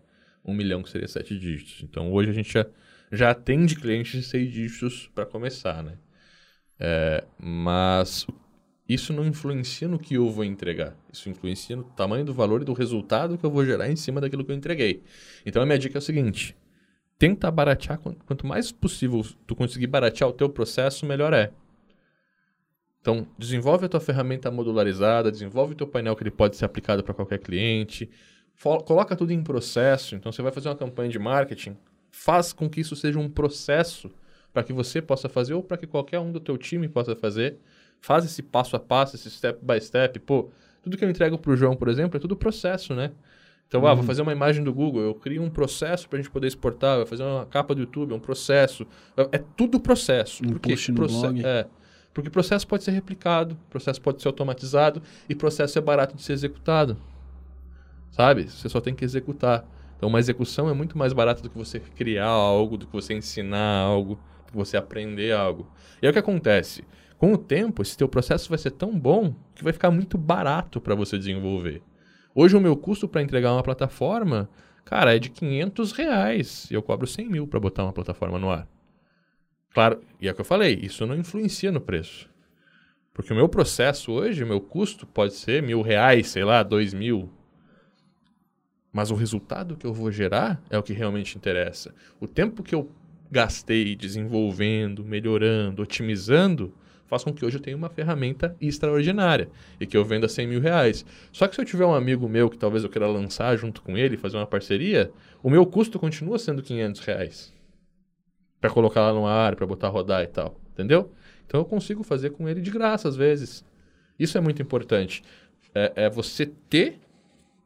1 0.46 0.54
milhão, 0.54 0.84
que 0.84 0.90
seria 0.92 1.08
7 1.08 1.38
dígitos. 1.40 1.82
Então 1.82 2.12
hoje 2.14 2.30
a 2.30 2.34
gente 2.34 2.54
já, 2.54 2.64
já 3.12 3.32
atende 3.32 3.76
clientes 3.76 4.12
de 4.12 4.24
6 4.24 4.52
dígitos 4.52 5.10
para 5.16 5.26
começar, 5.26 5.84
né? 5.84 5.98
É, 6.80 7.24
mas 7.40 8.28
isso 8.88 9.12
não 9.12 9.26
influencia 9.26 9.88
no 9.88 9.98
que 9.98 10.14
eu 10.16 10.30
vou 10.30 10.44
entregar. 10.46 10.96
Isso 11.12 11.28
influencia 11.28 11.76
no 11.76 11.84
tamanho 11.84 12.24
do 12.24 12.34
valor 12.36 12.62
e 12.62 12.66
do 12.66 12.74
resultado 12.74 13.36
que 13.38 13.44
eu 13.46 13.50
vou 13.52 13.66
gerar 13.66 13.90
em 13.90 13.96
cima 13.96 14.22
daquilo 14.22 14.46
que 14.46 14.52
eu 14.52 14.56
entreguei. 14.56 15.02
Então 15.44 15.64
a 15.64 15.66
minha 15.66 15.80
dica 15.80 15.98
é 15.98 16.00
o 16.00 16.02
seguinte: 16.02 16.56
tenta 17.22 17.52
baratear 17.52 18.00
quan- 18.00 18.16
quanto 18.26 18.48
mais 18.48 18.72
possível 18.72 19.24
tu 19.46 19.56
conseguir 19.56 19.86
baratear 19.86 20.28
o 20.28 20.34
teu 20.34 20.50
processo, 20.50 21.06
melhor 21.06 21.34
é. 21.34 21.52
Então, 23.00 23.28
desenvolve 23.38 23.86
a 23.86 23.90
tua 23.90 24.00
ferramenta 24.00 24.50
modularizada, 24.50 25.32
desenvolve 25.32 25.74
o 25.74 25.76
teu 25.76 25.86
painel 25.86 26.16
que 26.16 26.24
ele 26.24 26.32
pode 26.32 26.58
ser 26.58 26.66
aplicado 26.66 27.04
para 27.04 27.14
qualquer 27.14 27.38
cliente, 27.38 28.10
coloca 28.86 29.16
tudo 29.16 29.32
em 29.32 29.44
processo. 29.44 30.16
Então, 30.16 30.32
você 30.32 30.42
vai 30.42 30.52
fazer 30.52 30.70
uma 30.70 30.76
campanha 30.76 31.12
de 31.12 31.20
marketing, 31.20 31.78
faz 32.10 32.52
com 32.52 32.68
que 32.68 32.82
isso 32.82 32.96
seja 32.96 33.20
um 33.20 33.30
processo 33.30 34.10
para 34.52 34.64
que 34.64 34.74
você 34.74 35.00
possa 35.00 35.30
fazer 35.30 35.54
ou 35.54 35.62
para 35.62 35.78
que 35.78 35.86
qualquer 35.86 36.20
um 36.20 36.32
do 36.32 36.40
teu 36.40 36.58
time 36.58 36.90
possa 36.90 37.16
fazer. 37.16 37.60
Faz 38.00 38.26
esse 38.26 38.42
passo 38.42 38.76
a 38.76 38.80
passo, 38.80 39.16
esse 39.16 39.30
step 39.30 39.60
by 39.64 39.80
step. 39.80 40.18
Pô, 40.22 40.50
tudo 40.82 40.98
que 40.98 41.06
eu 41.06 41.10
entrego 41.10 41.38
para 41.38 41.52
o 41.52 41.56
João, 41.56 41.76
por 41.76 41.88
exemplo, 41.88 42.18
é 42.18 42.20
tudo 42.20 42.36
processo, 42.36 42.96
né? 42.96 43.12
Então, 43.72 43.88
ah, 43.88 43.94
vou 43.94 44.04
fazer 44.04 44.22
uma 44.22 44.34
imagem 44.34 44.66
do 44.66 44.74
Google, 44.74 45.02
eu 45.02 45.16
crio 45.16 45.42
um 45.42 45.50
processo 45.50 46.10
para 46.10 46.20
a 46.20 46.22
gente 46.22 46.30
poder 46.30 46.46
exportar, 46.46 46.98
vou 46.98 47.06
fazer 47.06 47.24
uma 47.24 47.46
capa 47.46 47.74
do 47.74 47.80
YouTube, 47.80 48.12
é 48.12 48.16
um 48.16 48.20
processo. 48.20 48.86
É, 49.16 49.38
é 49.38 49.44
tudo 49.56 49.80
processo. 49.80 50.44
Um 50.44 50.50
Por 50.50 50.60
quê? 50.60 50.72
post 50.72 50.92
no 50.92 50.98
Proce- 50.98 51.22
blog. 51.22 51.46
É, 51.46 51.68
porque 52.14 52.30
processo 52.30 52.68
pode 52.68 52.84
ser 52.84 52.92
replicado, 52.92 53.58
processo 53.70 54.02
pode 54.02 54.22
ser 54.22 54.28
automatizado 54.28 55.02
e 55.30 55.34
processo 55.34 55.78
é 55.80 55.82
barato 55.82 56.18
de 56.18 56.22
ser 56.22 56.34
executado. 56.34 56.98
Sabe? 58.12 58.44
Você 58.50 58.68
só 58.68 58.82
tem 58.82 58.94
que 58.94 59.06
executar. 59.06 59.66
Então, 59.96 60.10
uma 60.10 60.20
execução 60.20 60.70
é 60.70 60.74
muito 60.74 60.98
mais 60.98 61.14
barata 61.14 61.42
do 61.42 61.50
que 61.50 61.58
você 61.58 61.80
criar 61.80 62.26
algo, 62.26 62.76
do 62.76 62.86
que 62.86 62.92
você 62.92 63.14
ensinar 63.14 63.84
algo, 63.84 64.16
do 64.48 64.52
que 64.52 64.58
você 64.58 64.76
aprender 64.76 65.32
algo. 65.32 65.66
E 66.02 66.06
aí 66.06 66.10
o 66.10 66.14
que 66.14 66.20
acontece? 66.20 66.84
Com 67.18 67.32
o 67.32 67.38
tempo, 67.38 67.82
esse 67.82 67.98
teu 67.98 68.10
processo 68.10 68.50
vai 68.50 68.58
ser 68.58 68.72
tão 68.72 69.00
bom 69.00 69.34
que 69.56 69.64
vai 69.64 69.72
ficar 69.72 69.92
muito 69.92 70.18
barato 70.18 70.82
para 70.82 70.94
você 70.94 71.18
desenvolver. 71.18 71.82
Hoje 72.34 72.56
o 72.56 72.62
meu 72.62 72.78
custo 72.78 73.08
para 73.08 73.22
entregar 73.22 73.52
uma 73.52 73.64
plataforma, 73.64 74.50
cara, 74.86 75.16
é 75.16 75.20
de 75.20 75.30
500 75.30 75.92
reais. 75.92 76.70
E 76.72 76.74
eu 76.74 76.82
cobro 76.82 77.06
100 77.06 77.30
mil 77.30 77.48
para 77.48 77.60
botar 77.60 77.84
uma 77.84 77.94
plataforma 77.94 78.40
no 78.40 78.50
ar. 78.50 78.68
Claro, 79.74 80.02
e 80.20 80.28
é 80.28 80.32
o 80.32 80.36
que 80.36 80.42
eu 80.42 80.46
falei, 80.46 80.80
isso 80.82 81.06
não 81.06 81.16
influencia 81.16 81.72
no 81.72 81.80
preço. 81.80 82.30
Porque 83.14 83.34
o 83.34 83.36
meu 83.36 83.50
processo 83.50 84.12
hoje, 84.12 84.44
o 84.44 84.48
meu 84.48 84.62
custo 84.62 85.06
pode 85.06 85.34
ser 85.34 85.62
mil 85.62 85.82
reais, 85.82 86.30
sei 86.30 86.44
lá, 86.44 86.64
dois 86.64 86.94
mil. 86.94 87.30
Mas 88.92 89.12
o 89.12 89.16
resultado 89.16 89.78
que 89.78 89.86
eu 89.86 89.94
vou 89.94 90.12
gerar 90.12 90.62
é 90.70 90.78
o 90.78 90.84
que 90.84 90.94
realmente 90.94 91.38
interessa. 91.38 91.94
O 92.20 92.28
tempo 92.28 92.64
que 92.64 92.76
eu 92.76 92.90
gastei 93.30 93.96
desenvolvendo, 93.96 95.04
melhorando, 95.04 95.82
otimizando, 95.82 96.74
faz 97.12 97.26
com 97.26 97.34
que 97.34 97.44
hoje 97.44 97.58
eu 97.58 97.62
tenha 97.62 97.76
uma 97.76 97.90
ferramenta 97.90 98.56
extraordinária 98.62 99.50
e 99.82 99.86
que 99.86 99.98
eu 99.98 100.06
venda 100.06 100.30
100 100.30 100.48
mil 100.48 100.62
reais. 100.62 101.06
Só 101.34 101.46
que 101.46 101.54
se 101.54 101.60
eu 101.60 101.66
tiver 101.66 101.86
um 101.86 101.94
amigo 101.94 102.26
meu 102.30 102.50
que 102.50 102.58
talvez 102.58 102.86
eu 102.86 102.90
queira 102.90 103.06
lançar 103.06 103.58
junto 103.58 103.82
com 103.82 103.98
ele, 103.98 104.16
fazer 104.16 104.38
uma 104.38 104.48
parceria, 104.48 105.12
o 105.44 105.50
meu 105.50 105.66
custo 105.66 106.00
continua 106.00 106.40
sendo 106.40 106.64
500 106.64 107.02
reais 107.02 107.54
para 108.62 108.70
colocar 108.70 109.02
lá 109.02 109.12
no 109.12 109.28
ar, 109.28 109.58
para 109.58 109.68
botar 109.68 109.90
rodar 109.90 110.24
e 110.24 110.28
tal, 110.28 110.58
entendeu? 110.72 111.12
Então 111.46 111.60
eu 111.60 111.66
consigo 111.66 112.02
fazer 112.02 112.30
com 112.30 112.48
ele 112.48 112.62
de 112.62 112.72
graça 112.72 113.10
às 113.10 113.18
vezes. 113.18 113.66
Isso 114.18 114.38
é 114.38 114.42
muito 114.42 114.62
importante. 114.62 115.22
É, 115.76 116.06
é 116.06 116.10
você 116.10 116.46
ter 116.46 116.98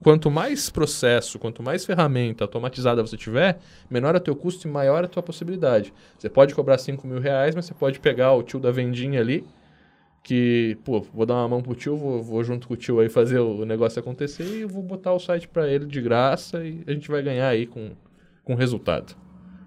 quanto 0.05 0.29
mais 0.29 0.69
processo, 0.69 1.39
quanto 1.39 1.63
mais 1.63 1.83
ferramenta 1.83 2.43
automatizada 2.43 3.01
você 3.01 3.17
tiver, 3.17 3.57
menor 3.89 4.13
é 4.13 4.19
o 4.19 4.21
teu 4.21 4.35
custo 4.35 4.67
e 4.67 4.69
maior 4.69 5.01
é 5.01 5.05
a 5.07 5.09
tua 5.09 5.23
possibilidade. 5.23 5.91
Você 6.15 6.29
pode 6.29 6.53
cobrar 6.53 6.77
5 6.77 7.07
mil 7.07 7.19
reais, 7.19 7.55
mas 7.55 7.65
você 7.65 7.73
pode 7.73 7.99
pegar 7.99 8.31
o 8.33 8.43
tio 8.43 8.59
da 8.59 8.69
vendinha 8.69 9.19
ali, 9.19 9.43
que, 10.21 10.77
pô, 10.85 11.01
vou 11.11 11.25
dar 11.25 11.33
uma 11.33 11.47
mão 11.47 11.63
pro 11.63 11.73
tio, 11.73 11.97
vou, 11.97 12.21
vou 12.21 12.43
junto 12.43 12.67
com 12.67 12.75
o 12.75 12.77
tio 12.77 12.99
aí 12.99 13.09
fazer 13.09 13.39
o 13.39 13.65
negócio 13.65 13.99
acontecer 13.99 14.43
e 14.43 14.63
vou 14.63 14.83
botar 14.83 15.11
o 15.11 15.19
site 15.19 15.47
para 15.47 15.67
ele 15.67 15.87
de 15.87 15.99
graça 15.99 16.63
e 16.63 16.83
a 16.85 16.91
gente 16.91 17.09
vai 17.09 17.23
ganhar 17.23 17.47
aí 17.47 17.65
com, 17.65 17.93
com 18.43 18.53
resultado. 18.53 19.15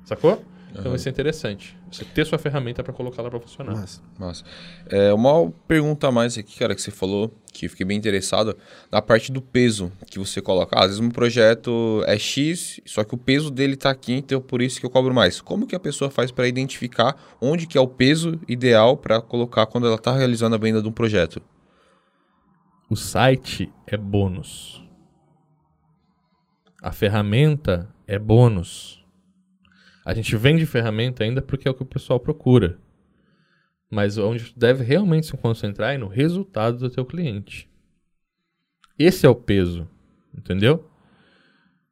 Sacou? 0.05 0.41
Então 0.71 0.95
isso 0.95 1.09
é 1.09 1.11
interessante. 1.11 1.77
Você 1.91 2.05
ter 2.05 2.27
sua 2.27 2.39
ferramenta 2.39 2.83
para 2.85 2.93
colocar 2.93 3.23
lá 3.23 3.31
para 3.31 3.41
funcionar. 3.41 3.73
Massa. 3.73 4.03
Massa. 4.19 4.45
É, 4.87 5.13
uma 5.13 5.51
pergunta 5.67 6.09
a 6.09 6.13
mais 6.13 6.37
aqui, 6.37 6.59
cara, 6.59 6.75
que 6.75 6.83
você 6.83 6.91
falou, 6.91 7.35
que 7.53 7.67
eu 7.67 7.71
fiquei 7.71 7.87
bem 7.87 7.97
interessado, 7.97 8.57
na 8.93 9.01
parte 9.01 9.33
do 9.33 9.41
peso 9.41 9.91
que 10.07 10.19
você 10.19 10.41
coloca. 10.41 10.77
Ah, 10.77 10.81
às 10.81 10.89
vezes 10.89 11.01
um 11.01 11.11
projeto 11.11 12.03
é 12.07 12.19
X, 12.19 12.81
só 12.85 13.03
que 13.03 13.15
o 13.15 13.19
peso 13.19 13.51
dele 13.51 13.77
tá 13.77 13.91
aqui, 13.91 14.15
então 14.15 14.41
por 14.41 14.61
isso 14.61 14.79
que 14.79 14.87
eu 14.87 14.91
cobro 14.91 15.15
mais. 15.15 15.41
Como 15.41 15.67
que 15.67 15.75
a 15.75 15.81
pessoa 15.81 16.11
faz 16.11 16.31
para 16.31 16.47
identificar 16.47 17.17
onde 17.41 17.67
que 17.67 17.79
é 17.79 17.81
o 17.81 17.89
peso 17.89 18.39
ideal 18.47 18.97
para 18.97 19.21
colocar 19.21 19.67
quando 19.67 19.87
ela 19.87 19.97
está 19.97 20.13
realizando 20.13 20.55
a 20.55 20.59
venda 20.59 20.83
de 20.83 20.89
um 20.89 20.93
projeto? 20.93 21.41
O 22.91 22.97
site 22.97 23.73
é 23.87 23.97
bônus. 23.97 24.83
A 26.81 26.93
ferramenta 26.93 27.89
é 28.07 28.19
bônus. 28.19 28.98
A 30.09 30.15
gente 30.15 30.35
vende 30.39 30.65
ferramenta 30.65 31.23
ainda 31.23 31.43
porque 31.43 31.69
é 31.69 31.71
o 31.71 31.75
que 31.75 31.83
o 31.83 31.87
pessoal 31.87 32.19
procura. 32.19 32.79
Mas 33.91 34.17
onde 34.17 34.55
deve 34.57 34.83
realmente 34.83 35.27
se 35.27 35.37
concentrar 35.37 35.95
é 35.95 35.99
no 35.99 36.09
resultado 36.09 36.79
do 36.79 36.89
teu 36.89 37.05
cliente. 37.05 37.69
Esse 38.99 39.27
é 39.27 39.29
o 39.29 39.35
peso, 39.35 39.87
entendeu? 40.35 40.89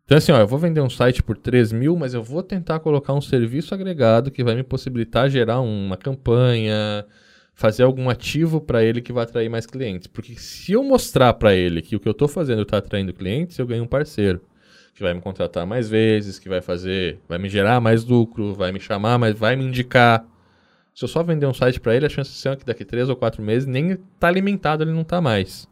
Então 0.03 0.17
assim, 0.17 0.33
ó, 0.33 0.39
eu 0.39 0.47
vou 0.47 0.59
vender 0.59 0.81
um 0.81 0.89
site 0.89 1.23
por 1.23 1.37
3 1.37 1.73
mil, 1.73 1.95
mas 1.95 2.15
eu 2.15 2.23
vou 2.23 2.43
tentar 2.43 2.81
colocar 2.81 3.13
um 3.13 3.21
serviço 3.21 3.75
agregado 3.75 4.31
que 4.31 4.43
vai 4.43 4.55
me 4.55 4.63
possibilitar 4.63 5.29
gerar 5.29 5.61
uma 5.61 5.99
campanha, 5.99 7.05
fazer 7.53 7.83
algum 7.83 8.09
ativo 8.09 8.63
para 8.63 8.83
ele 8.83 9.03
que 9.03 9.13
vai 9.13 9.25
atrair 9.25 9.51
mais 9.51 9.67
clientes. 9.67 10.07
Porque 10.07 10.37
se 10.37 10.73
eu 10.73 10.83
mostrar 10.83 11.35
para 11.35 11.55
ele 11.55 11.83
que 11.83 11.95
o 11.95 12.01
que 12.01 12.09
eu 12.09 12.13
estou 12.13 12.29
fazendo 12.29 12.63
está 12.63 12.79
atraindo 12.79 13.13
clientes, 13.13 13.59
eu 13.59 13.67
ganho 13.67 13.85
um 13.85 13.87
parceiro 13.87 14.41
que 14.97 15.03
vai 15.03 15.13
me 15.13 15.21
contratar 15.21 15.67
mais 15.67 15.91
vezes, 15.91 16.39
que 16.39 16.49
vai 16.49 16.63
fazer, 16.63 17.21
vai 17.29 17.37
me 17.37 17.51
gerar 17.51 17.81
mais 17.83 18.03
lucro, 18.03 18.55
vai 18.55 18.73
me 18.73 18.81
chamar, 18.81 19.19
mas 19.19 19.39
vai 19.39 19.55
me 19.55 19.63
indicar. 19.63 20.27
Se 20.95 21.05
eu 21.05 21.09
só 21.09 21.23
vender 21.23 21.45
um 21.45 21.53
site 21.53 21.79
para 21.79 21.95
ele, 21.95 22.07
a 22.07 22.09
chance 22.09 22.33
ser 22.33 22.57
que 22.57 22.65
daqui 22.65 22.83
três 22.83 23.11
ou 23.11 23.15
quatro 23.15 23.43
meses 23.43 23.67
nem 23.67 23.99
tá 24.19 24.29
alimentado, 24.29 24.83
ele 24.83 24.93
não 24.93 25.05
tá 25.05 25.21
mais. 25.21 25.69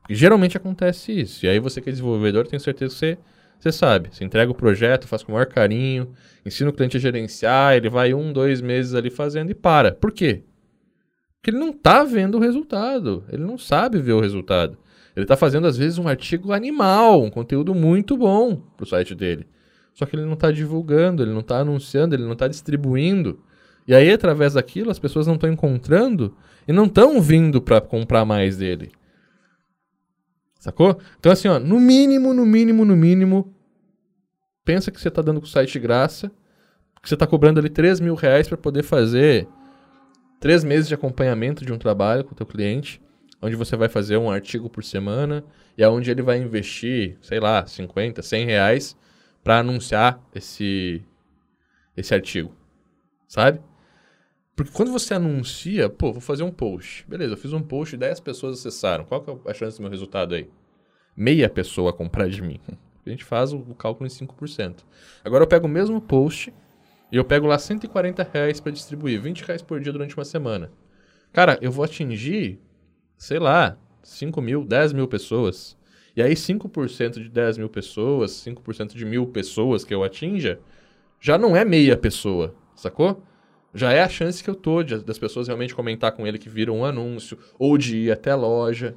Porque 0.00 0.14
geralmente 0.14 0.58
acontece 0.58 1.10
isso. 1.10 1.46
E 1.46 1.48
aí 1.48 1.58
você 1.58 1.80
que 1.80 1.88
é 1.88 1.92
desenvolvedor, 1.92 2.46
tenho 2.46 2.60
certeza 2.60 2.92
que 2.92 2.98
você, 2.98 3.18
você 3.58 3.72
sabe. 3.72 4.10
Você 4.12 4.22
entrega 4.22 4.52
o 4.52 4.54
projeto, 4.54 5.08
faz 5.08 5.22
com 5.22 5.32
o 5.32 5.34
maior 5.34 5.46
carinho, 5.46 6.12
ensina 6.44 6.68
o 6.68 6.72
cliente 6.72 6.98
a 6.98 7.00
gerenciar, 7.00 7.76
ele 7.76 7.88
vai 7.88 8.12
um, 8.12 8.30
dois 8.30 8.60
meses 8.60 8.94
ali 8.94 9.08
fazendo 9.08 9.50
e 9.50 9.54
para. 9.54 9.92
Por 9.92 10.12
quê? 10.12 10.42
Porque 11.36 11.50
ele 11.50 11.58
não 11.58 11.72
tá 11.72 12.04
vendo 12.04 12.36
o 12.36 12.40
resultado. 12.40 13.24
Ele 13.32 13.42
não 13.42 13.56
sabe 13.56 14.02
ver 14.02 14.12
o 14.12 14.20
resultado. 14.20 14.76
Ele 15.16 15.24
está 15.24 15.34
fazendo, 15.34 15.66
às 15.66 15.78
vezes, 15.78 15.96
um 15.96 16.06
artigo 16.06 16.52
animal, 16.52 17.22
um 17.22 17.30
conteúdo 17.30 17.74
muito 17.74 18.18
bom 18.18 18.56
para 18.76 18.84
o 18.84 18.86
site 18.86 19.14
dele. 19.14 19.46
Só 19.94 20.04
que 20.04 20.14
ele 20.14 20.26
não 20.26 20.34
está 20.34 20.52
divulgando, 20.52 21.22
ele 21.22 21.32
não 21.32 21.40
está 21.40 21.58
anunciando, 21.58 22.14
ele 22.14 22.24
não 22.24 22.34
está 22.34 22.46
distribuindo. 22.46 23.42
E 23.88 23.94
aí, 23.94 24.12
através 24.12 24.52
daquilo, 24.52 24.90
as 24.90 24.98
pessoas 24.98 25.26
não 25.26 25.36
estão 25.36 25.50
encontrando 25.50 26.36
e 26.68 26.72
não 26.72 26.84
estão 26.84 27.18
vindo 27.18 27.62
para 27.62 27.80
comprar 27.80 28.26
mais 28.26 28.58
dele. 28.58 28.92
Sacou? 30.58 30.98
Então, 31.18 31.32
assim, 31.32 31.48
ó, 31.48 31.58
no 31.58 31.80
mínimo, 31.80 32.34
no 32.34 32.44
mínimo, 32.44 32.84
no 32.84 32.94
mínimo, 32.94 33.54
pensa 34.66 34.90
que 34.90 35.00
você 35.00 35.08
está 35.08 35.22
dando 35.22 35.40
com 35.40 35.46
o 35.46 35.48
site 35.48 35.72
de 35.72 35.80
graça, 35.80 36.30
que 37.00 37.08
você 37.08 37.14
está 37.14 37.26
cobrando 37.26 37.58
ali 37.58 37.70
3 37.70 38.00
mil 38.00 38.16
reais 38.16 38.48
para 38.48 38.58
poder 38.58 38.82
fazer 38.82 39.48
três 40.40 40.62
meses 40.62 40.88
de 40.88 40.94
acompanhamento 40.94 41.64
de 41.64 41.72
um 41.72 41.78
trabalho 41.78 42.22
com 42.22 42.32
o 42.32 42.36
teu 42.36 42.44
cliente 42.44 43.00
onde 43.40 43.56
você 43.56 43.76
vai 43.76 43.88
fazer 43.88 44.16
um 44.16 44.30
artigo 44.30 44.68
por 44.68 44.82
semana 44.82 45.44
e 45.76 45.84
aonde 45.84 46.10
ele 46.10 46.22
vai 46.22 46.38
investir, 46.38 47.18
sei 47.20 47.38
lá, 47.40 47.66
50, 47.66 48.22
100 48.22 48.46
reais 48.46 48.96
para 49.44 49.58
anunciar 49.58 50.20
esse, 50.34 51.02
esse 51.96 52.14
artigo, 52.14 52.54
sabe? 53.28 53.60
Porque 54.56 54.72
quando 54.72 54.90
você 54.90 55.12
anuncia, 55.12 55.90
pô, 55.90 56.12
vou 56.12 56.20
fazer 56.20 56.42
um 56.42 56.50
post. 56.50 57.04
Beleza, 57.06 57.34
eu 57.34 57.36
fiz 57.36 57.52
um 57.52 57.60
post 57.60 57.94
e 57.94 57.98
10 57.98 58.20
pessoas 58.20 58.58
acessaram. 58.58 59.04
Qual 59.04 59.20
que 59.20 59.30
é 59.30 59.50
a 59.50 59.54
chance 59.54 59.76
do 59.76 59.82
meu 59.82 59.90
resultado 59.90 60.34
aí? 60.34 60.48
Meia 61.14 61.48
pessoa 61.50 61.92
comprar 61.92 62.28
de 62.28 62.40
mim. 62.40 62.58
A 63.06 63.10
gente 63.10 63.22
faz 63.24 63.52
o, 63.52 63.60
cálculo 63.76 64.08
em 64.08 64.10
5%. 64.10 64.78
Agora 65.24 65.44
eu 65.44 65.46
pego 65.46 65.66
o 65.66 65.70
mesmo 65.70 66.00
post 66.00 66.52
e 67.12 67.16
eu 67.16 67.24
pego 67.24 67.46
lá 67.46 67.56
140 67.56 68.28
reais 68.32 68.58
para 68.58 68.72
distribuir, 68.72 69.20
20 69.20 69.44
reais 69.44 69.62
por 69.62 69.78
dia 69.78 69.92
durante 69.92 70.16
uma 70.16 70.24
semana. 70.24 70.72
Cara, 71.32 71.56
eu 71.62 71.70
vou 71.70 71.84
atingir 71.84 72.58
sei 73.16 73.38
lá, 73.38 73.76
5 74.02 74.40
mil, 74.40 74.64
10 74.64 74.92
mil 74.92 75.08
pessoas. 75.08 75.76
E 76.16 76.22
aí 76.22 76.34
5% 76.34 77.22
de 77.22 77.28
10 77.28 77.58
mil 77.58 77.68
pessoas, 77.68 78.32
5% 78.32 78.94
de 78.94 79.04
mil 79.04 79.26
pessoas 79.26 79.84
que 79.84 79.94
eu 79.94 80.02
atinja, 80.02 80.58
já 81.20 81.36
não 81.36 81.54
é 81.54 81.64
meia 81.64 81.96
pessoa, 81.96 82.54
sacou? 82.74 83.22
Já 83.74 83.92
é 83.92 84.02
a 84.02 84.08
chance 84.08 84.42
que 84.42 84.48
eu 84.48 84.54
tô 84.54 84.82
de, 84.82 84.98
das 85.04 85.18
pessoas 85.18 85.48
realmente 85.48 85.74
comentar 85.74 86.12
com 86.12 86.26
ele 86.26 86.38
que 86.38 86.48
viram 86.48 86.78
um 86.78 86.84
anúncio, 86.84 87.38
ou 87.58 87.76
de 87.76 87.98
ir 87.98 88.12
até 88.12 88.30
a 88.30 88.36
loja. 88.36 88.94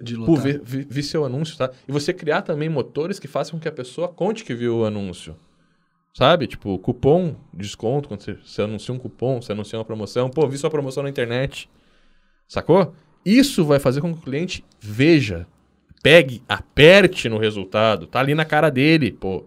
De 0.00 0.16
Pô, 0.16 0.36
vi, 0.36 0.58
vi, 0.62 0.86
vi, 0.88 1.02
seu 1.02 1.24
anúncio, 1.24 1.56
tá? 1.56 1.70
E 1.86 1.92
você 1.92 2.12
criar 2.12 2.42
também 2.42 2.68
motores 2.68 3.18
que 3.18 3.28
façam 3.28 3.58
com 3.58 3.62
que 3.62 3.68
a 3.68 3.72
pessoa 3.72 4.08
conte 4.08 4.44
que 4.44 4.54
viu 4.54 4.78
o 4.78 4.84
anúncio. 4.84 5.36
Sabe? 6.14 6.46
Tipo, 6.46 6.78
cupom, 6.78 7.36
desconto, 7.52 8.08
quando 8.08 8.22
você, 8.22 8.34
você 8.34 8.62
anuncia 8.62 8.94
um 8.94 8.98
cupom, 8.98 9.40
você 9.40 9.52
anuncia 9.52 9.78
uma 9.78 9.84
promoção. 9.84 10.30
Pô, 10.30 10.46
vi 10.48 10.56
sua 10.56 10.70
promoção 10.70 11.02
na 11.02 11.10
internet. 11.10 11.68
Sacou? 12.48 12.94
Isso 13.26 13.64
vai 13.64 13.80
fazer 13.80 14.00
com 14.00 14.14
que 14.14 14.20
o 14.20 14.22
cliente 14.22 14.64
veja, 14.78 15.48
pegue, 16.00 16.44
aperte 16.48 17.28
no 17.28 17.38
resultado. 17.38 18.06
Tá 18.06 18.20
ali 18.20 18.36
na 18.36 18.44
cara 18.44 18.70
dele, 18.70 19.10
pô. 19.10 19.44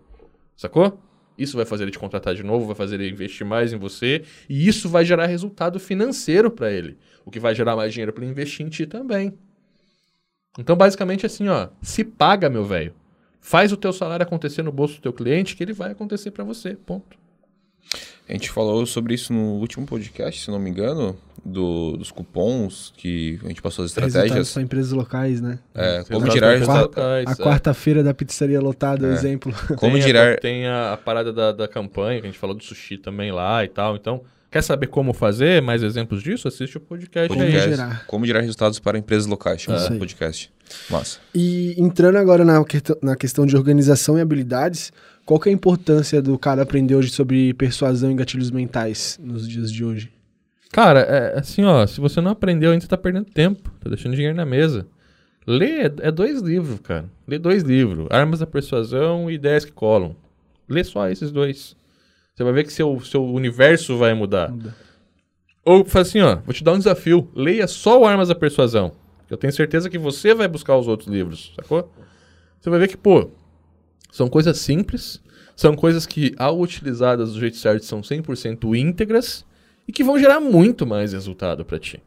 Sacou? 0.53 0.99
Isso 1.37 1.55
vai 1.55 1.65
fazer 1.65 1.85
ele 1.85 1.91
te 1.91 1.97
contratar 1.97 2.35
de 2.35 2.43
novo, 2.43 2.65
vai 2.65 2.75
fazer 2.75 2.99
ele 2.99 3.09
investir 3.09 3.47
mais 3.47 3.71
em 3.71 3.77
você 3.77 4.23
e 4.49 4.67
isso 4.67 4.89
vai 4.89 5.05
gerar 5.05 5.27
resultado 5.27 5.79
financeiro 5.79 6.51
para 6.51 6.69
ele, 6.69 6.97
o 7.23 7.31
que 7.31 7.39
vai 7.39 7.55
gerar 7.55 7.77
mais 7.77 7.93
dinheiro 7.93 8.11
para 8.11 8.25
ele 8.25 8.31
investir 8.31 8.65
em 8.65 8.69
ti 8.69 8.85
também. 8.85 9.33
Então, 10.57 10.75
basicamente 10.75 11.25
assim, 11.25 11.47
ó, 11.47 11.69
se 11.81 12.03
paga, 12.03 12.49
meu 12.49 12.65
velho. 12.65 12.93
Faz 13.39 13.71
o 13.71 13.77
teu 13.77 13.93
salário 13.93 14.23
acontecer 14.23 14.61
no 14.61 14.73
bolso 14.73 14.95
do 14.95 15.01
teu 15.01 15.13
cliente 15.13 15.55
que 15.55 15.63
ele 15.63 15.71
vai 15.71 15.91
acontecer 15.91 16.31
para 16.31 16.43
você, 16.43 16.75
ponto. 16.75 17.17
A 18.27 18.33
gente 18.33 18.51
falou 18.51 18.85
sobre 18.85 19.15
isso 19.15 19.33
no 19.33 19.53
último 19.59 19.85
podcast, 19.87 20.45
se 20.45 20.51
não 20.51 20.59
me 20.59 20.69
engano, 20.69 21.17
do, 21.43 21.97
dos 21.97 22.11
cupons 22.11 22.93
que 22.95 23.39
a 23.43 23.47
gente 23.47 23.61
passou 23.61 23.83
as 23.83 23.91
estratégias. 23.91 24.53
Para 24.53 24.61
empresas 24.61 24.91
locais, 24.91 25.41
né? 25.41 25.57
É, 25.73 26.03
como 26.03 26.29
tirar 26.29 26.51
resultados 26.51 26.81
locais. 26.83 27.27
A 27.27 27.31
é. 27.31 27.35
quarta-feira 27.35 28.03
da 28.03 28.13
pizzaria 28.13 28.61
lotada, 28.61 29.07
é. 29.07 29.13
exemplo. 29.13 29.51
Como 29.77 29.93
tem 29.93 30.03
tirar. 30.03 30.33
A, 30.33 30.37
tem 30.37 30.67
a, 30.67 30.93
a 30.93 30.97
parada 30.97 31.33
da, 31.33 31.51
da 31.51 31.67
campanha, 31.67 32.21
que 32.21 32.27
a 32.27 32.29
gente 32.29 32.39
falou 32.39 32.55
do 32.55 32.63
sushi 32.63 32.97
também 32.97 33.31
lá 33.31 33.63
e 33.63 33.67
tal. 33.67 33.95
Então, 33.95 34.21
Quer 34.51 34.63
saber 34.63 34.87
como 34.87 35.13
fazer? 35.13 35.61
Mais 35.61 35.83
exemplos 35.83 36.23
disso? 36.23 36.47
Assiste 36.47 36.77
o 36.77 36.79
podcast, 36.79 37.27
podcast 37.29 37.69
aí. 37.69 37.69
Gerar. 37.69 38.05
Como 38.07 38.25
gerar 38.25 38.41
resultados 38.41 38.79
para 38.79 38.97
empresas 38.97 39.27
locais, 39.27 39.61
chama 39.61 39.77
é. 39.77 39.97
podcast. 39.97 40.51
Massa. 40.89 41.19
E 41.35 41.75
entrando 41.77 42.17
agora 42.17 42.43
na, 42.43 42.59
na 43.03 43.15
questão 43.15 43.45
de 43.45 43.55
organização 43.55 44.17
e 44.17 44.21
habilidades, 44.21 44.91
qual 45.29 45.39
que 45.39 45.47
é 45.47 45.51
a 45.51 45.53
importância 45.53 46.23
do 46.23 46.39
cara 46.39 46.63
aprender 46.63 46.95
hoje 46.95 47.11
sobre 47.11 47.53
persuasão 47.53 48.09
e 48.09 48.15
gatilhos 48.15 48.49
mentais 48.49 49.19
nos 49.21 49.47
dias 49.47 49.71
de 49.71 49.85
hoje? 49.85 50.11
Cara, 50.71 51.01
é 51.01 51.37
assim, 51.37 51.63
ó, 51.63 51.85
se 51.85 52.01
você 52.01 52.19
não 52.19 52.31
aprendeu 52.31 52.71
ainda, 52.71 52.81
você 52.81 52.87
tá 52.87 52.97
perdendo 52.97 53.25
tempo, 53.25 53.71
tá 53.79 53.91
deixando 53.91 54.15
dinheiro 54.15 54.35
na 54.35 54.43
mesa. 54.43 54.87
Lê 55.45 55.81
é, 55.81 55.93
é 55.99 56.11
dois 56.11 56.41
livros, 56.41 56.79
cara. 56.79 57.05
Lê 57.27 57.37
dois 57.37 57.61
livros. 57.61 58.07
Armas 58.09 58.39
da 58.39 58.47
Persuasão 58.47 59.29
e 59.29 59.35
Ideias 59.35 59.63
que 59.63 59.71
Colam. 59.71 60.15
Lê 60.67 60.83
só 60.83 61.07
esses 61.07 61.29
dois. 61.29 61.75
Você 62.33 62.43
vai 62.43 62.51
ver 62.51 62.63
que 62.63 62.73
seu, 62.73 62.99
seu 63.01 63.23
universo 63.23 63.99
vai 63.99 64.15
mudar. 64.15 64.49
Muda. 64.49 64.75
Ou 65.63 65.85
faz 65.85 66.07
assim, 66.07 66.21
ó, 66.21 66.37
vou 66.37 66.55
te 66.55 66.63
dar 66.63 66.73
um 66.73 66.79
desafio. 66.79 67.29
Leia 67.35 67.67
só 67.67 68.01
o 68.01 68.05
Armas 68.07 68.29
da 68.29 68.35
Persuasão. 68.35 68.93
Eu 69.29 69.37
tenho 69.37 69.53
certeza 69.53 69.91
que 69.91 69.97
você 69.99 70.33
vai 70.33 70.47
buscar 70.47 70.75
os 70.75 70.87
outros 70.87 71.07
livros, 71.07 71.53
sacou? 71.55 71.93
Você 72.59 72.67
vai 72.71 72.79
ver 72.79 72.87
que, 72.87 72.97
pô, 72.97 73.29
são 74.11 74.27
coisas 74.27 74.57
simples, 74.57 75.21
são 75.55 75.75
coisas 75.75 76.05
que, 76.05 76.33
ao 76.37 76.59
utilizadas 76.59 77.33
do 77.33 77.39
jeito 77.39 77.57
certo, 77.57 77.85
são 77.85 78.01
100% 78.01 78.77
íntegras 78.77 79.45
e 79.87 79.91
que 79.91 80.03
vão 80.03 80.17
gerar 80.19 80.39
muito 80.39 80.85
mais 80.85 81.13
resultado 81.13 81.65
pra 81.65 81.79
ti. 81.79 82.01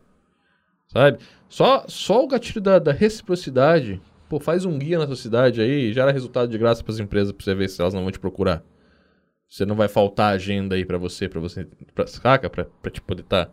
Sabe? 0.88 1.18
Só, 1.48 1.84
só 1.88 2.24
o 2.24 2.28
gatilho 2.28 2.60
da, 2.60 2.78
da 2.78 2.92
reciprocidade, 2.92 4.00
pô, 4.28 4.40
faz 4.40 4.64
um 4.64 4.78
guia 4.78 4.98
na 4.98 5.06
sua 5.06 5.16
cidade 5.16 5.60
aí 5.60 5.92
gera 5.92 6.12
resultado 6.12 6.50
de 6.50 6.58
graça 6.58 6.82
pras 6.82 6.98
empresas 6.98 7.32
pra 7.32 7.44
você 7.44 7.54
ver 7.54 7.68
se 7.68 7.80
elas 7.80 7.94
não 7.94 8.02
vão 8.02 8.10
te 8.10 8.18
procurar. 8.18 8.62
Você 9.48 9.66
não 9.66 9.76
vai 9.76 9.86
faltar 9.86 10.34
agenda 10.34 10.74
aí 10.74 10.86
pra 10.86 10.96
você, 10.96 11.28
pra 11.28 11.38
você, 11.38 11.66
pra, 11.94 12.06
saca? 12.06 12.48
Pra 12.48 12.64
te 12.90 13.02
poder 13.02 13.20
estar 13.20 13.50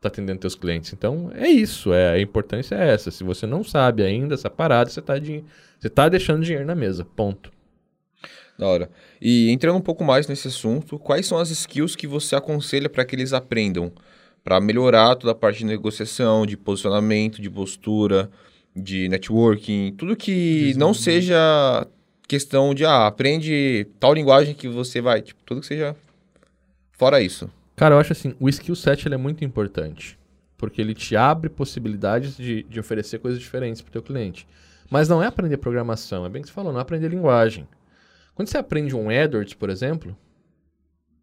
tá 0.00 0.08
atendendo 0.08 0.40
teus 0.40 0.56
clientes. 0.56 0.92
Então, 0.92 1.30
é 1.32 1.46
isso. 1.46 1.92
É, 1.92 2.10
a 2.10 2.20
importância 2.20 2.74
é 2.74 2.92
essa. 2.92 3.12
Se 3.12 3.22
você 3.22 3.46
não 3.46 3.62
sabe 3.62 4.02
ainda 4.02 4.34
essa 4.34 4.50
parada, 4.50 4.90
você 4.90 5.00
tá, 5.00 5.16
de, 5.16 5.44
você 5.78 5.88
tá 5.88 6.08
deixando 6.08 6.42
dinheiro 6.42 6.66
na 6.66 6.74
mesa. 6.74 7.04
Ponto. 7.04 7.52
Da 8.58 8.66
hora. 8.66 8.90
E 9.22 9.50
entrando 9.50 9.76
um 9.76 9.80
pouco 9.80 10.02
mais 10.02 10.26
nesse 10.26 10.48
assunto, 10.48 10.98
quais 10.98 11.26
são 11.26 11.38
as 11.38 11.48
skills 11.50 11.94
que 11.94 12.08
você 12.08 12.34
aconselha 12.34 12.88
para 12.88 13.04
que 13.04 13.14
eles 13.14 13.32
aprendam? 13.32 13.92
Para 14.42 14.60
melhorar 14.60 15.14
toda 15.14 15.30
a 15.32 15.34
parte 15.34 15.58
de 15.58 15.66
negociação, 15.66 16.44
de 16.44 16.56
posicionamento, 16.56 17.40
de 17.40 17.48
postura, 17.48 18.28
de 18.74 19.08
networking, 19.08 19.94
tudo 19.96 20.16
que 20.16 20.74
não 20.76 20.92
seja 20.92 21.86
questão 22.26 22.74
de, 22.74 22.84
ah, 22.84 23.06
aprende 23.06 23.86
tal 24.00 24.12
linguagem 24.12 24.54
que 24.54 24.68
você 24.68 25.00
vai, 25.00 25.22
tipo, 25.22 25.40
tudo 25.44 25.60
que 25.60 25.66
seja 25.66 25.96
fora 26.92 27.20
isso. 27.20 27.48
Cara, 27.76 27.94
eu 27.94 27.98
acho 28.00 28.12
assim, 28.12 28.34
o 28.40 28.48
skill 28.48 28.74
set 28.74 29.06
ele 29.06 29.14
é 29.14 29.18
muito 29.18 29.44
importante. 29.44 30.18
Porque 30.56 30.80
ele 30.80 30.94
te 30.94 31.14
abre 31.14 31.48
possibilidades 31.48 32.36
de, 32.36 32.64
de 32.64 32.80
oferecer 32.80 33.20
coisas 33.20 33.38
diferentes 33.38 33.80
para 33.80 33.90
o 33.90 33.92
teu 33.92 34.02
cliente. 34.02 34.48
Mas 34.90 35.08
não 35.08 35.22
é 35.22 35.26
aprender 35.26 35.58
programação, 35.58 36.26
é 36.26 36.28
bem 36.28 36.42
que 36.42 36.48
você 36.48 36.54
falou, 36.54 36.72
não 36.72 36.80
é 36.80 36.82
aprender 36.82 37.08
linguagem. 37.08 37.66
Quando 38.38 38.50
você 38.50 38.58
aprende 38.58 38.94
um 38.94 39.10
AdWords, 39.10 39.54
por 39.54 39.68
exemplo, 39.68 40.16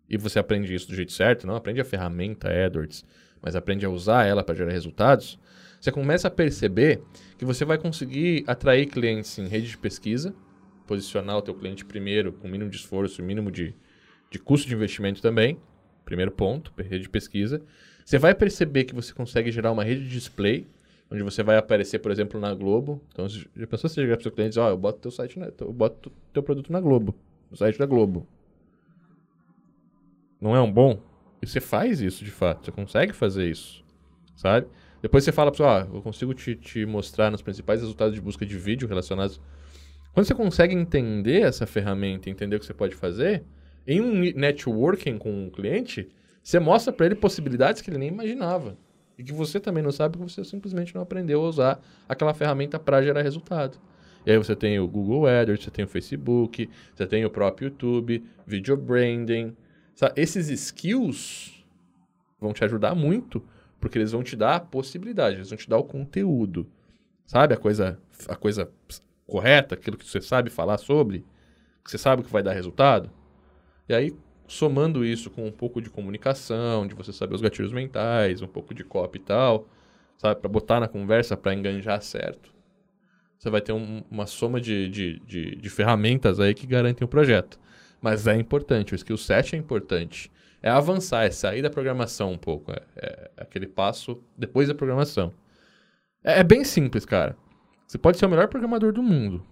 e 0.09 0.17
você 0.17 0.37
aprende 0.37 0.75
isso 0.75 0.89
do 0.89 0.93
jeito 0.93 1.13
certo, 1.13 1.47
não 1.47 1.55
aprende 1.55 1.79
a 1.79 1.85
ferramenta 1.85 2.49
AdWords, 2.49 3.05
mas 3.41 3.55
aprende 3.55 3.85
a 3.85 3.89
usar 3.89 4.25
ela 4.25 4.43
para 4.43 4.53
gerar 4.53 4.73
resultados, 4.73 5.39
você 5.79 5.93
começa 5.93 6.27
a 6.27 6.29
perceber 6.29 7.01
que 7.37 7.45
você 7.45 7.63
vai 7.63 7.77
conseguir 7.77 8.43
atrair 8.45 8.87
clientes 8.87 9.39
em 9.39 9.47
rede 9.47 9.69
de 9.69 9.77
pesquisa, 9.77 10.35
posicionar 10.85 11.37
o 11.37 11.41
teu 11.41 11.53
cliente 11.53 11.85
primeiro 11.85 12.33
com 12.33 12.49
mínimo 12.49 12.69
de 12.69 12.75
esforço, 12.75 13.23
mínimo 13.23 13.49
de, 13.49 13.73
de 14.29 14.37
custo 14.37 14.67
de 14.67 14.75
investimento 14.75 15.21
também, 15.21 15.57
primeiro 16.03 16.31
ponto, 16.31 16.73
rede 16.77 17.03
de 17.03 17.09
pesquisa. 17.09 17.61
Você 18.03 18.19
vai 18.19 18.35
perceber 18.35 18.83
que 18.83 18.93
você 18.93 19.13
consegue 19.13 19.53
gerar 19.53 19.71
uma 19.71 19.85
rede 19.85 20.03
de 20.03 20.09
display, 20.09 20.67
onde 21.11 21.23
você 21.23 21.43
vai 21.43 21.57
aparecer, 21.57 21.99
por 21.99 22.11
exemplo, 22.11 22.39
na 22.39 22.53
Globo. 22.53 23.01
Então, 23.11 23.27
já 23.27 23.67
pensou 23.67 23.89
se 23.89 23.95
chegar 23.95 24.15
para 24.15 24.21
o 24.21 24.23
seu 24.23 24.31
cliente 24.31 24.47
e 24.47 24.49
dizer, 24.49 24.61
ó, 24.61 24.69
eu 24.69 24.77
boto 24.77 24.99
teu 24.99 25.11
site, 25.11 25.39
na, 25.39 25.51
eu 25.59 25.73
boto 25.73 26.11
teu 26.33 26.41
produto 26.41 26.71
na 26.71 26.79
Globo, 26.79 27.15
no 27.49 27.57
site 27.57 27.77
da 27.77 27.85
Globo. 27.85 28.27
Não 30.41 30.55
é 30.55 30.61
um 30.61 30.71
bom? 30.71 31.01
E 31.41 31.47
você 31.47 31.61
faz 31.61 32.01
isso, 32.01 32.23
de 32.23 32.31
fato. 32.31 32.65
Você 32.65 32.71
consegue 32.71 33.13
fazer 33.13 33.49
isso, 33.49 33.83
sabe? 34.35 34.67
Depois 35.01 35.23
você 35.23 35.31
fala 35.31 35.51
para 35.51 35.65
ó, 35.65 35.95
eu 35.95 36.01
consigo 36.01 36.33
te, 36.33 36.55
te 36.55 36.85
mostrar 36.85 37.29
nos 37.29 37.41
principais 37.41 37.81
resultados 37.81 38.15
de 38.15 38.21
busca 38.21 38.45
de 38.45 38.57
vídeo 38.57 38.87
relacionados... 38.87 39.39
Quando 40.13 40.27
você 40.27 40.33
consegue 40.33 40.73
entender 40.73 41.41
essa 41.41 41.67
ferramenta, 41.67 42.29
entender 42.29 42.55
o 42.55 42.59
que 42.59 42.65
você 42.65 42.73
pode 42.73 42.95
fazer, 42.95 43.43
em 43.85 43.99
um 43.99 44.21
networking 44.33 45.17
com 45.17 45.29
um 45.29 45.49
cliente, 45.49 46.09
você 46.41 46.57
mostra 46.57 46.93
para 46.93 47.07
ele 47.07 47.15
possibilidades 47.15 47.81
que 47.81 47.89
ele 47.89 47.97
nem 47.97 48.07
imaginava. 48.07 48.77
E 49.17 49.23
que 49.23 49.31
você 49.31 49.59
também 49.59 49.83
não 49.83 49.91
sabe 49.91 50.17
porque 50.17 50.31
você 50.31 50.43
simplesmente 50.43 50.93
não 50.93 51.01
aprendeu 51.01 51.43
a 51.43 51.47
usar 51.47 51.81
aquela 52.07 52.33
ferramenta 52.33 52.77
para 52.77 53.01
gerar 53.01 53.21
resultado. 53.21 53.77
E 54.25 54.31
aí 54.31 54.37
você 54.37 54.55
tem 54.55 54.79
o 54.79 54.87
Google 54.87 55.27
AdWords, 55.27 55.65
você 55.65 55.71
tem 55.71 55.85
o 55.85 55.87
Facebook, 55.87 56.69
você 56.93 57.05
tem 57.05 57.23
o 57.23 57.29
próprio 57.29 57.67
YouTube, 57.67 58.25
video 58.45 58.75
branding. 58.75 59.55
Sabe? 59.93 60.19
Esses 60.19 60.49
skills 60.49 61.63
vão 62.39 62.51
te 62.51 62.63
ajudar 62.65 62.95
muito, 62.95 63.43
porque 63.79 63.97
eles 63.97 64.11
vão 64.11 64.23
te 64.23 64.35
dar 64.35 64.55
a 64.55 64.59
possibilidade, 64.59 65.37
eles 65.37 65.49
vão 65.49 65.57
te 65.57 65.69
dar 65.69 65.77
o 65.77 65.83
conteúdo. 65.83 66.67
Sabe 67.25 67.53
a 67.53 67.57
coisa, 67.57 67.99
a 68.27 68.35
coisa 68.35 68.71
correta, 69.27 69.75
aquilo 69.75 69.97
que 69.97 70.05
você 70.05 70.21
sabe 70.21 70.49
falar 70.49 70.77
sobre, 70.77 71.25
que 71.83 71.91
você 71.91 71.97
sabe 71.97 72.23
que 72.23 72.31
vai 72.31 72.43
dar 72.43 72.53
resultado? 72.53 73.11
E 73.87 73.93
aí, 73.93 74.15
somando 74.47 75.05
isso 75.05 75.29
com 75.29 75.47
um 75.47 75.51
pouco 75.51 75.81
de 75.81 75.89
comunicação, 75.89 76.87
de 76.87 76.93
você 76.93 77.11
saber 77.11 77.35
os 77.35 77.41
gatilhos 77.41 77.73
mentais, 77.73 78.41
um 78.41 78.47
pouco 78.47 78.73
de 78.73 78.83
copy 78.83 79.17
e 79.17 79.21
tal, 79.21 79.67
sabe, 80.17 80.39
para 80.39 80.49
botar 80.49 80.79
na 80.79 80.87
conversa, 80.87 81.35
para 81.35 81.53
enganjar 81.53 82.01
certo, 82.01 82.55
você 83.37 83.49
vai 83.49 83.61
ter 83.61 83.73
um, 83.73 84.03
uma 84.09 84.25
soma 84.25 84.59
de, 84.59 84.89
de, 84.89 85.19
de, 85.19 85.55
de, 85.55 85.69
ferramentas 85.69 86.39
aí 86.39 86.53
que 86.53 86.65
garantem 86.65 87.05
o 87.05 87.07
projeto. 87.07 87.59
Mas 88.01 88.27
é 88.27 88.35
importante, 88.35 88.93
o 88.93 88.95
skill 88.95 89.17
set 89.17 89.55
é 89.55 89.59
importante. 89.59 90.31
É 90.63 90.69
avançar, 90.69 91.25
é 91.25 91.31
sair 91.31 91.61
da 91.61 91.69
programação 91.69 92.31
um 92.31 92.37
pouco. 92.37 92.71
É, 92.71 92.81
é 92.95 93.31
aquele 93.37 93.67
passo 93.67 94.19
depois 94.35 94.67
da 94.67 94.73
programação. 94.73 95.31
É, 96.23 96.39
é 96.39 96.43
bem 96.43 96.63
simples, 96.63 97.05
cara. 97.05 97.37
Você 97.85 97.99
pode 97.99 98.17
ser 98.17 98.25
o 98.25 98.29
melhor 98.29 98.47
programador 98.47 98.91
do 98.91 99.03
mundo. 99.03 99.45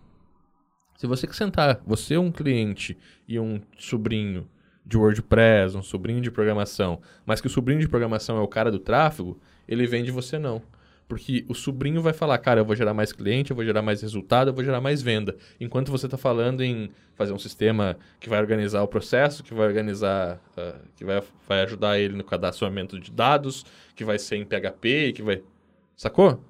Se 0.98 1.06
você 1.06 1.32
sentar, 1.32 1.82
você 1.86 2.18
um 2.18 2.32
cliente 2.32 2.98
e 3.28 3.40
um 3.40 3.62
sobrinho 3.78 4.50
de 4.86 4.98
WordPress, 4.98 5.78
um 5.78 5.84
sobrinho 5.84 6.22
de 6.22 6.30
programação, 6.30 7.00
mas 7.26 7.39
que 7.39 7.48
o 7.48 7.50
sobrinho 7.50 7.80
de 7.80 7.88
programação 7.88 8.38
é 8.38 8.41
o 8.41 8.48
cara 8.48 8.72
do 8.72 8.80
tráfego, 8.80 9.39
ele 9.67 9.88
vende 9.88 10.12
você 10.12 10.38
não. 10.38 10.62
Porque 11.08 11.46
o 11.48 11.54
sobrinho 11.54 12.02
vai 12.02 12.13
falar, 12.13 12.38
cara, 12.38 12.62
eu 12.62 12.65
vou 12.65 12.76
gerar 12.76 12.93
mais 12.93 13.12
cliente, 13.12 13.52
eu 13.52 13.56
vou 13.56 13.65
gerar 13.65 13.82
mais 13.82 14.02
resultado, 14.02 14.50
eu 14.50 14.54
vou 14.54 14.63
gerar 14.63 14.82
mais 14.82 15.02
venda. 15.02 15.36
Enquanto 15.60 15.91
você 15.91 16.08
está 16.08 16.17
falando 16.17 16.63
em 16.63 16.89
fazer 17.15 17.34
um 17.34 17.38
sistema 17.38 17.98
que 18.19 18.30
vai 18.30 18.39
organizar 18.39 18.82
o 18.82 18.88
processo, 18.88 19.43
que 19.43 19.54
vai 19.54 19.67
organizar, 19.67 20.41
uh, 20.58 20.80
que 20.96 21.04
vai, 21.04 21.22
vai 21.48 21.62
ajudar 21.63 22.00
ele 22.00 22.15
no 22.15 22.24
cadastramento 22.24 23.00
de 23.00 23.12
dados, 23.12 23.65
que 23.96 24.04
vai 24.04 24.17
ser 24.17 24.38
em 24.38 24.46
PHP, 24.46 25.13
que 25.13 25.22
vai. 25.22 25.43
Sacou? 25.96 26.43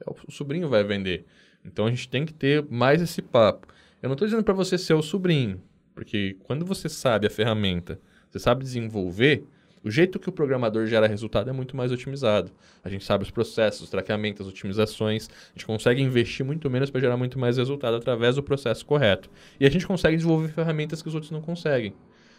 É 0.00 0.10
o 0.10 0.30
sobrinho 0.30 0.68
vai 0.68 0.84
vender. 0.84 1.24
Então 1.64 1.86
a 1.86 1.90
gente 1.90 2.08
tem 2.08 2.24
que 2.24 2.32
ter 2.32 2.64
mais 2.70 3.02
esse 3.02 3.20
papo. 3.20 3.66
Eu 4.02 4.08
não 4.08 4.14
estou 4.14 4.28
dizendo 4.28 4.44
para 4.44 4.54
você 4.54 4.78
ser 4.78 4.94
o 4.94 5.02
sobrinho, 5.02 5.60
porque 5.96 6.36
quando 6.44 6.66
você 6.66 6.90
sabe 6.90 7.26
a 7.26 7.30
ferramenta, 7.30 7.98
você 8.30 8.38
sabe 8.38 8.62
desenvolver, 8.62 9.44
o 9.82 9.90
jeito 9.90 10.18
que 10.18 10.28
o 10.28 10.32
programador 10.32 10.86
gera 10.86 11.06
resultado 11.06 11.48
é 11.48 11.54
muito 11.54 11.74
mais 11.74 11.90
otimizado. 11.90 12.52
A 12.84 12.90
gente 12.90 13.02
sabe 13.02 13.24
os 13.24 13.30
processos, 13.30 13.80
os 13.80 13.88
traqueamentos, 13.88 14.46
as 14.46 14.52
otimizações, 14.52 15.28
a 15.28 15.52
gente 15.54 15.64
consegue 15.64 16.02
investir 16.02 16.44
muito 16.44 16.68
menos 16.68 16.90
para 16.90 17.00
gerar 17.00 17.16
muito 17.16 17.38
mais 17.38 17.56
resultado 17.56 17.96
através 17.96 18.34
do 18.34 18.42
processo 18.42 18.84
correto. 18.84 19.30
E 19.58 19.64
a 19.64 19.70
gente 19.70 19.86
consegue 19.86 20.16
desenvolver 20.16 20.48
ferramentas 20.48 21.00
que 21.00 21.08
os 21.08 21.14
outros 21.14 21.32
não 21.32 21.40
conseguem. 21.40 21.94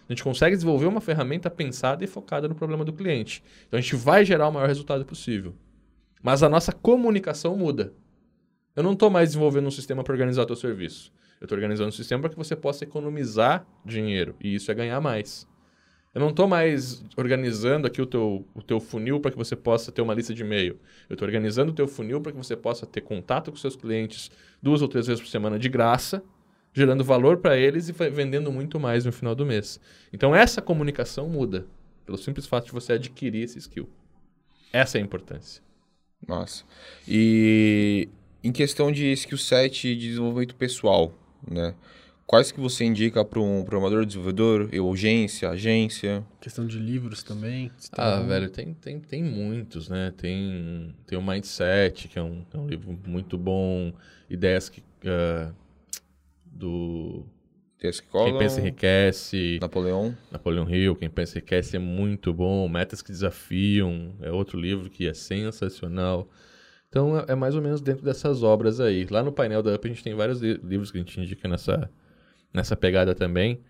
A 0.07 0.13
gente 0.13 0.23
consegue 0.23 0.55
desenvolver 0.55 0.85
uma 0.85 1.01
ferramenta 1.01 1.49
pensada 1.49 2.03
e 2.03 2.07
focada 2.07 2.47
no 2.47 2.53
problema 2.53 2.85
do 2.85 2.93
cliente. 2.93 3.43
Então 3.67 3.79
a 3.79 3.81
gente 3.81 3.95
vai 3.95 4.23
gerar 4.23 4.49
o 4.49 4.51
maior 4.51 4.67
resultado 4.67 5.03
possível. 5.03 5.55
Mas 6.21 6.43
a 6.43 6.49
nossa 6.49 6.71
comunicação 6.71 7.57
muda. 7.57 7.91
Eu 8.75 8.83
não 8.83 8.93
estou 8.93 9.09
mais 9.09 9.29
desenvolvendo 9.29 9.65
um 9.65 9.71
sistema 9.71 10.03
para 10.03 10.13
organizar 10.13 10.43
o 10.43 10.45
teu 10.45 10.55
serviço. 10.55 11.11
Eu 11.39 11.45
estou 11.45 11.55
organizando 11.55 11.89
um 11.89 11.91
sistema 11.91 12.21
para 12.21 12.31
que 12.31 12.37
você 12.37 12.55
possa 12.55 12.83
economizar 12.83 13.65
dinheiro. 13.85 14.35
E 14.39 14.55
isso 14.55 14.71
é 14.71 14.73
ganhar 14.73 14.99
mais. 14.99 15.47
Eu 16.13 16.21
não 16.21 16.29
estou 16.29 16.47
mais 16.47 17.05
organizando 17.15 17.85
aqui 17.85 18.01
o 18.01 18.05
teu, 18.05 18.43
o 18.55 18.61
teu 18.63 18.79
funil 18.79 19.19
para 19.19 19.29
que 19.29 19.37
você 19.37 19.55
possa 19.55 19.91
ter 19.91 20.01
uma 20.01 20.15
lista 20.15 20.33
de 20.33 20.41
e-mail. 20.41 20.79
Eu 21.07 21.13
estou 21.13 21.27
organizando 21.27 21.71
o 21.71 21.75
teu 21.75 21.87
funil 21.87 22.19
para 22.19 22.31
que 22.31 22.37
você 22.37 22.55
possa 22.55 22.87
ter 22.87 23.01
contato 23.01 23.51
com 23.51 23.57
seus 23.57 23.75
clientes 23.75 24.31
duas 24.59 24.81
ou 24.81 24.87
três 24.87 25.05
vezes 25.05 25.21
por 25.21 25.29
semana 25.29 25.59
de 25.59 25.69
graça, 25.69 26.23
gerando 26.73 27.03
valor 27.03 27.37
para 27.37 27.55
eles 27.55 27.87
e 27.87 27.91
vendendo 27.91 28.51
muito 28.51 28.79
mais 28.79 29.05
no 29.05 29.11
final 29.11 29.35
do 29.35 29.45
mês. 29.45 29.79
Então 30.11 30.35
essa 30.35 30.59
comunicação 30.59 31.29
muda 31.29 31.67
pelo 32.03 32.17
simples 32.17 32.47
fato 32.47 32.65
de 32.65 32.71
você 32.71 32.93
adquirir 32.93 33.43
esse 33.43 33.59
skill. 33.59 33.87
Essa 34.73 34.97
é 34.97 35.01
a 35.01 35.03
importância. 35.03 35.61
Nossa. 36.27 36.63
E 37.07 38.09
em 38.43 38.51
questão 38.51 38.91
de 38.91 39.11
skill 39.11 39.37
set 39.37 39.95
de 39.95 40.07
desenvolvimento 40.09 40.55
pessoal, 40.55 41.13
né? 41.49 41.73
Quais 42.27 42.51
que 42.51 42.59
você 42.59 42.83
indica 42.83 43.23
para 43.23 43.39
um 43.39 43.63
programador, 43.63 44.05
desenvolvedor, 44.05 44.69
urgência, 44.81 45.49
agência? 45.49 46.25
Questão 46.41 46.67
de 46.67 46.77
livros 46.77 47.23
também. 47.23 47.71
Ah, 47.93 48.19
velho, 48.19 48.49
tem, 48.49 48.73
tem, 48.73 48.99
tem 48.99 49.23
muitos, 49.23 49.87
né? 49.87 50.13
Tem, 50.17 50.93
tem 51.05 51.17
o 51.17 51.21
Mindset, 51.21 52.09
que 52.09 52.19
é 52.19 52.21
um, 52.21 52.45
é 52.53 52.57
um 52.57 52.67
livro 52.67 52.99
muito 53.07 53.37
bom. 53.37 53.93
Ideias 54.29 54.67
que, 54.67 54.81
uh, 54.81 55.55
do 56.45 57.25
T.S. 57.77 58.03
Collin, 58.03 58.31
Quem 58.31 58.39
pensa 58.39 58.59
enriquece. 58.59 59.57
Napoleão. 59.61 60.17
Napoleão 60.29 60.69
Hill, 60.69 60.97
Quem 60.97 61.09
Pensa 61.09 61.37
Enriquece 61.37 61.77
é 61.77 61.79
muito 61.79 62.33
bom. 62.33 62.67
Metas 62.67 63.01
que 63.01 63.11
Desafiam 63.11 64.15
é 64.21 64.29
outro 64.31 64.59
livro 64.59 64.89
que 64.89 65.07
é 65.07 65.13
sensacional. 65.13 66.27
Então 66.89 67.17
é 67.19 67.25
é 67.29 67.35
mais 67.35 67.55
ou 67.55 67.61
menos 67.61 67.81
dentro 67.81 68.03
dessas 68.03 68.43
obras 68.43 68.79
aí. 68.79 69.05
Lá 69.09 69.23
no 69.23 69.31
painel 69.31 69.61
da 69.63 69.73
UP 69.75 69.87
a 69.87 69.91
gente 69.91 70.03
tem 70.03 70.15
vários 70.15 70.41
li- 70.41 70.59
livros 70.63 70.91
que 70.91 70.97
a 70.97 71.01
gente 71.01 71.19
indica 71.19 71.47
nessa, 71.47 71.89
nessa 72.53 72.75
pegada 72.77 73.15
também. 73.15 73.61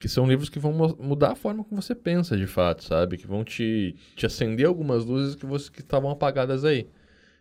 Que 0.00 0.08
são 0.08 0.28
livros 0.28 0.48
que 0.48 0.58
vão 0.60 0.72
mudar 1.00 1.32
a 1.32 1.34
forma 1.36 1.64
como 1.64 1.82
você 1.82 1.94
pensa 1.94 2.36
de 2.36 2.46
fato, 2.46 2.84
sabe? 2.84 3.16
Que 3.18 3.26
vão 3.26 3.44
te, 3.44 3.96
te 4.16 4.26
acender 4.26 4.66
algumas 4.66 5.04
luzes 5.04 5.34
que 5.34 5.46
você 5.46 5.70
que 5.70 5.80
estavam 5.80 6.10
apagadas 6.10 6.64
aí. 6.64 6.88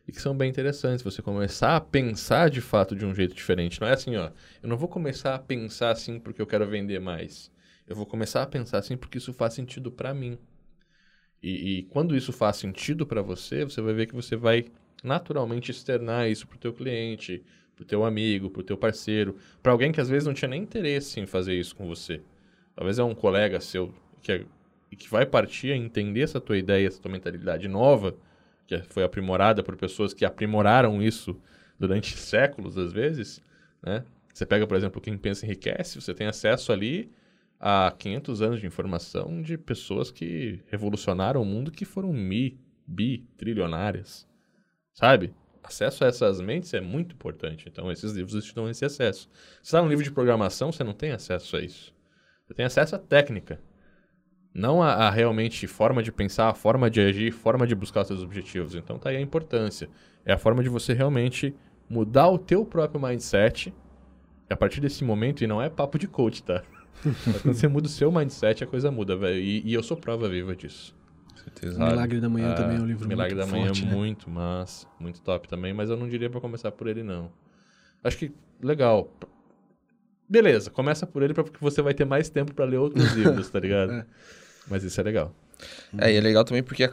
E 0.07 0.11
que 0.11 0.21
são 0.21 0.35
bem 0.37 0.49
interessantes. 0.49 1.03
Você 1.03 1.21
começar 1.21 1.75
a 1.77 1.81
pensar 1.81 2.49
de 2.49 2.61
fato 2.61 2.95
de 2.95 3.05
um 3.05 3.15
jeito 3.15 3.35
diferente. 3.35 3.81
Não 3.81 3.87
é 3.87 3.93
assim, 3.93 4.15
ó. 4.17 4.31
Eu 4.63 4.69
não 4.69 4.77
vou 4.77 4.89
começar 4.89 5.35
a 5.35 5.39
pensar 5.39 5.91
assim 5.91 6.19
porque 6.19 6.41
eu 6.41 6.47
quero 6.47 6.67
vender 6.67 6.99
mais. 6.99 7.51
Eu 7.87 7.95
vou 7.95 8.05
começar 8.05 8.43
a 8.43 8.47
pensar 8.47 8.79
assim 8.79 8.97
porque 8.97 9.17
isso 9.19 9.33
faz 9.33 9.53
sentido 9.53 9.91
pra 9.91 10.13
mim. 10.13 10.37
E, 11.41 11.79
e 11.79 11.83
quando 11.83 12.15
isso 12.15 12.33
faz 12.33 12.57
sentido 12.57 13.05
pra 13.05 13.21
você, 13.21 13.63
você 13.63 13.81
vai 13.81 13.93
ver 13.93 14.07
que 14.07 14.15
você 14.15 14.35
vai 14.35 14.65
naturalmente 15.03 15.71
externar 15.71 16.29
isso 16.29 16.47
pro 16.47 16.57
teu 16.57 16.73
cliente, 16.73 17.43
pro 17.75 17.85
teu 17.85 18.03
amigo, 18.03 18.49
pro 18.49 18.63
teu 18.63 18.77
parceiro, 18.77 19.37
pra 19.61 19.71
alguém 19.71 19.91
que 19.91 20.01
às 20.01 20.09
vezes 20.09 20.25
não 20.25 20.33
tinha 20.33 20.49
nem 20.49 20.61
interesse 20.63 21.19
em 21.19 21.25
fazer 21.25 21.53
isso 21.53 21.75
com 21.75 21.87
você. 21.87 22.21
Talvez 22.75 22.99
é 22.99 23.03
um 23.03 23.15
colega 23.15 23.59
seu 23.59 23.93
que, 24.21 24.31
é- 24.31 24.45
que 24.97 25.09
vai 25.09 25.25
partir 25.25 25.71
a 25.71 25.75
entender 25.75 26.21
essa 26.21 26.39
tua 26.41 26.57
ideia, 26.57 26.87
essa 26.87 27.01
tua 27.01 27.11
mentalidade 27.11 27.67
nova, 27.67 28.15
que 28.65 28.77
foi 28.89 29.03
aprimorada 29.03 29.63
por 29.63 29.75
pessoas 29.75 30.13
que 30.13 30.25
aprimoraram 30.25 31.01
isso 31.01 31.39
durante 31.79 32.15
séculos, 32.17 32.77
às 32.77 32.91
vezes, 32.91 33.41
né? 33.81 34.03
Você 34.33 34.45
pega, 34.45 34.67
por 34.67 34.77
exemplo, 34.77 35.01
quem 35.01 35.17
pensa 35.17 35.45
enriquece, 35.45 35.99
você 35.99 36.13
tem 36.13 36.27
acesso 36.27 36.71
ali 36.71 37.11
a 37.59 37.91
500 37.97 38.41
anos 38.41 38.59
de 38.59 38.67
informação 38.67 39.41
de 39.41 39.57
pessoas 39.57 40.11
que 40.11 40.59
revolucionaram 40.67 41.41
o 41.41 41.45
mundo 41.45 41.71
que 41.71 41.85
foram 41.85 42.13
mi, 42.13 42.59
bi, 42.85 43.25
trilionárias, 43.35 44.27
sabe? 44.97 45.33
Acesso 45.63 46.03
a 46.03 46.07
essas 46.07 46.41
mentes 46.41 46.73
é 46.73 46.81
muito 46.81 47.13
importante. 47.13 47.67
Então, 47.69 47.91
esses 47.91 48.13
livros 48.13 48.43
te 48.43 48.55
dão 48.55 48.69
esse 48.69 48.83
acesso. 48.83 49.29
Se 49.61 49.63
está 49.63 49.81
num 49.81 49.89
livro 49.89 50.03
de 50.03 50.11
programação, 50.11 50.71
você 50.71 50.83
não 50.83 50.93
tem 50.93 51.11
acesso 51.11 51.55
a 51.55 51.61
isso. 51.61 51.93
Você 52.45 52.53
tem 52.53 52.65
acesso 52.65 52.95
à 52.95 52.99
técnica. 52.99 53.59
Não 54.53 54.81
a, 54.81 54.93
a 54.93 55.11
realmente 55.11 55.67
forma 55.67 56.01
de 56.01 56.11
pensar, 56.11 56.53
forma 56.55 56.89
de 56.89 56.99
agir, 57.01 57.31
forma 57.31 57.67
de 57.67 57.75
buscar 57.75 58.05
seus 58.05 58.23
objetivos. 58.23 58.73
Então 58.73 58.97
tá 58.97 59.09
aí 59.09 59.17
a 59.17 59.21
importância. 59.21 59.89
É 60.25 60.33
a 60.33 60.37
forma 60.37 60.63
de 60.63 60.69
você 60.69 60.93
realmente 60.93 61.53
mudar 61.87 62.29
o 62.29 62.39
teu 62.39 62.65
próprio 62.65 62.99
mindset. 62.99 63.73
E 64.49 64.53
a 64.53 64.57
partir 64.57 64.81
desse 64.81 65.03
momento, 65.03 65.43
e 65.43 65.47
não 65.47 65.61
é 65.61 65.69
papo 65.69 65.99
de 65.99 66.07
coach, 66.07 66.41
tá? 66.41 66.63
Mas 67.05 67.41
quando 67.43 67.53
você 67.55 67.67
muda 67.67 67.85
o 67.87 67.91
seu 67.91 68.11
mindset, 68.11 68.63
a 68.63 68.67
coisa 68.67 68.89
muda, 68.89 69.15
velho. 69.15 69.39
E, 69.39 69.61
e 69.63 69.73
eu 69.73 69.83
sou 69.83 69.95
prova 69.95 70.27
viva 70.27 70.55
disso. 70.55 70.96
Certeza. 71.43 71.77
Milagre 71.77 72.19
da 72.19 72.29
Manhã 72.29 72.51
Ah, 72.51 72.55
também 72.55 72.77
é 72.77 72.79
um 72.81 72.85
livro 72.85 73.07
Milagre 73.07 73.35
muito 73.35 73.45
da 73.47 73.51
Manhã 73.51 73.67
forte, 73.67 73.83
é 73.83 73.85
né? 73.85 73.95
muito 73.95 74.29
massa, 74.29 74.87
muito 74.99 75.21
top 75.21 75.47
também, 75.47 75.73
mas 75.73 75.89
eu 75.89 75.97
não 75.97 76.07
diria 76.07 76.29
pra 76.29 76.39
começar 76.41 76.71
por 76.71 76.87
ele, 76.87 77.03
não. 77.03 77.31
Acho 78.03 78.17
que, 78.17 78.31
legal. 78.61 79.11
Beleza, 80.29 80.69
começa 80.69 81.07
por 81.07 81.23
ele 81.23 81.33
porque 81.33 81.57
você 81.61 81.81
vai 81.81 81.93
ter 81.93 82.05
mais 82.05 82.29
tempo 82.29 82.53
pra 82.53 82.65
ler 82.65 82.77
outros 82.77 83.11
livros, 83.13 83.49
tá 83.49 83.59
ligado? 83.59 83.91
É. 83.93 84.05
Mas 84.67 84.83
isso 84.83 84.99
é 84.99 85.03
legal. 85.03 85.33
É, 85.97 86.11
e 86.11 86.17
é 86.17 86.21
legal 86.21 86.43
também 86.43 86.61
porque 86.61 86.89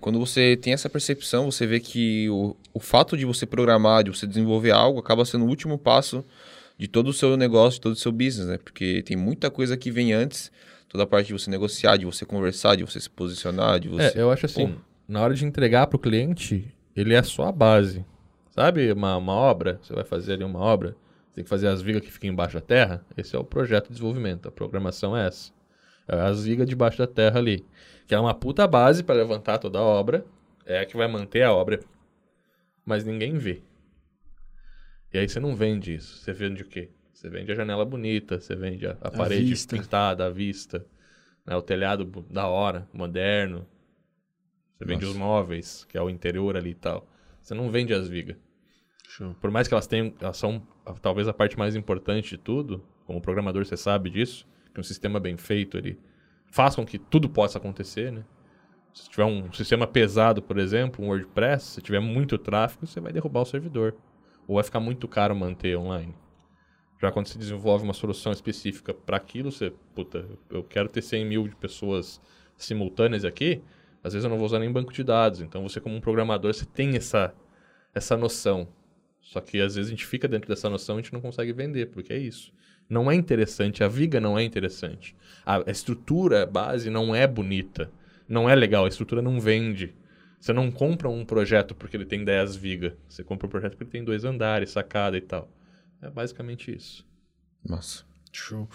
quando 0.00 0.18
você 0.18 0.56
tem 0.56 0.72
essa 0.72 0.90
percepção, 0.90 1.50
você 1.50 1.66
vê 1.66 1.80
que 1.80 2.28
o, 2.28 2.56
o 2.72 2.80
fato 2.80 3.16
de 3.16 3.24
você 3.24 3.46
programar, 3.46 4.04
de 4.04 4.10
você 4.10 4.26
desenvolver 4.26 4.72
algo, 4.72 4.98
acaba 5.00 5.24
sendo 5.24 5.44
o 5.44 5.48
último 5.48 5.78
passo 5.78 6.24
de 6.76 6.88
todo 6.88 7.08
o 7.08 7.12
seu 7.12 7.36
negócio, 7.36 7.78
de 7.78 7.80
todo 7.80 7.92
o 7.92 7.96
seu 7.96 8.12
business, 8.12 8.48
né? 8.48 8.58
Porque 8.58 9.02
tem 9.02 9.16
muita 9.16 9.50
coisa 9.50 9.76
que 9.76 9.90
vem 9.90 10.12
antes, 10.12 10.50
toda 10.94 11.02
a 11.02 11.06
parte 11.08 11.26
de 11.26 11.32
você 11.32 11.50
negociar, 11.50 11.96
de 11.96 12.04
você 12.04 12.24
conversar, 12.24 12.76
de 12.76 12.84
você 12.84 13.00
se 13.00 13.10
posicionar, 13.10 13.80
de 13.80 13.88
você... 13.88 14.16
É, 14.16 14.22
eu 14.22 14.30
acho 14.30 14.46
assim, 14.46 14.74
Pô. 14.74 14.80
na 15.08 15.22
hora 15.22 15.34
de 15.34 15.44
entregar 15.44 15.88
pro 15.88 15.98
cliente, 15.98 16.72
ele 16.94 17.14
é 17.14 17.20
só 17.20 17.48
a 17.48 17.52
base. 17.52 18.06
Sabe 18.52 18.92
uma, 18.92 19.16
uma 19.16 19.32
obra, 19.32 19.80
você 19.82 19.92
vai 19.92 20.04
fazer 20.04 20.34
ali 20.34 20.44
uma 20.44 20.60
obra, 20.60 20.90
você 21.26 21.34
tem 21.34 21.42
que 21.42 21.50
fazer 21.50 21.66
as 21.66 21.82
vigas 21.82 22.00
que 22.00 22.12
ficam 22.12 22.30
embaixo 22.30 22.54
da 22.54 22.60
terra, 22.60 23.04
esse 23.16 23.34
é 23.34 23.38
o 23.40 23.42
projeto 23.42 23.86
de 23.86 23.94
desenvolvimento, 23.94 24.46
a 24.46 24.52
programação 24.52 25.16
é 25.16 25.26
essa. 25.26 25.50
É 26.06 26.14
as 26.14 26.44
vigas 26.44 26.68
debaixo 26.68 26.98
da 26.98 27.08
terra 27.08 27.40
ali. 27.40 27.66
Que 28.06 28.14
é 28.14 28.20
uma 28.20 28.32
puta 28.32 28.64
base 28.68 29.02
para 29.02 29.16
levantar 29.16 29.58
toda 29.58 29.80
a 29.80 29.82
obra, 29.82 30.24
é 30.64 30.78
a 30.78 30.86
que 30.86 30.96
vai 30.96 31.08
manter 31.08 31.42
a 31.42 31.52
obra, 31.52 31.80
mas 32.86 33.04
ninguém 33.04 33.36
vê. 33.36 33.64
E 35.12 35.18
aí 35.18 35.28
você 35.28 35.40
não 35.40 35.56
vende 35.56 35.92
isso. 35.92 36.18
Você 36.18 36.32
vende 36.32 36.62
o 36.62 36.66
quê? 36.66 36.88
Você 37.24 37.30
vende 37.30 37.50
a 37.50 37.54
janela 37.54 37.86
bonita, 37.86 38.38
você 38.38 38.54
vende 38.54 38.86
a, 38.86 38.98
a 39.00 39.10
parede 39.10 39.46
vista. 39.46 39.74
pintada, 39.74 40.26
a 40.26 40.30
vista, 40.30 40.84
né, 41.46 41.56
o 41.56 41.62
telhado 41.62 42.04
da 42.28 42.46
hora, 42.46 42.86
moderno. 42.92 43.66
Você 44.74 44.84
vende 44.84 45.06
Nossa. 45.06 45.16
os 45.16 45.18
móveis, 45.18 45.84
que 45.88 45.96
é 45.96 46.02
o 46.02 46.10
interior 46.10 46.54
ali 46.54 46.72
e 46.72 46.74
tal. 46.74 47.08
Você 47.40 47.54
não 47.54 47.70
vende 47.70 47.94
as 47.94 48.08
vigas. 48.08 48.36
Show. 49.08 49.34
Por 49.40 49.50
mais 49.50 49.66
que 49.66 49.72
elas 49.72 49.86
tenham, 49.86 50.12
elas 50.20 50.36
são 50.36 50.66
talvez 51.00 51.26
a 51.26 51.32
parte 51.32 51.58
mais 51.58 51.74
importante 51.74 52.28
de 52.28 52.36
tudo, 52.36 52.84
como 53.06 53.22
programador 53.22 53.64
você 53.64 53.76
sabe 53.76 54.10
disso, 54.10 54.46
que 54.74 54.78
um 54.78 54.84
sistema 54.84 55.18
bem 55.18 55.38
feito 55.38 55.78
ele 55.78 55.98
faz 56.52 56.76
com 56.76 56.84
que 56.84 56.98
tudo 56.98 57.26
possa 57.26 57.56
acontecer, 57.56 58.12
né? 58.12 58.22
Se 58.92 59.08
tiver 59.08 59.24
um 59.24 59.50
sistema 59.50 59.86
pesado, 59.86 60.42
por 60.42 60.58
exemplo, 60.58 61.02
um 61.02 61.08
WordPress, 61.08 61.64
se 61.64 61.80
tiver 61.80 62.00
muito 62.00 62.36
tráfego, 62.36 62.86
você 62.86 63.00
vai 63.00 63.14
derrubar 63.14 63.40
o 63.40 63.46
servidor. 63.46 63.96
Ou 64.46 64.56
vai 64.56 64.64
ficar 64.64 64.78
muito 64.78 65.08
caro 65.08 65.34
manter 65.34 65.74
online. 65.74 66.14
Já 67.04 67.12
quando 67.12 67.26
você 67.26 67.38
desenvolve 67.38 67.84
uma 67.84 67.92
solução 67.92 68.32
específica 68.32 68.94
para 68.94 69.18
aquilo, 69.18 69.52
você, 69.52 69.70
puta, 69.94 70.24
eu 70.48 70.64
quero 70.64 70.88
ter 70.88 71.02
100 71.02 71.26
mil 71.26 71.46
de 71.46 71.54
pessoas 71.54 72.18
simultâneas 72.56 73.26
aqui, 73.26 73.60
às 74.02 74.14
vezes 74.14 74.24
eu 74.24 74.30
não 74.30 74.38
vou 74.38 74.46
usar 74.46 74.58
nem 74.58 74.72
banco 74.72 74.90
de 74.90 75.04
dados. 75.04 75.42
Então 75.42 75.62
você, 75.62 75.82
como 75.82 75.94
um 75.94 76.00
programador, 76.00 76.54
você 76.54 76.64
tem 76.64 76.96
essa, 76.96 77.34
essa 77.94 78.16
noção. 78.16 78.66
Só 79.20 79.42
que 79.42 79.60
às 79.60 79.74
vezes 79.74 79.88
a 79.88 79.90
gente 79.90 80.06
fica 80.06 80.26
dentro 80.26 80.48
dessa 80.48 80.70
noção 80.70 80.96
e 80.96 81.00
a 81.00 81.02
gente 81.02 81.12
não 81.12 81.20
consegue 81.20 81.52
vender, 81.52 81.90
porque 81.90 82.10
é 82.10 82.16
isso. 82.16 82.54
Não 82.88 83.10
é 83.10 83.14
interessante, 83.14 83.84
a 83.84 83.88
viga 83.88 84.18
não 84.18 84.38
é 84.38 84.42
interessante. 84.42 85.14
A, 85.44 85.56
a 85.56 85.70
estrutura, 85.70 86.46
base 86.46 86.88
não 86.88 87.14
é 87.14 87.26
bonita. 87.26 87.90
Não 88.26 88.48
é 88.48 88.54
legal, 88.54 88.86
a 88.86 88.88
estrutura 88.88 89.20
não 89.20 89.38
vende. 89.38 89.94
Você 90.40 90.54
não 90.54 90.70
compra 90.70 91.10
um 91.10 91.22
projeto 91.22 91.74
porque 91.74 91.98
ele 91.98 92.06
tem 92.06 92.24
10 92.24 92.56
vigas. 92.56 92.94
Você 93.06 93.22
compra 93.22 93.46
um 93.46 93.50
projeto 93.50 93.72
porque 93.72 93.84
ele 93.84 93.90
tem 93.90 94.04
dois 94.04 94.24
andares, 94.24 94.70
sacada 94.70 95.18
e 95.18 95.20
tal. 95.20 95.50
É 96.04 96.10
basicamente 96.10 96.74
isso. 96.74 97.04
Nossa. 97.66 98.04
Show. 98.30 98.68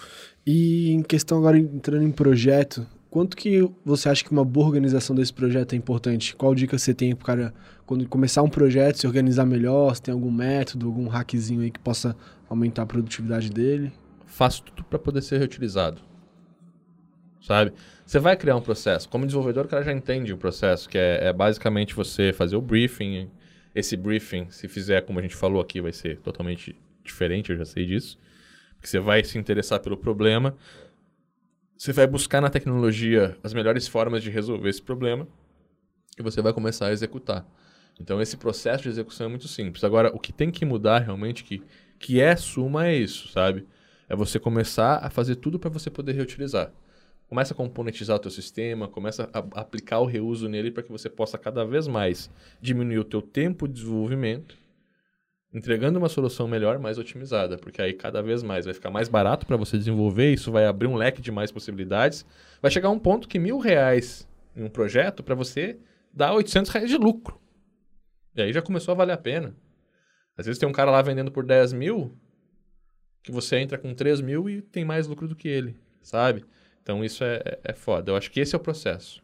E 0.45 0.91
em 0.91 1.03
questão 1.03 1.37
agora 1.37 1.59
entrando 1.59 2.03
em 2.03 2.11
projeto, 2.11 2.87
quanto 3.09 3.37
que 3.37 3.69
você 3.85 4.09
acha 4.09 4.23
que 4.23 4.31
uma 4.31 4.43
boa 4.43 4.65
organização 4.65 5.15
desse 5.15 5.31
projeto 5.31 5.73
é 5.73 5.75
importante? 5.75 6.35
Qual 6.35 6.55
dica 6.55 6.77
você 6.77 6.93
tem 6.93 7.15
pro 7.15 7.25
cara 7.25 7.53
quando 7.85 8.07
começar 8.07 8.41
um 8.41 8.49
projeto 8.49 8.97
se 8.97 9.05
organizar 9.05 9.45
melhor? 9.45 9.95
Se 9.95 10.01
tem 10.01 10.13
algum 10.13 10.31
método, 10.31 10.87
algum 10.87 11.07
hackzinho 11.07 11.61
aí 11.61 11.69
que 11.69 11.79
possa 11.79 12.15
aumentar 12.49 12.83
a 12.83 12.85
produtividade 12.87 13.51
dele? 13.51 13.91
Faço 14.25 14.63
tudo 14.63 14.83
para 14.85 14.97
poder 14.97 15.21
ser 15.21 15.37
reutilizado. 15.37 16.01
Sabe? 17.41 17.73
Você 18.05 18.17
vai 18.17 18.35
criar 18.35 18.55
um 18.55 18.61
processo. 18.61 19.07
Como 19.07 19.25
desenvolvedor, 19.25 19.65
o 19.65 19.69
cara 19.69 19.83
já 19.83 19.93
entende 19.93 20.33
o 20.33 20.37
processo, 20.37 20.89
que 20.89 20.97
é, 20.97 21.27
é 21.27 21.33
basicamente 21.33 21.93
você 21.93 22.33
fazer 22.33 22.55
o 22.55 22.61
briefing. 22.61 23.29
Esse 23.75 23.95
briefing, 23.95 24.47
se 24.49 24.67
fizer 24.67 25.01
como 25.01 25.19
a 25.19 25.21
gente 25.21 25.35
falou 25.35 25.61
aqui, 25.61 25.79
vai 25.79 25.91
ser 25.91 26.17
totalmente 26.19 26.75
diferente, 27.09 27.51
eu 27.51 27.57
já 27.57 27.65
sei 27.65 27.85
disso. 27.85 28.17
Porque 28.75 28.87
você 28.87 28.99
vai 28.99 29.23
se 29.23 29.37
interessar 29.37 29.79
pelo 29.79 29.97
problema. 29.97 30.55
Você 31.77 31.91
vai 31.91 32.07
buscar 32.07 32.41
na 32.41 32.49
tecnologia 32.49 33.37
as 33.43 33.53
melhores 33.53 33.87
formas 33.87 34.23
de 34.23 34.29
resolver 34.29 34.69
esse 34.69 34.81
problema. 34.81 35.27
E 36.17 36.23
você 36.23 36.41
vai 36.41 36.53
começar 36.53 36.87
a 36.87 36.91
executar. 36.91 37.45
Então, 37.99 38.21
esse 38.21 38.37
processo 38.37 38.83
de 38.83 38.89
execução 38.89 39.25
é 39.27 39.29
muito 39.29 39.47
simples. 39.47 39.83
Agora, 39.83 40.09
o 40.15 40.19
que 40.19 40.31
tem 40.31 40.49
que 40.49 40.63
mudar 40.65 40.99
realmente, 40.99 41.43
que, 41.43 41.61
que 41.97 42.21
é 42.21 42.35
suma, 42.35 42.87
é 42.87 42.95
isso, 42.95 43.27
sabe? 43.29 43.67
É 44.07 44.15
você 44.15 44.39
começar 44.39 45.05
a 45.05 45.09
fazer 45.09 45.35
tudo 45.35 45.59
para 45.59 45.69
você 45.69 45.89
poder 45.89 46.13
reutilizar. 46.13 46.71
Começa 47.27 47.53
a 47.53 47.57
componentizar 47.57 48.15
o 48.15 48.19
teu 48.19 48.31
sistema, 48.31 48.87
começa 48.87 49.29
a 49.31 49.39
aplicar 49.61 49.99
o 49.99 50.05
reuso 50.05 50.49
nele 50.49 50.71
para 50.71 50.81
que 50.81 50.91
você 50.91 51.09
possa 51.09 51.37
cada 51.37 51.63
vez 51.63 51.87
mais 51.87 52.29
diminuir 52.59 52.97
o 52.97 53.03
teu 53.03 53.21
tempo 53.21 53.67
de 53.67 53.75
desenvolvimento, 53.75 54.57
entregando 55.53 55.97
uma 55.97 56.09
solução 56.09 56.47
melhor, 56.47 56.77
mais 56.79 56.97
otimizada, 56.97 57.57
porque 57.57 57.81
aí 57.81 57.93
cada 57.93 58.21
vez 58.21 58.43
mais 58.43 58.65
vai 58.65 58.73
ficar 58.73 58.91
mais 58.91 59.09
barato 59.09 59.45
para 59.45 59.57
você 59.57 59.77
desenvolver, 59.77 60.31
isso 60.33 60.51
vai 60.51 60.65
abrir 60.65 60.87
um 60.87 60.95
leque 60.95 61.21
de 61.21 61.31
mais 61.31 61.51
possibilidades. 61.51 62.25
Vai 62.61 62.69
chegar 62.69 62.89
um 62.89 62.99
ponto 62.99 63.27
que 63.27 63.39
mil 63.39 63.57
reais 63.57 64.27
em 64.55 64.63
um 64.63 64.69
projeto 64.69 65.23
para 65.23 65.35
você 65.35 65.77
dá 66.13 66.33
800 66.33 66.71
reais 66.71 66.89
de 66.89 66.97
lucro. 66.97 67.39
E 68.35 68.41
aí 68.41 68.53
já 68.53 68.61
começou 68.61 68.91
a 68.91 68.95
valer 68.95 69.13
a 69.13 69.17
pena. 69.17 69.55
Às 70.37 70.45
vezes 70.45 70.59
tem 70.59 70.69
um 70.69 70.73
cara 70.73 70.91
lá 70.91 71.01
vendendo 71.01 71.31
por 71.31 71.43
10 71.45 71.73
mil, 71.73 72.15
que 73.23 73.31
você 73.31 73.57
entra 73.57 73.77
com 73.77 73.93
3 73.93 74.21
mil 74.21 74.49
e 74.49 74.61
tem 74.61 74.85
mais 74.85 75.07
lucro 75.07 75.27
do 75.27 75.35
que 75.35 75.47
ele, 75.47 75.75
sabe? 76.01 76.45
Então 76.81 77.03
isso 77.03 77.23
é, 77.23 77.41
é- 77.45 77.59
é 77.65 77.73
foda. 77.73 78.11
Eu 78.11 78.15
acho 78.15 78.31
que 78.31 78.39
esse 78.39 78.55
é 78.55 78.57
o 78.57 78.61
processo. 78.61 79.21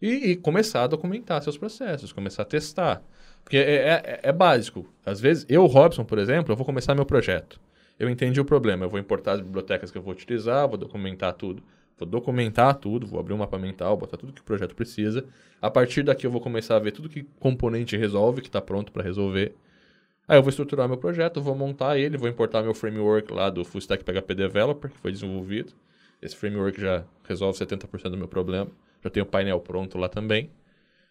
E, 0.00 0.30
e 0.30 0.36
começar 0.36 0.84
a 0.84 0.86
documentar 0.86 1.42
seus 1.42 1.58
processos, 1.58 2.12
começar 2.12 2.42
a 2.42 2.46
testar. 2.46 3.02
Porque 3.44 3.56
é, 3.56 3.88
é- 3.88 4.20
é 4.24 4.32
básico. 4.32 4.86
Às 5.04 5.20
vezes, 5.20 5.46
eu, 5.48 5.64
Robson, 5.66 6.04
por 6.04 6.18
exemplo, 6.18 6.52
eu 6.52 6.56
vou 6.56 6.66
começar 6.66 6.94
meu 6.94 7.06
projeto. 7.06 7.60
Eu 7.98 8.08
entendi 8.08 8.40
o 8.40 8.44
problema. 8.44 8.84
Eu 8.84 8.90
vou 8.90 9.00
importar 9.00 9.32
as 9.32 9.40
bibliotecas 9.40 9.90
que 9.90 9.98
eu 9.98 10.02
vou 10.02 10.12
utilizar, 10.12 10.68
vou 10.68 10.76
documentar 10.78 11.32
tudo. 11.32 11.62
Vou 11.98 12.06
documentar 12.06 12.74
tudo, 12.76 13.06
vou 13.06 13.18
abrir 13.18 13.34
um 13.34 13.38
mapa 13.38 13.58
mental, 13.58 13.96
botar 13.96 14.16
tudo 14.16 14.32
que 14.32 14.40
o 14.40 14.44
projeto 14.44 14.74
precisa. 14.74 15.24
A 15.60 15.68
partir 15.68 16.04
daqui 16.04 16.24
eu 16.26 16.30
vou 16.30 16.40
começar 16.40 16.76
a 16.76 16.78
ver 16.78 16.92
tudo 16.92 17.08
que 17.08 17.24
componente 17.40 17.96
resolve, 17.96 18.40
que 18.40 18.48
está 18.48 18.60
pronto 18.60 18.92
para 18.92 19.02
resolver. 19.02 19.54
Aí 20.28 20.38
eu 20.38 20.42
vou 20.42 20.50
estruturar 20.50 20.86
meu 20.86 20.98
projeto, 20.98 21.40
vou 21.40 21.56
montar 21.56 21.98
ele, 21.98 22.16
vou 22.16 22.28
importar 22.28 22.62
meu 22.62 22.74
framework 22.74 23.32
lá 23.32 23.50
do 23.50 23.64
Full 23.64 23.80
Stack 23.80 24.04
PHP 24.04 24.34
Developer, 24.34 24.90
que 24.90 24.98
foi 24.98 25.10
desenvolvido. 25.10 25.72
Esse 26.22 26.36
framework 26.36 26.80
já 26.80 27.04
resolve 27.24 27.58
70% 27.58 28.10
do 28.10 28.16
meu 28.16 28.28
problema. 28.28 28.70
Já 29.02 29.10
tenho 29.10 29.24
o 29.24 29.28
painel 29.28 29.58
pronto 29.58 29.96
lá 29.98 30.08
também. 30.08 30.50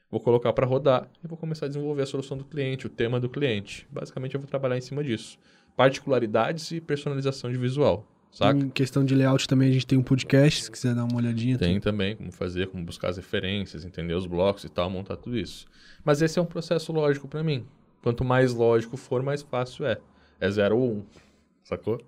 Vou 0.09 0.21
colocar 0.21 0.53
para 0.53 0.65
rodar 0.65 1.09
e 1.23 1.27
vou 1.27 1.37
começar 1.37 1.65
a 1.65 1.69
desenvolver 1.69 2.03
a 2.03 2.05
solução 2.05 2.37
do 2.37 2.45
cliente, 2.45 2.87
o 2.87 2.89
tema 2.89 3.19
do 3.19 3.29
cliente. 3.29 3.85
Basicamente 3.91 4.35
eu 4.35 4.41
vou 4.41 4.47
trabalhar 4.47 4.77
em 4.77 4.81
cima 4.81 5.03
disso. 5.03 5.37
Particularidades 5.75 6.71
e 6.71 6.79
personalização 6.79 7.51
de 7.51 7.57
visual. 7.57 8.05
Saca? 8.31 8.57
Em 8.57 8.69
questão 8.69 9.03
de 9.03 9.15
layout 9.15 9.47
também 9.47 9.69
a 9.69 9.71
gente 9.73 9.85
tem 9.85 9.97
um 9.97 10.03
podcast, 10.03 10.63
se 10.63 10.71
quiser 10.71 10.95
dar 10.95 11.03
uma 11.03 11.17
olhadinha. 11.17 11.57
Tem 11.57 11.79
também 11.79 12.15
como 12.15 12.31
fazer, 12.31 12.67
como 12.67 12.85
buscar 12.85 13.09
as 13.09 13.17
referências, 13.17 13.83
entender 13.83 14.13
os 14.13 14.25
blocos 14.25 14.63
e 14.63 14.69
tal, 14.69 14.89
montar 14.89 15.17
tudo 15.17 15.37
isso. 15.37 15.65
Mas 16.03 16.21
esse 16.21 16.39
é 16.39 16.41
um 16.41 16.45
processo 16.45 16.91
lógico 16.91 17.27
para 17.27 17.43
mim. 17.43 17.65
Quanto 18.01 18.23
mais 18.23 18.53
lógico 18.53 18.95
for, 18.95 19.21
mais 19.21 19.41
fácil 19.41 19.85
é. 19.85 19.97
É 20.39 20.49
0 20.49 20.77
ou 20.77 20.83
1, 20.83 20.93
um, 20.93 21.05
sacou? 21.63 21.99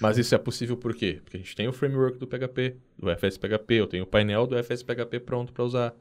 Mas 0.00 0.16
isso 0.16 0.34
é 0.34 0.38
possível 0.38 0.76
por 0.76 0.94
quê? 0.94 1.20
Porque 1.22 1.36
a 1.36 1.40
gente 1.40 1.54
tem 1.54 1.68
o 1.68 1.72
framework 1.72 2.18
do 2.18 2.26
PHP, 2.26 2.76
do 2.98 3.10
FSPHP, 3.10 3.74
eu 3.74 3.86
tenho 3.86 4.04
o 4.04 4.06
painel 4.06 4.46
do 4.46 4.56
FSPHP 4.62 5.20
pronto 5.20 5.52
para 5.52 5.64
usar. 5.64 5.94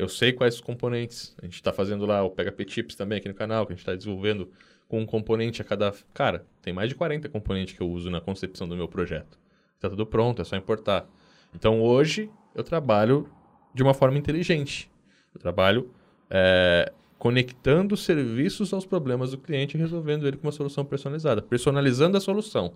Eu 0.00 0.08
sei 0.08 0.32
quais 0.32 0.54
os 0.54 0.60
componentes. 0.60 1.34
A 1.40 1.44
gente 1.44 1.54
está 1.54 1.72
fazendo 1.72 2.06
lá 2.06 2.22
o 2.22 2.30
PHP 2.30 2.66
Chips 2.66 2.94
também 2.94 3.18
aqui 3.18 3.28
no 3.28 3.34
canal, 3.34 3.66
que 3.66 3.72
a 3.72 3.76
gente 3.76 3.82
está 3.82 3.94
desenvolvendo 3.94 4.50
com 4.88 5.00
um 5.00 5.06
componente 5.06 5.60
a 5.60 5.64
cada. 5.64 5.92
Cara, 6.14 6.46
tem 6.62 6.72
mais 6.72 6.88
de 6.88 6.94
40 6.94 7.28
componentes 7.28 7.74
que 7.76 7.82
eu 7.82 7.88
uso 7.90 8.10
na 8.10 8.20
concepção 8.20 8.68
do 8.68 8.76
meu 8.76 8.88
projeto. 8.88 9.38
Está 9.76 9.90
tudo 9.90 10.06
pronto, 10.06 10.40
é 10.40 10.44
só 10.44 10.56
importar. 10.56 11.06
Então 11.54 11.82
hoje 11.82 12.30
eu 12.54 12.64
trabalho 12.64 13.28
de 13.74 13.82
uma 13.82 13.94
forma 13.94 14.16
inteligente. 14.16 14.90
Eu 15.34 15.40
trabalho 15.40 15.90
é, 16.30 16.92
conectando 17.18 17.96
serviços 17.96 18.72
aos 18.72 18.86
problemas 18.86 19.32
do 19.32 19.38
cliente 19.38 19.76
e 19.76 19.80
resolvendo 19.80 20.26
ele 20.26 20.38
com 20.38 20.46
uma 20.46 20.52
solução 20.52 20.84
personalizada, 20.84 21.42
personalizando 21.42 22.16
a 22.16 22.20
solução. 22.20 22.72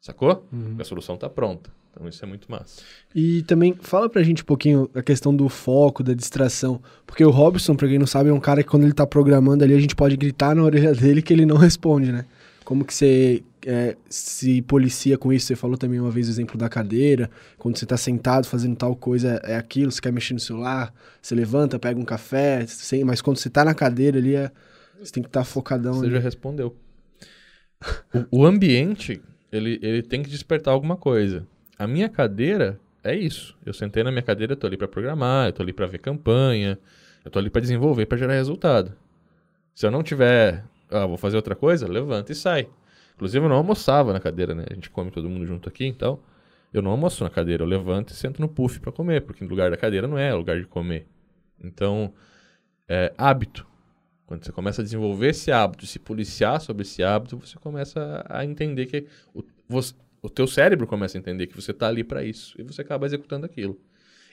Sacou? 0.00 0.46
Uhum. 0.52 0.76
A 0.78 0.84
solução 0.84 1.16
está 1.16 1.28
pronta. 1.28 1.70
Então 1.96 2.06
isso 2.06 2.22
é 2.22 2.28
muito 2.28 2.50
massa. 2.50 2.82
E 3.14 3.42
também 3.44 3.74
fala 3.80 4.08
pra 4.08 4.22
gente 4.22 4.42
um 4.42 4.44
pouquinho 4.44 4.90
a 4.94 5.02
questão 5.02 5.34
do 5.34 5.48
foco, 5.48 6.02
da 6.02 6.12
distração. 6.12 6.80
Porque 7.06 7.24
o 7.24 7.30
Robson, 7.30 7.74
pra 7.74 7.88
quem 7.88 7.98
não 7.98 8.06
sabe, 8.06 8.28
é 8.28 8.32
um 8.32 8.40
cara 8.40 8.62
que 8.62 8.68
quando 8.68 8.82
ele 8.82 8.92
tá 8.92 9.06
programando 9.06 9.64
ali, 9.64 9.72
a 9.72 9.80
gente 9.80 9.96
pode 9.96 10.14
gritar 10.14 10.54
na 10.54 10.62
orelha 10.62 10.92
dele 10.94 11.22
que 11.22 11.32
ele 11.32 11.46
não 11.46 11.56
responde, 11.56 12.12
né? 12.12 12.26
Como 12.66 12.84
que 12.84 12.92
você 12.92 13.42
é, 13.64 13.96
se 14.10 14.60
policia 14.62 15.16
com 15.16 15.32
isso? 15.32 15.46
Você 15.46 15.56
falou 15.56 15.78
também 15.78 15.98
uma 15.98 16.10
vez 16.10 16.28
o 16.28 16.30
exemplo 16.30 16.58
da 16.58 16.68
cadeira. 16.68 17.30
Quando 17.56 17.78
você 17.78 17.86
tá 17.86 17.96
sentado 17.96 18.46
fazendo 18.46 18.76
tal 18.76 18.94
coisa, 18.94 19.40
é 19.42 19.56
aquilo, 19.56 19.90
você 19.90 20.00
quer 20.00 20.12
mexer 20.12 20.34
no 20.34 20.40
celular, 20.40 20.92
você 21.22 21.34
levanta, 21.34 21.78
pega 21.78 21.98
um 21.98 22.04
café, 22.04 22.66
sem, 22.66 23.04
mas 23.04 23.22
quando 23.22 23.38
você 23.38 23.48
tá 23.48 23.64
na 23.64 23.72
cadeira 23.72 24.18
ali, 24.18 24.34
é, 24.34 24.50
você 25.00 25.12
tem 25.12 25.22
que 25.22 25.30
estar 25.30 25.40
tá 25.40 25.44
focadão. 25.44 25.94
Você 25.94 26.06
ali. 26.06 26.14
já 26.14 26.20
respondeu. 26.20 26.76
o, 28.30 28.40
o 28.40 28.46
ambiente, 28.46 29.22
ele, 29.50 29.78
ele 29.80 30.02
tem 30.02 30.22
que 30.22 30.28
despertar 30.28 30.72
alguma 30.72 30.96
coisa. 30.96 31.46
A 31.78 31.86
minha 31.86 32.08
cadeira 32.08 32.80
é 33.02 33.14
isso. 33.14 33.56
Eu 33.64 33.72
sentei 33.72 34.02
na 34.02 34.10
minha 34.10 34.22
cadeira, 34.22 34.52
eu 34.52 34.56
tô 34.56 34.66
ali 34.66 34.76
para 34.76 34.88
programar, 34.88 35.48
eu 35.48 35.52
tô 35.52 35.62
ali 35.62 35.72
para 35.72 35.86
ver 35.86 35.98
campanha, 35.98 36.78
eu 37.24 37.30
tô 37.30 37.38
ali 37.38 37.50
para 37.50 37.60
desenvolver, 37.60 38.06
para 38.06 38.18
gerar 38.18 38.34
resultado. 38.34 38.92
Se 39.74 39.86
eu 39.86 39.90
não 39.90 40.02
tiver, 40.02 40.64
ah, 40.90 41.06
vou 41.06 41.16
fazer 41.16 41.36
outra 41.36 41.54
coisa, 41.54 41.86
levanta 41.86 42.32
e 42.32 42.34
sai. 42.34 42.68
Inclusive 43.14 43.44
eu 43.44 43.48
não 43.48 43.56
almoçava 43.56 44.12
na 44.12 44.20
cadeira, 44.20 44.54
né? 44.54 44.64
A 44.70 44.74
gente 44.74 44.90
come 44.90 45.10
todo 45.10 45.28
mundo 45.28 45.46
junto 45.46 45.68
aqui, 45.68 45.86
então 45.86 46.18
eu 46.72 46.82
não 46.82 46.90
almoço 46.90 47.24
na 47.24 47.30
cadeira, 47.30 47.62
eu 47.62 47.66
levanto 47.66 48.10
e 48.10 48.14
sento 48.14 48.40
no 48.40 48.48
puff 48.48 48.80
para 48.80 48.92
comer, 48.92 49.22
porque 49.22 49.42
no 49.42 49.50
lugar 49.50 49.70
da 49.70 49.76
cadeira 49.76 50.06
não 50.06 50.18
é 50.18 50.34
lugar 50.34 50.58
de 50.60 50.66
comer. 50.66 51.06
Então, 51.62 52.12
é 52.88 53.12
hábito. 53.16 53.66
Quando 54.26 54.44
você 54.44 54.52
começa 54.52 54.82
a 54.82 54.84
desenvolver 54.84 55.28
esse 55.28 55.52
hábito, 55.52 55.86
se 55.86 55.98
policiar 55.98 56.60
sobre 56.60 56.82
esse 56.82 57.02
hábito, 57.02 57.38
você 57.38 57.56
começa 57.58 58.24
a 58.28 58.44
entender 58.44 58.86
que 58.86 59.06
o, 59.32 59.42
você, 59.68 59.94
o 60.22 60.28
teu 60.28 60.46
cérebro 60.46 60.86
começa 60.86 61.16
a 61.16 61.20
entender 61.20 61.46
que 61.46 61.54
você 61.54 61.70
está 61.70 61.88
ali 61.88 62.02
para 62.02 62.24
isso 62.24 62.54
e 62.58 62.62
você 62.62 62.82
acaba 62.82 63.06
executando 63.06 63.46
aquilo. 63.46 63.78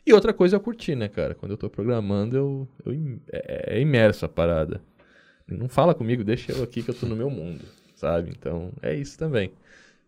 E 0.06 0.14
outra 0.14 0.34
coisa 0.34 0.58
é 0.58 0.60
curtir, 0.60 0.96
né, 0.96 1.08
cara? 1.08 1.34
Quando 1.34 1.52
eu 1.52 1.56
estou 1.56 1.70
programando, 1.70 2.36
eu, 2.36 2.68
eu 2.86 3.20
é, 3.32 3.78
é, 3.78 3.82
imerso 3.82 4.26
a 4.26 4.30
parada. 4.30 4.82
Não 5.48 5.70
fala 5.70 5.94
comigo, 5.94 6.24
deixa 6.24 6.52
eu 6.52 6.64
aqui 6.64 6.84
que 6.84 6.90
eu 6.90 6.94
estou 6.94 7.08
no 7.08 7.16
meu 7.16 7.30
mundo, 7.30 7.64
sabe? 7.96 8.32
Então, 8.38 8.72
é 8.82 8.94
isso 8.94 9.18
também. 9.18 9.52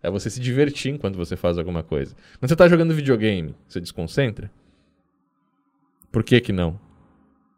É 0.01 0.09
você 0.09 0.29
se 0.29 0.39
divertir 0.39 0.93
enquanto 0.93 1.15
você 1.15 1.35
faz 1.35 1.57
alguma 1.57 1.81
coisa. 1.81 2.15
Quando 2.39 2.49
você 2.49 2.53
está 2.53 2.67
jogando 2.67 2.93
videogame, 2.93 3.55
você 3.67 3.79
desconcentra? 3.79 4.51
Por 6.11 6.23
que 6.23 6.39
que 6.41 6.51
não? 6.51 6.79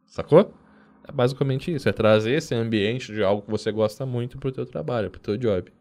Sacou? 0.05 0.53
É 1.07 1.11
basicamente 1.11 1.73
isso, 1.73 1.87
é 1.87 1.91
trazer 1.91 2.33
esse 2.33 2.53
ambiente 2.53 3.13
de 3.13 3.23
algo 3.23 3.41
que 3.41 3.51
você 3.51 3.71
gosta 3.71 4.05
muito 4.05 4.37
pro 4.37 4.51
teu 4.51 4.65
trabalho, 4.65 5.09
pro 5.09 5.19
teu 5.19 5.37
job. 5.37 5.71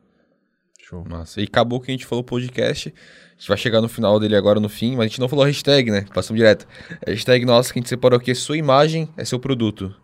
Show. 0.83 1.05
Massa. 1.09 1.41
E 1.41 1.45
acabou 1.45 1.81
que 1.81 1.91
a 1.91 1.95
gente 1.95 2.07
falou 2.07 2.23
podcast. 2.23 2.89
A 2.89 3.39
gente 3.39 3.49
vai 3.49 3.57
chegar 3.57 3.81
no 3.81 3.89
final 3.89 4.19
dele 4.21 4.37
agora 4.37 4.61
no 4.61 4.69
fim, 4.69 4.93
mas 4.93 5.01
a 5.01 5.09
gente 5.09 5.21
não 5.21 5.29
falou 5.29 5.45
hashtag, 5.45 5.91
né? 5.91 6.07
Passamos 6.15 6.39
direto. 6.39 6.67
A 7.07 7.11
hashtag 7.11 7.45
nossa 7.45 7.73
que 7.73 7.79
a 7.79 7.83
gente 7.83 7.89
separou 7.89 8.19
aqui 8.19 8.31
é 8.31 8.35
sua 8.35 8.57
imagem 8.57 9.09
é 9.17 9.25
seu 9.25 9.39
produto. 9.39 9.95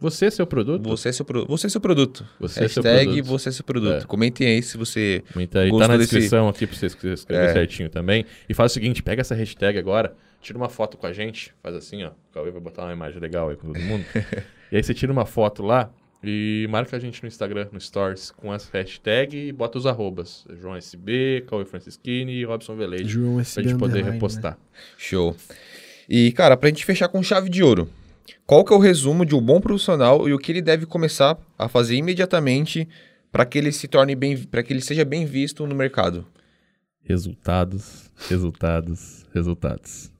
Você 0.00 0.26
é 0.26 0.30
seu 0.30 0.46
produto? 0.46 0.88
Você 0.88 1.08
é 1.08 1.12
seu, 1.12 1.24
pro... 1.24 1.44
você 1.46 1.66
é 1.66 1.70
seu 1.70 1.80
produto. 1.80 2.24
Você 2.38 2.60
hashtag 2.60 2.88
é 2.88 2.92
seu 2.92 3.04
produto. 3.04 3.26
você 3.26 3.48
é 3.48 3.52
seu 3.52 3.64
produto. 3.64 4.02
É. 4.04 4.06
Comentem 4.06 4.46
aí 4.46 4.62
se 4.62 4.78
você. 4.78 5.24
Comenta 5.32 5.60
aí. 5.60 5.70
Tá 5.76 5.88
na 5.88 5.96
descrição 5.96 6.46
desse... 6.46 6.64
aqui 6.64 6.66
pra 6.68 6.76
você 6.76 7.14
escrever 7.14 7.48
é. 7.48 7.52
certinho 7.52 7.90
também. 7.90 8.24
E 8.48 8.54
faz 8.54 8.70
o 8.70 8.74
seguinte: 8.74 9.02
pega 9.02 9.22
essa 9.22 9.34
hashtag 9.34 9.76
agora, 9.76 10.14
tira 10.40 10.56
uma 10.56 10.68
foto 10.68 10.96
com 10.96 11.06
a 11.06 11.12
gente, 11.12 11.52
faz 11.60 11.74
assim, 11.74 12.04
ó. 12.04 12.10
O 12.10 12.32
Cauê 12.32 12.50
vai 12.52 12.60
botar 12.60 12.84
uma 12.84 12.92
imagem 12.92 13.20
legal 13.20 13.48
aí 13.48 13.56
com 13.56 13.72
todo 13.72 13.80
mundo. 13.80 14.04
e 14.70 14.76
aí 14.76 14.82
você 14.82 14.94
tira 14.94 15.10
uma 15.10 15.26
foto 15.26 15.64
lá 15.64 15.90
e 16.22 16.66
marca 16.68 16.96
a 16.96 17.00
gente 17.00 17.22
no 17.22 17.28
Instagram, 17.28 17.68
no 17.72 17.80
Stories, 17.80 18.30
com 18.30 18.50
as 18.50 18.68
hashtags 18.68 19.48
e 19.48 19.52
bota 19.52 19.78
os 19.78 19.86
arrobas. 19.86 20.44
João 20.60 20.74
SB, 20.74 21.44
Cauê 21.46 21.64
Francisquini 21.64 22.32
e 22.32 22.44
Robson 22.44 22.74
Velede. 22.74 23.08
João 23.08 23.38
SB. 23.38 23.62
Pra 23.62 23.70
gente 23.70 23.78
poder 23.78 24.04
repostar. 24.04 24.52
Né? 24.52 24.58
Show. 24.96 25.36
E, 26.08 26.32
cara, 26.32 26.56
pra 26.56 26.68
gente 26.68 26.84
fechar 26.84 27.08
com 27.08 27.22
chave 27.22 27.48
de 27.48 27.62
ouro, 27.62 27.88
qual 28.46 28.64
que 28.64 28.72
é 28.72 28.76
o 28.76 28.80
resumo 28.80 29.24
de 29.24 29.34
um 29.34 29.40
bom 29.40 29.60
profissional 29.60 30.28
e 30.28 30.32
o 30.32 30.38
que 30.38 30.50
ele 30.50 30.62
deve 30.62 30.86
começar 30.86 31.38
a 31.58 31.68
fazer 31.68 31.96
imediatamente 31.96 32.88
para 33.30 33.44
que 33.44 33.58
ele 33.58 33.70
se 33.70 33.86
torne 33.86 34.14
bem, 34.14 34.36
para 34.38 34.62
que 34.62 34.72
ele 34.72 34.80
seja 34.80 35.04
bem 35.04 35.24
visto 35.24 35.66
no 35.66 35.74
mercado? 35.74 36.26
Resultados, 37.02 38.10
resultados, 38.28 39.24
resultados. 39.32 40.10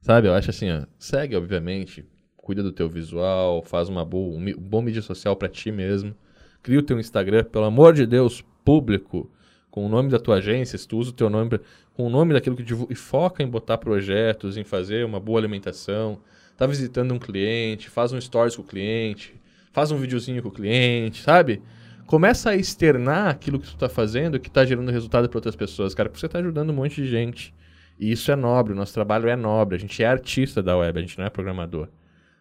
Sabe, 0.00 0.28
eu 0.28 0.34
acho 0.34 0.50
assim, 0.50 0.70
ó, 0.70 0.84
segue, 0.98 1.36
obviamente, 1.36 2.04
cuida 2.48 2.62
do 2.62 2.72
teu 2.72 2.88
visual, 2.88 3.62
faz 3.62 3.90
uma 3.90 4.06
boa, 4.06 4.34
um 4.34 4.54
bom 4.58 4.80
mídia 4.80 5.02
social 5.02 5.36
para 5.36 5.50
ti 5.50 5.70
mesmo. 5.70 6.14
Cria 6.62 6.78
o 6.78 6.82
teu 6.82 6.98
Instagram, 6.98 7.44
pelo 7.44 7.66
amor 7.66 7.92
de 7.92 8.06
Deus, 8.06 8.42
público, 8.64 9.30
com 9.70 9.84
o 9.84 9.88
nome 9.88 10.08
da 10.08 10.18
tua 10.18 10.36
agência, 10.36 10.78
se 10.78 10.88
tu 10.88 10.96
usa 10.96 11.10
o 11.10 11.12
teu 11.12 11.28
nome, 11.28 11.60
com 11.92 12.06
o 12.06 12.08
nome 12.08 12.32
daquilo 12.32 12.56
que 12.56 12.62
divulga, 12.62 12.90
e 12.90 12.96
foca 12.96 13.42
em 13.42 13.46
botar 13.46 13.76
projetos, 13.76 14.56
em 14.56 14.64
fazer 14.64 15.04
uma 15.04 15.20
boa 15.20 15.38
alimentação. 15.38 16.20
Tá 16.56 16.66
visitando 16.66 17.12
um 17.12 17.18
cliente, 17.18 17.90
faz 17.90 18.14
um 18.14 18.20
stories 18.20 18.56
com 18.56 18.62
o 18.62 18.64
cliente, 18.64 19.34
faz 19.70 19.90
um 19.90 19.98
videozinho 19.98 20.42
com 20.42 20.48
o 20.48 20.52
cliente, 20.52 21.22
sabe? 21.22 21.60
Começa 22.06 22.48
a 22.48 22.56
externar 22.56 23.28
aquilo 23.28 23.60
que 23.60 23.68
tu 23.68 23.76
tá 23.76 23.90
fazendo, 23.90 24.40
que 24.40 24.50
tá 24.50 24.64
gerando 24.64 24.90
resultado 24.90 25.28
para 25.28 25.36
outras 25.36 25.54
pessoas, 25.54 25.94
cara, 25.94 26.08
porque 26.08 26.18
você 26.18 26.30
tá 26.30 26.38
ajudando 26.38 26.70
um 26.70 26.74
monte 26.74 27.02
de 27.02 27.06
gente. 27.06 27.54
E 28.00 28.10
isso 28.10 28.32
é 28.32 28.36
nobre, 28.36 28.72
o 28.72 28.76
nosso 28.76 28.94
trabalho 28.94 29.28
é 29.28 29.36
nobre, 29.36 29.76
a 29.76 29.78
gente 29.78 30.02
é 30.02 30.06
artista 30.06 30.62
da 30.62 30.78
web, 30.78 30.98
a 30.98 31.02
gente 31.02 31.18
não 31.18 31.26
é 31.26 31.28
programador. 31.28 31.88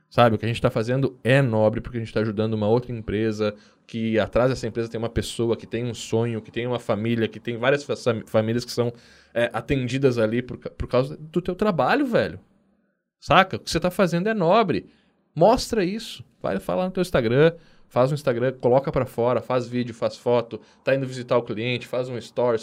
Sabe, 0.09 0.35
o 0.35 0.39
que 0.39 0.45
a 0.45 0.47
gente 0.47 0.57
está 0.57 0.69
fazendo 0.69 1.19
é 1.23 1.41
nobre 1.41 1.81
porque 1.81 1.97
a 1.97 1.99
gente 1.99 2.07
está 2.07 2.21
ajudando 2.21 2.53
uma 2.53 2.67
outra 2.67 2.93
empresa, 2.93 3.53
que 3.85 4.17
atrás 4.17 4.49
dessa 4.49 4.65
empresa 4.65 4.89
tem 4.89 4.97
uma 4.97 5.09
pessoa 5.09 5.57
que 5.57 5.67
tem 5.67 5.85
um 5.85 5.93
sonho, 5.93 6.41
que 6.41 6.51
tem 6.51 6.65
uma 6.65 6.79
família, 6.79 7.27
que 7.27 7.39
tem 7.39 7.57
várias 7.57 7.85
famílias 8.25 8.63
que 8.63 8.71
são 8.71 8.93
é, 9.33 9.49
atendidas 9.53 10.17
ali 10.17 10.41
por, 10.41 10.57
por 10.57 10.87
causa 10.87 11.17
do 11.17 11.41
teu 11.41 11.55
trabalho, 11.55 12.05
velho. 12.05 12.39
Saca? 13.19 13.57
O 13.57 13.59
que 13.59 13.69
você 13.69 13.77
está 13.77 13.91
fazendo 13.91 14.27
é 14.27 14.33
nobre. 14.33 14.89
Mostra 15.35 15.83
isso. 15.83 16.23
Vai 16.41 16.59
falar 16.59 16.85
no 16.85 16.91
teu 16.91 17.01
Instagram, 17.01 17.53
faz 17.89 18.11
um 18.11 18.15
Instagram, 18.15 18.53
coloca 18.53 18.91
para 18.91 19.05
fora, 19.05 19.41
faz 19.41 19.67
vídeo, 19.67 19.93
faz 19.93 20.15
foto, 20.15 20.61
tá 20.83 20.95
indo 20.95 21.05
visitar 21.05 21.37
o 21.37 21.43
cliente, 21.43 21.87
faz 21.87 22.07
um 22.09 22.17
story, 22.17 22.61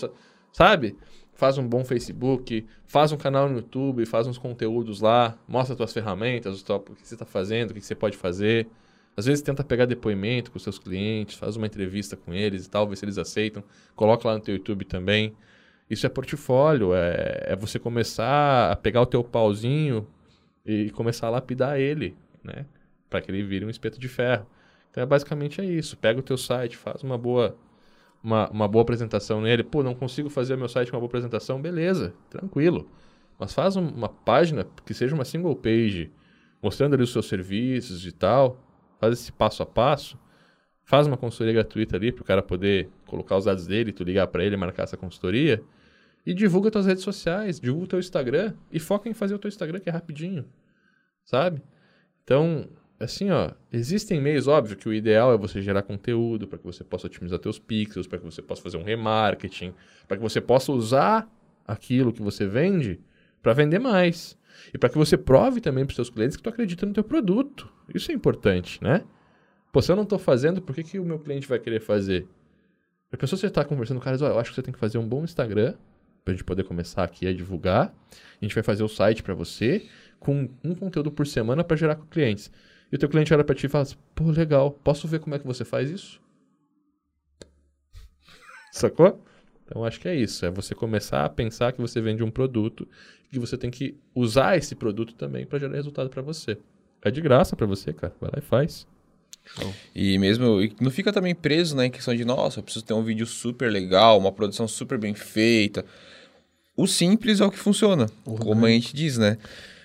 sabe? 0.53 0.97
Faz 1.35 1.59
um 1.59 1.66
bom 1.66 1.85
Facebook, 1.85 2.66
faz 2.87 3.12
um 3.12 3.16
canal 3.16 3.49
no 3.49 3.57
YouTube, 3.57 4.07
faz 4.07 4.26
uns 4.26 4.39
conteúdos 4.39 5.01
lá, 5.01 5.37
mostra 5.47 5.76
suas 5.76 5.93
ferramentas, 5.93 6.62
o 6.62 6.80
que 6.80 7.07
você 7.07 7.14
está 7.14 7.26
fazendo, 7.26 7.70
o 7.70 7.74
que 7.74 7.80
você 7.80 7.95
pode 7.95 8.16
fazer. 8.16 8.68
Às 9.16 9.26
vezes 9.26 9.43
tenta 9.43 9.62
pegar 9.62 9.85
depoimento 9.85 10.51
com 10.51 10.59
seus 10.59 10.78
clientes, 10.78 11.37
faz 11.37 11.57
uma 11.57 11.66
entrevista 11.66 12.16
com 12.16 12.32
eles 12.32 12.66
e 12.66 12.70
tal, 12.70 12.89
ver 12.89 12.97
se 12.97 13.05
eles 13.05 13.18
aceitam. 13.18 13.62
Coloca 13.95 14.26
lá 14.26 14.35
no 14.35 14.41
teu 14.41 14.55
YouTube 14.55 14.85
também. 14.85 15.35
Isso 15.89 16.07
é 16.07 16.09
portfólio, 16.09 16.95
é, 16.95 17.45
é 17.49 17.57
você 17.57 17.78
começar 17.78 18.72
a 18.72 18.76
pegar 18.76 19.03
o 19.03 19.07
teu 19.07 19.22
pauzinho 19.22 20.07
e 20.64 20.91
começar 20.91 21.26
a 21.26 21.30
lapidar 21.30 21.78
ele, 21.78 22.16
né? 22.43 22.64
Para 23.11 23.20
que 23.20 23.30
ele 23.30 23.43
vire 23.43 23.64
um 23.64 23.70
espeto 23.70 24.01
de 24.01 24.09
ferro. 24.09 24.47
Então, 24.91 25.03
é 25.03 25.07
basicamente 25.07 25.61
é 25.61 25.64
isso. 25.64 25.97
Pega 25.97 26.20
o 26.20 26.22
teu 26.22 26.39
site, 26.39 26.76
faz 26.76 27.03
uma 27.03 27.18
boa 27.18 27.57
uma, 28.25 28.49
uma 28.51 28.66
boa 28.66 28.83
apresentação 28.83 29.41
nele. 29.43 29.62
Pô, 29.62 29.83
não 29.83 29.95
consigo 29.95 30.31
fazer 30.31 30.55
o 30.55 30.59
meu 30.59 30.68
site 30.68 30.91
com 30.91 30.97
uma 30.97 31.01
boa 31.01 31.09
apresentação, 31.09 31.61
beleza, 31.61 32.14
tranquilo. 32.31 32.89
Mas 33.39 33.53
faz 33.53 33.77
um- 33.77 33.87
uma 33.89 34.09
página 34.09 34.66
que 34.87 34.95
seja 34.95 35.14
uma 35.14 35.25
single 35.25 35.55
page, 35.55 36.11
mostrando 36.62 36.95
ali 36.95 37.03
os 37.03 37.12
seus 37.12 37.27
serviços 37.29 38.07
e 38.07 38.12
tal. 38.12 38.59
Faz 38.99 39.12
esse 39.12 39.31
passo 39.31 39.62
a 39.62 39.66
passo. 39.66 40.18
Faz 40.85 41.07
uma 41.07 41.16
consultoria 41.16 41.53
gratuita 41.53 41.97
ali 41.97 42.11
para 42.11 42.22
o 42.22 42.25
cara 42.25 42.43
poder 42.43 42.89
colocar 43.07 43.37
os 43.37 43.45
dados 43.45 43.66
dele, 43.66 43.93
tu 43.93 44.03
ligar 44.05 44.27
para 44.29 44.45
ele, 44.45 44.57
marcar 44.57 44.85
essa 44.85 44.97
consultoria. 44.97 45.62
E 46.27 46.33
divulga 46.33 46.70
tuas 46.70 46.87
redes 46.87 47.03
sociais, 47.05 47.61
divulga 47.61 47.85
o 47.85 47.89
teu 47.89 47.99
Instagram 47.99 48.55
e 48.72 48.81
foca 48.81 49.09
em 49.09 49.14
fazer 49.14 49.35
o 49.35 49.39
teu 49.39 49.49
Instagram 49.49 49.79
que 49.81 49.91
é 49.91 49.93
rapidinho, 49.93 50.47
sabe? 51.25 51.62
Então, 52.22 52.66
assim, 52.99 53.30
ó, 53.30 53.51
existem 53.72 54.20
meios, 54.20 54.47
óbvio 54.47 54.76
que 54.76 54.88
o 54.88 54.92
ideal 54.92 55.32
é 55.32 55.36
você 55.36 55.61
gerar 55.61 55.82
conteúdo 55.82 56.47
para 56.47 56.59
que 56.59 56.64
você 56.64 56.84
possa 56.84 57.07
otimizar 57.07 57.38
teus 57.38 57.59
pixels, 57.59 58.07
para 58.07 58.18
que 58.18 58.24
você 58.24 58.40
possa 58.40 58.62
fazer 58.62 58.76
um 58.76 58.84
remarketing, 58.84 59.74
para 60.07 60.16
que 60.16 60.22
você 60.22 60.40
possa 60.40 60.72
usar 60.72 61.28
aquilo 61.66 62.12
que 62.12 62.22
você 62.22 62.47
vende 62.47 63.01
para 63.42 63.53
vender 63.53 63.78
mais. 63.78 64.38
E 64.72 64.78
para 64.78 64.88
que 64.88 64.97
você 64.97 65.16
prove 65.16 65.61
também 65.61 65.84
para 65.84 65.95
seus 65.95 66.11
clientes 66.11 66.36
que 66.36 66.42
tu 66.42 66.49
acredita 66.49 66.86
no 66.86 66.92
teu 66.92 67.05
produto. 67.05 67.70
Isso 67.92 68.11
é 68.11 68.14
importante, 68.14 68.82
né? 68.82 69.05
Pô, 69.72 69.82
se 69.82 69.90
eu 69.90 69.97
não 69.97 70.05
estou 70.05 70.18
fazendo, 70.18 70.62
por 70.62 70.74
que, 70.74 70.84
que 70.84 70.99
o 70.99 71.05
meu 71.05 71.18
cliente 71.18 71.49
vai 71.49 71.59
querer 71.59 71.80
fazer? 71.80 72.26
A 73.11 73.16
pessoa 73.16 73.38
você 73.38 73.47
está 73.47 73.64
conversando 73.64 73.99
com 73.99 74.03
o 74.03 74.05
cara 74.05 74.16
ó, 74.24 74.28
eu 74.28 74.38
acho 74.38 74.51
que 74.51 74.57
você 74.57 74.62
tem 74.62 74.72
que 74.72 74.78
fazer 74.78 74.99
um 74.99 75.07
bom 75.07 75.24
Instagram 75.24 75.74
para 76.24 76.32
a 76.32 76.36
gente 76.36 76.45
poder 76.45 76.64
começar 76.64 77.05
aqui 77.05 77.26
a 77.26 77.32
divulgar. 77.32 77.95
A 78.40 78.45
gente 78.45 78.55
vai 78.55 78.64
fazer 78.64 78.82
o 78.82 78.88
site 78.88 79.22
para 79.22 79.34
você 79.34 79.86
com 80.18 80.49
um 80.64 80.74
conteúdo 80.74 81.12
por 81.12 81.26
semana 81.26 81.62
para 81.62 81.76
gerar 81.76 81.97
com 81.97 82.07
clientes. 82.07 82.51
E 82.95 82.97
o 82.97 82.99
teu 82.99 83.09
cliente 83.09 83.34
olha 83.34 83.42
para 83.42 83.57
ti 83.57 83.66
e 83.66 83.68
fala 83.68 83.82
assim, 83.82 83.97
pô, 84.14 84.30
legal, 84.30 84.70
posso 84.70 85.09
ver 85.09 85.18
como 85.18 85.34
é 85.34 85.38
que 85.40 85.45
você 85.45 85.64
faz 85.64 85.90
isso? 85.90 86.20
Sacou? 88.70 89.20
Então 89.66 89.84
acho 89.84 89.99
que 89.99 90.07
é 90.07 90.14
isso, 90.14 90.47
é 90.47 90.51
você 90.51 90.76
começar 90.76 91.24
a 91.24 91.28
pensar 91.28 91.72
que 91.72 91.80
você 91.80 92.01
vende 92.01 92.22
um 92.22 92.30
produto 92.30 92.86
e 93.26 93.30
que 93.30 93.38
você 93.40 93.59
tem 93.59 93.68
que 93.68 93.97
usar 94.14 94.57
esse 94.57 94.76
produto 94.76 95.12
também 95.14 95.45
para 95.45 95.59
gerar 95.59 95.74
resultado 95.74 96.09
para 96.09 96.22
você. 96.22 96.57
É 97.03 97.11
de 97.11 97.20
graça 97.20 97.57
para 97.57 97.66
você, 97.66 97.92
cara. 97.92 98.14
Vai 98.20 98.30
lá 98.32 98.38
e 98.38 98.42
faz. 98.42 98.86
E 99.92 100.16
mesmo, 100.16 100.62
e 100.62 100.72
não 100.80 100.88
fica 100.92 101.12
também 101.12 101.34
preso 101.34 101.74
né, 101.74 101.86
em 101.86 101.90
questão 101.90 102.14
de, 102.14 102.24
nossa, 102.24 102.61
eu 102.61 102.62
preciso 102.62 102.84
ter 102.84 102.95
um 102.95 103.03
vídeo 103.03 103.26
super 103.26 103.72
legal, 103.72 104.16
uma 104.20 104.30
produção 104.30 104.68
super 104.68 104.99
bem 104.99 105.14
feita. 105.14 105.84
O 106.76 106.86
simples 106.86 107.40
é 107.40 107.45
o 107.45 107.51
que 107.51 107.59
funciona, 107.59 108.07
como 108.24 108.64
a 108.66 108.70
gente 108.70 108.95
diz, 108.95 109.18
né? 109.18 109.36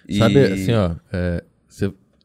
E- 0.07 0.19
Sabe, 0.19 0.43
assim, 0.45 0.73
ó, 0.73 0.95
é, 1.11 1.43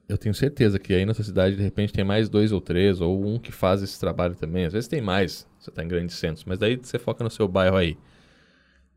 eu 0.08 0.18
tenho 0.18 0.34
certeza 0.34 0.78
que 0.78 0.92
aí 0.92 1.06
na 1.06 1.14
sua 1.14 1.24
cidade, 1.24 1.56
de 1.56 1.62
repente, 1.62 1.92
tem 1.92 2.04
mais 2.04 2.28
dois 2.28 2.52
ou 2.52 2.60
três, 2.60 3.00
ou 3.00 3.24
um 3.26 3.38
que 3.38 3.50
faz 3.50 3.82
esse 3.82 3.98
trabalho 3.98 4.34
também. 4.34 4.64
Às 4.64 4.72
vezes 4.72 4.88
tem 4.88 5.00
mais, 5.00 5.46
você 5.58 5.70
tá 5.70 5.82
em 5.82 5.88
grandes 5.88 6.16
centros, 6.16 6.44
mas 6.44 6.58
daí 6.58 6.76
você 6.76 6.98
foca 6.98 7.24
no 7.24 7.30
seu 7.30 7.48
bairro 7.48 7.76
aí. 7.76 7.96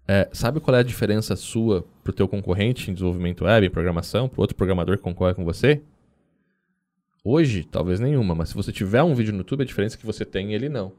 É, 0.07 0.29
sabe 0.31 0.59
qual 0.59 0.75
é 0.75 0.79
a 0.79 0.83
diferença 0.83 1.35
sua 1.35 1.85
pro 2.03 2.13
teu 2.13 2.27
concorrente 2.27 2.89
em 2.89 2.93
desenvolvimento 2.93 3.43
web, 3.43 3.67
em 3.67 3.69
programação, 3.69 4.29
pro 4.29 4.41
outro 4.41 4.55
programador 4.55 4.97
que 4.97 5.03
concorre 5.03 5.33
com 5.33 5.43
você? 5.43 5.81
Hoje, 7.23 7.65
talvez 7.65 7.99
nenhuma, 7.99 8.33
mas 8.33 8.49
se 8.49 8.55
você 8.55 8.71
tiver 8.71 9.03
um 9.03 9.13
vídeo 9.13 9.33
no 9.33 9.39
YouTube, 9.39 9.63
a 9.63 9.65
diferença 9.65 9.97
é 9.97 9.99
que 9.99 10.05
você 10.05 10.23
tem 10.23 10.51
e 10.51 10.55
ele 10.55 10.69
não. 10.69 10.93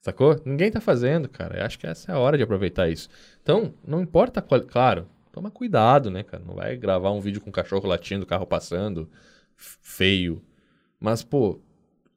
Sacou? 0.00 0.40
Ninguém 0.44 0.70
tá 0.70 0.80
fazendo, 0.80 1.28
cara. 1.28 1.58
Eu 1.58 1.66
acho 1.66 1.78
que 1.78 1.86
essa 1.86 2.10
é 2.10 2.14
a 2.14 2.18
hora 2.18 2.36
de 2.36 2.42
aproveitar 2.42 2.88
isso. 2.88 3.08
Então, 3.40 3.72
não 3.86 4.00
importa 4.00 4.42
qual. 4.42 4.60
Claro, 4.60 5.08
toma 5.32 5.50
cuidado, 5.50 6.10
né, 6.10 6.22
cara? 6.22 6.44
Não 6.46 6.54
vai 6.54 6.76
gravar 6.76 7.10
um 7.10 7.20
vídeo 7.20 7.40
com 7.40 7.48
um 7.50 7.52
cachorro 7.52 7.88
latindo, 7.88 8.26
carro 8.26 8.46
passando, 8.46 9.08
feio. 9.56 10.42
Mas, 11.00 11.24
pô, 11.24 11.58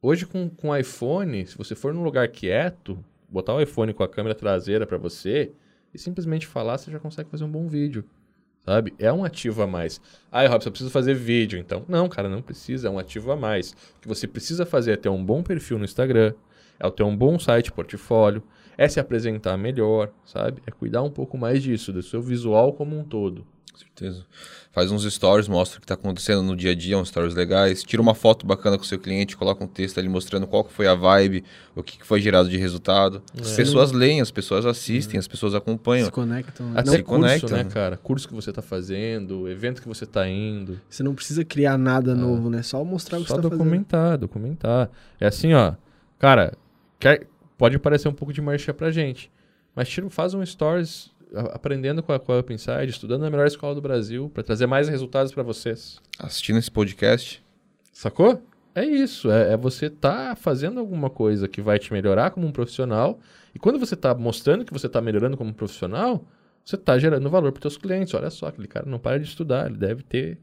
hoje 0.00 0.26
com, 0.26 0.48
com 0.48 0.76
iPhone, 0.76 1.46
se 1.46 1.56
você 1.56 1.74
for 1.74 1.92
num 1.92 2.04
lugar 2.04 2.28
quieto, 2.28 3.02
botar 3.28 3.54
o 3.54 3.60
iPhone 3.60 3.92
com 3.94 4.02
a 4.02 4.08
câmera 4.08 4.34
traseira 4.34 4.86
pra 4.86 4.98
você 4.98 5.50
e 5.92 5.98
simplesmente 5.98 6.46
falar, 6.46 6.78
você 6.78 6.90
já 6.90 7.00
consegue 7.00 7.30
fazer 7.30 7.44
um 7.44 7.50
bom 7.50 7.66
vídeo. 7.66 8.04
Sabe? 8.64 8.92
É 8.98 9.12
um 9.12 9.24
ativo 9.24 9.62
a 9.62 9.66
mais. 9.66 10.00
Ah, 10.30 10.44
Robson, 10.48 10.68
eu 10.68 10.72
preciso 10.72 10.90
fazer 10.90 11.14
vídeo, 11.14 11.56
então. 11.56 11.84
Não, 11.88 12.08
cara, 12.08 12.28
não 12.28 12.42
precisa, 12.42 12.88
é 12.88 12.90
um 12.90 12.98
ativo 12.98 13.30
a 13.30 13.36
mais. 13.36 13.70
O 13.70 14.00
que 14.00 14.08
você 14.08 14.26
precisa 14.26 14.66
fazer 14.66 14.92
é 14.92 14.96
ter 14.96 15.08
um 15.08 15.24
bom 15.24 15.40
perfil 15.40 15.78
no 15.78 15.84
Instagram, 15.84 16.34
é 16.78 16.90
ter 16.90 17.04
um 17.04 17.16
bom 17.16 17.38
site, 17.38 17.70
portfólio, 17.70 18.42
é 18.78 18.88
se 18.88 18.98
apresentar 19.00 19.56
melhor, 19.56 20.10
sabe? 20.24 20.62
É 20.66 20.70
cuidar 20.70 21.02
um 21.02 21.10
pouco 21.10 21.36
mais 21.38 21.62
disso, 21.62 21.92
do 21.92 22.02
seu 22.02 22.20
visual 22.22 22.72
como 22.72 22.98
um 22.98 23.04
todo. 23.04 23.44
Com 23.72 23.78
certeza. 23.80 24.24
Faz 24.72 24.90
uns 24.90 25.04
stories, 25.04 25.48
mostra 25.48 25.76
o 25.76 25.80
que 25.80 25.84
está 25.84 25.94
acontecendo 25.94 26.42
no 26.42 26.56
dia 26.56 26.70
a 26.70 26.74
dia, 26.74 26.96
uns 26.98 27.08
stories 27.08 27.34
legais. 27.34 27.82
Tira 27.82 28.00
uma 28.00 28.14
foto 28.14 28.46
bacana 28.46 28.76
com 28.78 28.82
o 28.82 28.86
seu 28.86 28.98
cliente, 28.98 29.36
coloca 29.36 29.62
um 29.62 29.66
texto 29.66 29.98
ali 29.98 30.08
mostrando 30.08 30.46
qual 30.46 30.64
que 30.64 30.72
foi 30.72 30.86
a 30.86 30.94
vibe, 30.94 31.44
o 31.74 31.82
que, 31.82 31.98
que 31.98 32.06
foi 32.06 32.20
gerado 32.20 32.48
de 32.48 32.56
resultado. 32.56 33.22
As 33.38 33.52
pessoas 33.52 33.92
leem, 33.92 34.20
as 34.22 34.30
pessoas 34.30 34.64
assistem, 34.64 35.18
as 35.18 35.28
pessoas 35.28 35.54
acompanham. 35.54 36.06
Se 36.06 36.12
conectam. 36.12 36.66
né? 36.70 36.80
Até 36.80 36.90
Não, 36.90 36.96
se 36.96 37.02
curso, 37.02 37.20
conecta, 37.22 37.56
né, 37.56 37.64
né? 37.64 37.70
cara? 37.70 37.96
Curso 37.98 38.26
que 38.28 38.34
você 38.34 38.50
tá 38.50 38.62
fazendo, 38.62 39.46
evento 39.48 39.82
que 39.82 39.88
você 39.88 40.06
tá 40.06 40.26
indo. 40.26 40.80
você 40.88 41.02
não 41.02 41.14
precisa 41.14 41.44
criar 41.44 41.76
nada 41.78 42.14
novo, 42.14 42.48
né? 42.48 42.62
Só 42.62 42.82
mostrar 42.82 43.18
o 43.18 43.22
que 43.22 43.28
Só 43.28 43.34
você 43.36 43.42
tá 43.42 43.48
fazendo. 43.50 43.58
documentar, 43.62 44.16
documentar. 44.18 44.90
É 45.20 45.26
assim, 45.26 45.52
ó. 45.52 45.74
Cara, 46.18 46.54
quer- 46.98 47.26
pode 47.56 47.78
parecer 47.78 48.08
um 48.08 48.14
pouco 48.14 48.32
de 48.32 48.40
marcha 48.40 48.72
pra 48.72 48.90
gente. 48.90 49.30
Mas 49.74 49.88
tira, 49.88 50.08
faz 50.10 50.34
um 50.34 50.44
stories 50.44 51.10
aprendendo 51.52 52.02
com 52.02 52.12
a, 52.12 52.20
com 52.20 52.32
a 52.32 52.38
Up 52.38 52.52
Inside, 52.52 52.88
estudando 52.88 53.22
na 53.22 53.30
melhor 53.30 53.46
escola 53.46 53.74
do 53.74 53.80
Brasil, 53.80 54.30
pra 54.32 54.42
trazer 54.42 54.66
mais 54.66 54.88
resultados 54.88 55.32
pra 55.32 55.42
vocês. 55.42 56.00
Assistindo 56.18 56.58
esse 56.58 56.70
podcast, 56.70 57.44
Sacou? 57.96 58.42
É 58.74 58.84
isso. 58.84 59.30
É, 59.30 59.54
é 59.54 59.56
você 59.56 59.88
tá 59.88 60.36
fazendo 60.36 60.78
alguma 60.78 61.08
coisa 61.08 61.48
que 61.48 61.62
vai 61.62 61.78
te 61.78 61.90
melhorar 61.94 62.30
como 62.30 62.46
um 62.46 62.52
profissional. 62.52 63.18
E 63.54 63.58
quando 63.58 63.78
você 63.78 63.96
tá 63.96 64.14
mostrando 64.14 64.66
que 64.66 64.72
você 64.72 64.86
tá 64.86 65.00
melhorando 65.00 65.34
como 65.34 65.54
profissional, 65.54 66.22
você 66.62 66.76
tá 66.76 66.98
gerando 66.98 67.30
valor 67.30 67.52
para 67.52 67.62
teus 67.62 67.78
clientes. 67.78 68.12
Olha 68.12 68.28
só, 68.28 68.48
aquele 68.48 68.68
cara 68.68 68.84
não 68.84 68.98
para 68.98 69.18
de 69.18 69.24
estudar, 69.24 69.70
ele 69.70 69.78
deve 69.78 70.02
ter. 70.02 70.38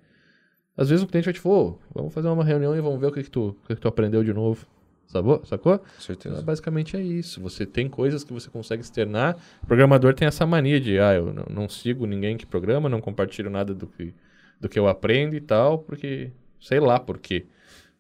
Às 0.76 0.90
vezes 0.90 1.04
o 1.06 1.08
cliente 1.08 1.26
vai 1.26 1.34
te 1.36 1.40
falar, 1.40 1.58
"Ô, 1.58 1.80
vamos 1.94 2.12
fazer 2.12 2.28
uma 2.28 2.44
reunião 2.44 2.76
e 2.76 2.82
vamos 2.82 3.00
ver 3.00 3.06
o 3.06 3.12
que, 3.12 3.22
que, 3.22 3.30
tu, 3.30 3.50
o 3.50 3.68
que, 3.68 3.76
que 3.76 3.82
tu 3.82 3.88
aprendeu 3.88 4.24
de 4.24 4.34
novo. 4.34 4.66
Sacou? 5.08 5.46
Sacou? 5.46 5.78
com 5.80 5.86
Então, 5.86 6.02
certeza. 6.02 6.42
basicamente 6.42 6.98
é 6.98 7.02
isso. 7.02 7.40
Você 7.42 7.66
tem 7.66 7.88
coisas 7.88 8.24
que 8.24 8.34
você 8.34 8.50
consegue 8.50 8.82
externar. 8.82 9.38
O 9.62 9.68
programador 9.68 10.14
tem 10.14 10.28
essa 10.28 10.46
mania 10.46 10.80
de, 10.80 11.00
ah, 11.00 11.14
eu 11.14 11.32
não, 11.32 11.46
não 11.50 11.70
sigo 11.70 12.06
ninguém 12.06 12.36
que 12.38 12.46
programa, 12.46 12.90
não 12.90 13.00
compartilho 13.00 13.50
nada 13.50 13.74
do 13.74 13.86
que, 13.88 14.14
do 14.60 14.68
que 14.68 14.80
eu 14.80 14.88
aprendo 14.88 15.36
e 15.36 15.42
tal, 15.42 15.80
porque 15.80 16.32
sei 16.60 16.80
lá 16.80 17.00
por 17.00 17.20
quê, 17.20 17.46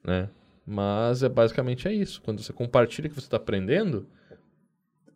né? 0.04 0.30
Mas 0.66 1.22
é 1.24 1.30
basicamente 1.30 1.88
é 1.88 1.94
isso. 1.94 2.22
Quando 2.22 2.42
você 2.42 2.54
compartilha 2.54 3.10
que 3.10 3.16
você 3.16 3.28
está 3.28 3.38
aprendendo, 3.38 4.08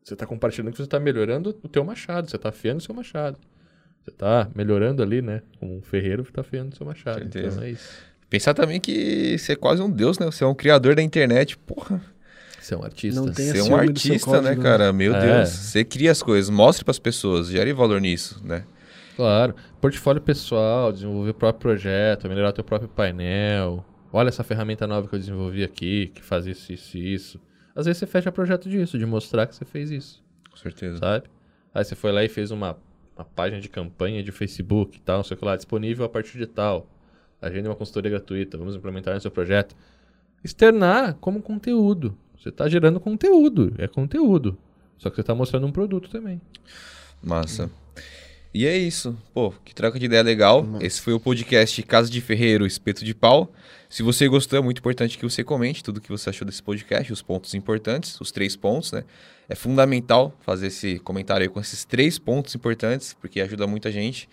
você 0.03 0.13
está 0.13 0.25
compartilhando 0.25 0.71
que 0.71 0.77
você 0.77 0.83
está 0.83 0.99
melhorando 0.99 1.57
o 1.63 1.67
teu 1.69 1.83
machado, 1.83 2.29
você 2.29 2.35
está 2.35 2.49
afiando 2.49 2.79
o 2.79 2.81
seu 2.81 2.93
machado. 2.93 3.39
Você 4.03 4.11
está 4.11 4.49
melhorando 4.55 5.01
ali, 5.01 5.21
né? 5.21 5.41
Como 5.59 5.75
um 5.75 5.81
ferreiro 5.81 6.21
está 6.21 6.41
afiando 6.41 6.73
o 6.73 6.77
seu 6.77 6.85
machado. 6.85 7.19
Certeza. 7.19 7.47
Então 7.57 7.63
é 7.63 7.71
isso. 7.71 8.06
Pensar 8.29 8.53
também 8.53 8.79
que 8.79 9.37
você 9.37 9.53
é 9.53 9.55
quase 9.55 9.81
um 9.81 9.89
deus, 9.89 10.19
né? 10.19 10.25
Você 10.25 10.43
é 10.43 10.47
um 10.47 10.53
criador 10.55 10.95
da 10.95 11.01
internet, 11.01 11.57
porra. 11.57 12.01
Você 12.59 12.73
é 12.73 12.77
um 12.77 12.83
artista. 12.83 13.21
Não 13.21 13.31
tem 13.31 13.45
Você 13.51 13.59
é 13.59 13.63
um 13.63 13.75
artista, 13.75 14.25
código, 14.29 14.43
né, 14.49 14.55
né? 14.55 14.61
cara? 14.61 14.91
Meu 14.91 15.15
É. 15.15 15.37
Deus. 15.37 15.49
Você 15.49 15.85
cria 15.85 16.11
as 16.11 16.21
coisas, 16.21 16.49
mostre 16.49 16.83
pras 16.83 16.99
pessoas, 16.99 17.47
gere 17.47 17.71
valor 17.71 18.01
nisso, 18.01 18.41
né? 18.43 18.65
Claro. 19.15 19.55
Portfólio 19.79 20.21
pessoal, 20.21 20.91
desenvolver 20.91 21.29
o 21.31 21.33
próprio 21.33 21.61
projeto, 21.61 22.27
melhorar 22.27 22.51
teu 22.51 22.63
próprio 22.63 22.89
painel. 22.89 23.85
Olha 24.11 24.27
essa 24.29 24.43
ferramenta 24.43 24.85
nova 24.85 25.07
que 25.07 25.15
eu 25.15 25.19
desenvolvi 25.19 25.63
aqui, 25.63 26.07
que 26.13 26.21
faz 26.21 26.45
isso, 26.45 26.71
isso 26.73 26.97
e 26.97 27.13
isso. 27.13 27.39
Às 27.75 27.85
vezes 27.85 27.99
você 27.99 28.05
fecha 28.07 28.31
projeto 28.31 28.69
disso, 28.69 28.97
de 28.97 29.05
mostrar 29.05 29.47
que 29.47 29.55
você 29.55 29.63
fez 29.65 29.89
isso, 29.91 30.23
Com 30.49 30.57
certeza. 30.57 30.97
sabe? 30.97 31.25
Aí 31.73 31.83
você 31.85 31.95
foi 31.95 32.11
lá 32.11 32.23
e 32.23 32.27
fez 32.29 32.51
uma, 32.51 32.77
uma 33.15 33.23
página 33.25 33.61
de 33.61 33.69
campanha 33.69 34.21
de 34.23 34.31
Facebook 34.31 34.97
e 34.97 35.01
tal, 35.01 35.17
não 35.17 35.23
sei 35.23 35.35
o 35.35 35.37
que 35.37 35.45
lá, 35.45 35.55
disponível 35.55 36.05
a 36.05 36.09
partir 36.09 36.37
de 36.37 36.45
tal. 36.47 36.87
Agenda 37.41 37.69
uma 37.69 37.75
consultoria 37.75 38.11
gratuita, 38.11 38.57
vamos 38.57 38.75
implementar 38.75 39.13
no 39.13 39.21
seu 39.21 39.31
projeto. 39.31 39.75
Externar 40.43 41.15
como 41.15 41.41
conteúdo. 41.41 42.17
Você 42.37 42.49
está 42.49 42.67
gerando 42.67 42.99
conteúdo, 42.99 43.73
é 43.77 43.87
conteúdo. 43.87 44.57
Só 44.97 45.09
que 45.09 45.15
você 45.15 45.21
está 45.21 45.35
mostrando 45.35 45.67
um 45.67 45.71
produto 45.71 46.09
também. 46.09 46.41
Massa. 47.21 47.69
E 48.53 48.65
é 48.65 48.75
isso. 48.75 49.15
Pô, 49.33 49.53
que 49.63 49.75
troca 49.75 49.99
de 49.99 50.05
ideia 50.05 50.23
legal. 50.23 50.65
Esse 50.81 51.01
foi 51.01 51.13
o 51.13 51.19
podcast 51.19 51.81
Casa 51.83 52.09
de 52.09 52.19
Ferreiro, 52.21 52.65
Espeto 52.65 53.05
de 53.05 53.13
Pau. 53.13 53.51
Se 53.89 54.01
você 54.01 54.27
gostou, 54.27 54.57
é 54.57 54.61
muito 54.61 54.79
importante 54.79 55.17
que 55.17 55.23
você 55.23 55.43
comente 55.43 55.83
tudo 55.83 55.97
o 55.97 56.01
que 56.01 56.09
você 56.09 56.29
achou 56.29 56.45
desse 56.45 56.63
podcast, 56.63 57.13
os 57.13 57.21
pontos 57.21 57.53
importantes, 57.53 58.19
os 58.19 58.31
três 58.31 58.55
pontos, 58.55 58.91
né? 58.91 59.03
É 59.47 59.55
fundamental 59.55 60.35
fazer 60.41 60.67
esse 60.67 60.99
comentário 60.99 61.43
aí 61.43 61.49
com 61.49 61.59
esses 61.59 61.85
três 61.85 62.17
pontos 62.17 62.53
importantes, 62.55 63.13
porque 63.13 63.39
ajuda 63.39 63.67
muita 63.67 63.91
gente. 63.91 64.27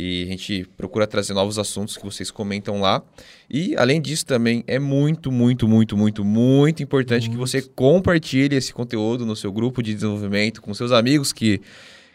E 0.00 0.22
a 0.22 0.26
gente 0.26 0.64
procura 0.76 1.08
trazer 1.08 1.34
novos 1.34 1.58
assuntos 1.58 1.96
que 1.96 2.04
vocês 2.04 2.30
comentam 2.30 2.80
lá. 2.80 3.02
E, 3.50 3.74
além 3.76 4.00
disso, 4.00 4.24
também 4.24 4.62
é 4.68 4.78
muito, 4.78 5.32
muito, 5.32 5.66
muito, 5.66 5.96
muito, 5.96 6.24
muito 6.24 6.80
importante 6.84 7.28
que 7.28 7.36
você 7.36 7.60
compartilhe 7.60 8.54
esse 8.54 8.72
conteúdo 8.72 9.26
no 9.26 9.34
seu 9.34 9.52
grupo 9.52 9.82
de 9.82 9.92
desenvolvimento, 9.92 10.62
com 10.62 10.72
seus 10.72 10.92
amigos 10.92 11.32
que 11.32 11.60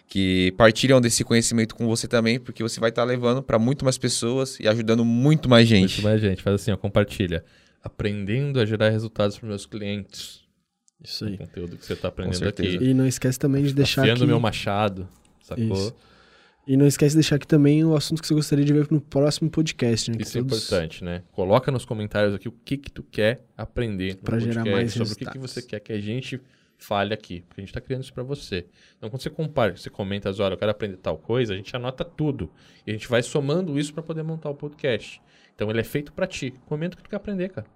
que 0.07 0.53
partilham 0.57 1.01
desse 1.01 1.23
conhecimento 1.23 1.73
com 1.75 1.87
você 1.87 2.07
também, 2.07 2.39
porque 2.39 2.61
você 2.61 2.79
vai 2.79 2.89
estar 2.89 3.03
levando 3.03 3.41
para 3.41 3.57
muito 3.57 3.83
mais 3.83 3.97
pessoas 3.97 4.59
e 4.59 4.67
ajudando 4.67 5.03
muito 5.03 5.49
mais 5.49 5.67
gente. 5.67 5.95
Muito 5.95 6.03
mais 6.03 6.21
gente. 6.21 6.41
Faz 6.43 6.61
assim, 6.61 6.71
ó, 6.71 6.77
compartilha. 6.77 7.43
Aprendendo 7.81 8.59
a 8.59 8.65
gerar 8.65 8.89
resultados 8.89 9.39
para 9.39 9.49
meus 9.49 9.65
clientes. 9.65 10.41
Isso 11.03 11.25
o 11.25 11.27
aí. 11.29 11.37
conteúdo 11.37 11.77
que 11.77 11.85
você 11.85 11.95
tá 11.95 12.09
aprendendo 12.09 12.47
aqui. 12.47 12.77
E 12.79 12.93
não 12.93 13.07
esquece 13.07 13.39
também 13.39 13.63
de 13.63 13.73
deixar 13.73 14.01
Afiando 14.01 14.23
aqui... 14.23 14.27
meu 14.27 14.39
machado, 14.39 15.07
sacou? 15.41 15.65
Isso. 15.65 15.95
E 16.65 16.77
não 16.77 16.87
esquece 16.87 17.11
de 17.11 17.17
deixar 17.17 17.35
aqui 17.35 17.45
também 17.47 17.83
o 17.83 17.93
assunto 17.95 18.21
que 18.21 18.27
você 18.27 18.33
gostaria 18.33 18.63
de 18.63 18.71
ver 18.71 18.87
no 18.89 19.01
próximo 19.01 19.49
podcast, 19.49 20.09
né? 20.09 20.17
Isso 20.19 20.37
é 20.37 20.41
todos- 20.41 20.65
importante, 20.65 21.03
né? 21.03 21.21
Coloca 21.33 21.69
nos 21.71 21.83
comentários 21.83 22.33
aqui 22.33 22.47
o 22.47 22.53
que 22.53 22.77
que 22.77 22.89
tu 22.91 23.03
quer 23.03 23.43
aprender 23.57 24.15
Pra 24.17 24.39
gerar 24.39 24.63
mais 24.63 24.93
sobre 24.93 25.13
o 25.13 25.15
que, 25.15 25.25
que 25.25 25.37
você 25.37 25.61
quer 25.61 25.79
que 25.81 25.91
a 25.91 25.99
gente 25.99 26.39
fale 26.77 27.13
aqui, 27.13 27.41
porque 27.47 27.61
a 27.61 27.63
gente 27.65 27.73
tá 27.73 27.81
criando 27.81 28.03
isso 28.03 28.13
pra 28.13 28.23
você. 28.23 28.65
Então 28.97 29.09
quando 29.09 29.21
você 29.21 29.29
compara, 29.29 29.75
você 29.75 29.89
comenta 29.89 30.29
as 30.29 30.39
horas, 30.39 30.53
eu 30.55 30.57
quero 30.59 30.71
aprender 30.71 30.97
tal 30.97 31.17
coisa, 31.17 31.53
a 31.53 31.57
gente 31.57 31.75
anota 31.75 32.05
tudo 32.05 32.49
e 32.87 32.91
a 32.91 32.93
gente 32.93 33.09
vai 33.09 33.21
somando 33.21 33.77
isso 33.77 33.93
pra 33.93 34.01
poder 34.03 34.23
montar 34.23 34.49
o 34.49 34.55
podcast. 34.55 35.21
Então 35.55 35.69
ele 35.69 35.81
é 35.81 35.83
feito 35.83 36.13
pra 36.13 36.25
ti. 36.25 36.53
Comenta 36.65 36.95
o 36.95 36.97
que 36.97 37.03
tu 37.03 37.09
quer 37.09 37.17
aprender, 37.17 37.49
cara. 37.49 37.67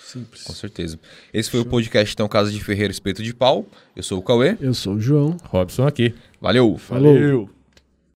Simples. 0.00 0.42
Com 0.42 0.52
certeza. 0.52 0.98
Esse 1.32 1.50
foi 1.50 1.60
o 1.60 1.64
podcast, 1.66 2.12
então, 2.14 2.26
Casa 2.28 2.50
de 2.50 2.62
Ferreiro 2.62 2.90
Espeto 2.90 3.22
de 3.22 3.32
Pau. 3.34 3.66
Eu 3.94 4.02
sou 4.02 4.18
o 4.18 4.22
Cauê. 4.22 4.56
Eu 4.60 4.74
sou 4.74 4.94
o 4.94 5.00
João. 5.00 5.36
Robson 5.44 5.86
aqui. 5.86 6.14
Valeu! 6.40 6.76
Falou. 6.78 7.14
Valeu. 7.14 7.50